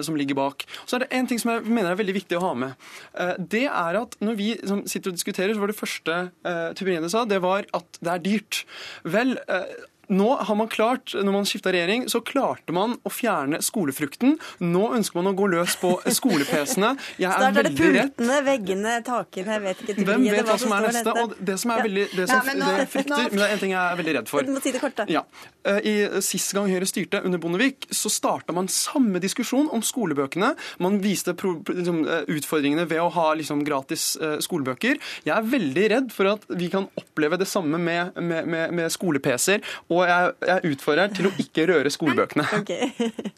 som 0.05 0.17
ligger 0.19 0.37
bak. 0.37 0.65
Så 0.85 0.97
er 0.97 1.03
det 1.03 1.09
en 1.17 1.26
en 1.27 1.33
ting 1.33 1.41
som 1.43 1.51
jeg 1.53 1.67
mener 1.67 1.91
er 1.91 1.99
veldig 1.99 2.15
viktig 2.21 2.39
å 2.39 2.45
ha 2.45 2.53
med. 2.57 2.87
Eh, 3.19 3.35
det 3.55 3.65
er 3.67 3.99
at 3.99 4.15
når 4.23 4.39
vi 4.39 4.49
sitter 4.87 5.11
og 5.11 5.19
diskuterer, 5.19 5.53
så 5.53 5.63
var 5.63 5.71
det 5.71 5.77
første 5.77 6.17
uh, 6.47 6.69
Tybring-Gjedde 6.77 7.11
sa, 7.11 7.25
det 7.27 7.41
var 7.43 7.67
at 7.77 7.99
det 7.99 8.13
er 8.13 8.23
dyrt. 8.23 8.61
Vel, 9.07 9.35
uh, 9.51 9.67
nå 10.07 10.27
har 10.35 10.55
man 10.55 10.69
klart, 10.71 11.11
når 11.13 11.33
man 11.35 11.47
skifta 11.47 11.71
regjering, 11.75 12.05
så 12.11 12.21
klarte 12.23 12.73
man 12.75 12.95
å 13.03 13.11
fjerne 13.11 13.59
skolefrukten. 13.65 14.37
Nå 14.63 14.83
ønsker 14.95 15.19
man 15.19 15.31
å 15.31 15.35
gå 15.37 15.49
løs 15.51 15.75
på 15.81 15.93
skole-PC-ene. 16.17 16.93
Jeg 17.19 17.27
er 17.29 17.41
Snart 17.41 17.59
er 17.59 17.67
det 17.67 17.73
pultene, 17.75 18.37
veggene, 18.47 18.93
takene, 19.07 19.57
jeg 19.57 19.63
vet 19.65 19.83
ikke. 19.83 19.97
Hvem 20.07 20.27
vet 20.31 20.47
hva 20.47 20.57
som 20.61 20.75
er 20.77 20.87
neste? 20.87 21.15
Og 21.23 21.35
det 21.49 21.57
som 21.59 21.73
er 21.75 21.83
veldig, 21.87 22.05
det 22.13 22.27
som, 22.31 22.51
ja, 22.51 22.55
nå, 22.61 22.71
det 22.77 22.87
frykter, 22.93 23.27
men 23.27 23.41
det 23.41 23.47
er 23.49 23.55
en 23.57 23.63
ting 23.63 23.73
jeg 23.75 23.81
er 23.83 23.99
veldig 24.01 24.15
redd 24.19 24.31
for. 24.31 24.47
Du 24.47 24.53
må 24.55 24.63
si 24.63 24.73
det 24.75 24.83
kort, 24.83 24.95
da. 25.01 25.07
Ja. 25.11 25.23
Eh, 25.67 25.81
I 25.91 25.95
Sist 26.25 26.55
gang 26.55 26.71
Høyre 26.71 26.87
styrte, 26.89 27.21
under 27.27 27.41
Bondevik, 27.43 27.89
så 27.91 28.11
starta 28.13 28.55
man 28.55 28.71
samme 28.71 29.19
diskusjon 29.23 29.67
om 29.75 29.83
skolebøkene. 29.85 30.53
Man 30.83 31.01
viste 31.03 31.35
pro, 31.37 31.57
liksom, 31.67 32.03
eh, 32.07 32.23
utfordringene 32.37 32.87
ved 32.87 33.03
å 33.03 33.09
ha 33.17 33.27
liksom, 33.37 33.65
gratis 33.67 34.09
uh, 34.21 34.37
skolebøker. 34.43 35.01
Jeg 35.27 35.35
er 35.35 35.51
veldig 35.51 35.85
redd 35.91 36.11
for 36.15 36.31
at 36.31 36.47
vi 36.55 36.71
kan 36.71 36.87
oppleve 36.99 37.39
det 37.41 37.49
samme 37.49 37.79
med, 37.81 38.15
med, 38.15 38.47
med, 38.47 38.75
med 38.77 38.93
skole-PC-er. 38.93 39.63
og 39.91 39.96
og 39.97 40.07
jeg, 40.09 40.33
jeg 40.51 40.73
utfordrer 40.73 41.13
til 41.17 41.29
å 41.29 41.35
ikke 41.43 41.67
røre 41.73 41.93
skolebøkene. 41.93 42.47
Okay. 42.57 42.89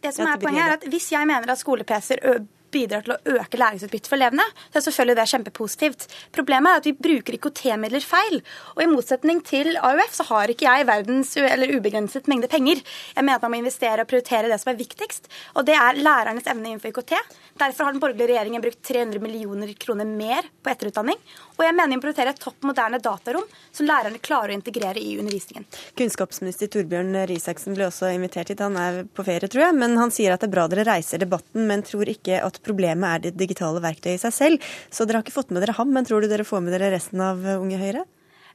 Det 0.01 0.13
som 0.15 0.27
er 0.29 0.39
poenget 0.41 0.63
er 0.63 0.71
at 0.77 0.85
Hvis 0.89 1.09
jeg 1.11 1.27
mener 1.27 1.51
at 1.51 1.59
skole-PC-er 1.59 2.39
bidrar 2.73 3.05
til 3.05 3.15
å 3.15 3.37
øke 3.39 3.59
læringsutbyttet 3.59 4.09
for 4.09 4.17
elevene, 4.19 4.45
så 4.69 4.79
er 4.79 4.85
selvfølgelig 4.85 5.17
det 5.19 5.27
kjempepositivt. 5.31 6.07
Problemet 6.35 6.71
er 6.71 6.81
at 6.81 6.89
vi 6.89 6.95
bruker 7.07 7.37
IKT-midler 7.37 8.05
feil. 8.05 8.39
Og 8.75 8.83
i 8.83 8.89
motsetning 8.91 9.41
til 9.45 9.73
AUF 9.77 10.15
så 10.19 10.27
har 10.31 10.53
ikke 10.53 10.67
jeg 10.67 10.87
verdens 10.89 11.35
eller 11.41 11.75
ubegrenset 11.77 12.29
mengde 12.31 12.49
penger. 12.51 12.83
Jeg 13.15 13.25
mener 13.25 13.39
at 13.39 13.45
man 13.47 13.55
må 13.55 13.61
investere 13.63 14.05
og 14.05 14.11
prioritere 14.11 14.51
det 14.51 14.59
som 14.61 14.73
er 14.73 14.81
viktigst, 14.81 15.29
og 15.57 15.67
det 15.69 15.77
er 15.77 16.01
lærernes 16.01 16.49
evne 16.49 16.73
innenfor 16.73 16.93
IKT. 16.93 17.15
Derfor 17.59 17.83
har 17.83 17.95
den 17.95 17.99
borgerlige 17.99 18.29
regjeringen 18.31 18.63
brukt 18.63 18.81
300 18.87 19.19
millioner 19.19 19.73
kroner 19.73 20.07
mer 20.07 20.45
på 20.63 20.71
etterutdanning. 20.71 21.17
Og 21.57 21.63
jeg 21.65 21.75
mener 21.75 21.99
må 21.99 22.03
prioritere 22.05 22.31
et 22.31 22.39
topp 22.39 22.63
moderne 22.63 23.01
datarom 23.03 23.43
som 23.75 23.87
lærerne 23.89 24.21
klarer 24.23 24.53
å 24.53 24.55
integrere 24.55 25.01
i 25.03 25.17
undervisningen. 25.19 25.65
Kunnskapsminister 25.99 26.71
Torbjørn 26.71 27.25
Risaksen 27.27 27.75
ble 27.75 27.89
også 27.89 28.13
invitert 28.15 28.53
hit. 28.53 28.63
Han 28.63 28.79
er 28.79 29.01
på 29.03 29.25
ferie, 29.27 29.51
tror 29.51 29.65
jeg, 29.65 29.75
men 29.75 29.97
han 29.99 30.13
sier 30.15 30.31
at 30.31 30.45
det 30.45 30.47
er 30.47 30.55
bra 30.55 30.69
dere 30.71 30.87
reiser 30.87 31.19
debatten, 31.19 31.65
men 31.67 31.83
tror 31.83 32.07
ikke 32.11 32.39
at 32.45 32.61
problemet 32.63 33.09
er 33.09 33.25
det 33.27 33.33
digitale 33.41 33.83
verktøyet 33.83 34.21
i 34.21 34.23
seg 34.23 34.37
selv. 34.37 34.69
Så 34.87 35.03
dere 35.03 35.19
har 35.19 35.27
ikke 35.27 35.35
fått 35.35 35.51
med 35.51 35.65
dere 35.65 35.75
ham, 35.75 35.91
men 35.91 36.07
tror 36.07 36.23
du 36.23 36.31
dere 36.31 36.47
får 36.47 36.63
med 36.63 36.77
dere 36.77 36.93
resten 36.95 37.19
av 37.25 37.43
Unge 37.57 37.81
Høyre? 37.81 38.05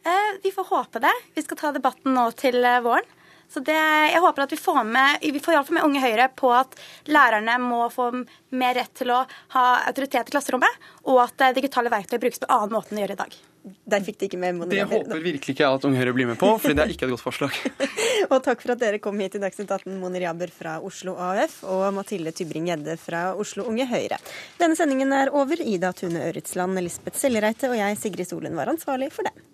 Eh, 0.04 0.30
vi 0.42 0.52
får 0.52 0.70
håpe 0.72 1.04
det. 1.04 1.12
Vi 1.36 1.44
skal 1.44 1.60
ta 1.60 1.74
debatten 1.76 2.16
nå 2.16 2.30
til 2.40 2.64
eh, 2.64 2.80
våren. 2.84 3.12
Så 3.54 3.60
det, 3.62 3.78
jeg 4.10 4.18
håper 4.18 4.42
at 4.42 4.52
vi 4.52 4.58
får 4.58 4.82
med 4.88 5.22
vi 5.22 5.40
får 5.42 5.54
iallfall 5.54 5.76
med 5.76 5.86
Unge 5.86 6.00
Høyre 6.02 6.26
på 6.34 6.50
at 6.50 6.72
lærerne 7.06 7.54
må 7.62 7.84
få 7.94 8.08
mer 8.50 8.74
rett 8.74 8.90
til 8.98 9.12
å 9.14 9.20
ha 9.54 9.64
autoritet 9.86 10.30
i 10.30 10.34
klasserommet, 10.34 10.86
og 11.06 11.20
at 11.22 11.44
eh, 11.46 11.54
digitale 11.54 11.92
verktøy 11.92 12.18
brukes 12.18 12.42
på 12.42 12.50
annen 12.50 12.74
måte 12.74 12.90
enn 12.90 12.98
de 12.98 13.04
gjør 13.04 13.14
i 13.14 13.20
dag. 13.20 13.36
Der 13.94 14.02
fikk 14.04 14.18
de 14.20 14.26
ikke 14.28 14.40
med 14.42 14.66
Det 14.68 14.82
håper 14.90 15.22
virkelig 15.22 15.54
ikke 15.54 15.62
jeg 15.62 15.78
at 15.78 15.86
Unge 15.86 16.02
Høyre 16.02 16.16
blir 16.18 16.28
med 16.32 16.40
på, 16.40 16.50
fordi 16.60 16.76
det 16.76 16.84
er 16.84 16.92
ikke 16.96 17.06
et 17.06 17.14
godt 17.14 17.24
forslag. 17.24 17.62
og 18.32 18.36
takk 18.44 18.66
for 18.66 18.74
at 18.74 18.82
dere 18.82 19.00
kom 19.06 19.22
hit 19.22 19.38
i 19.38 19.44
Dagsnytt 19.46 19.70
18, 19.70 19.94
Moni 20.02 20.26
Jaber 20.26 20.52
fra 20.52 20.74
Oslo 20.84 21.14
AUF 21.30 21.60
og 21.70 21.86
Mathilde 21.96 22.34
Tybring-Gjedde 22.34 22.98
fra 23.00 23.24
Oslo 23.38 23.70
Unge 23.70 23.86
Høyre. 23.88 24.18
Denne 24.58 24.76
sendingen 24.76 25.14
er 25.14 25.30
over. 25.30 25.62
Ida 25.62 25.94
Tune 25.96 26.26
Øretsland, 26.26 26.82
Lisbeth 26.82 27.22
Sellereite 27.22 27.70
og 27.70 27.78
jeg, 27.78 28.02
Sigrid 28.02 28.34
Solen, 28.34 28.58
var 28.58 28.74
ansvarlig 28.74 29.14
for 29.14 29.30
den. 29.30 29.53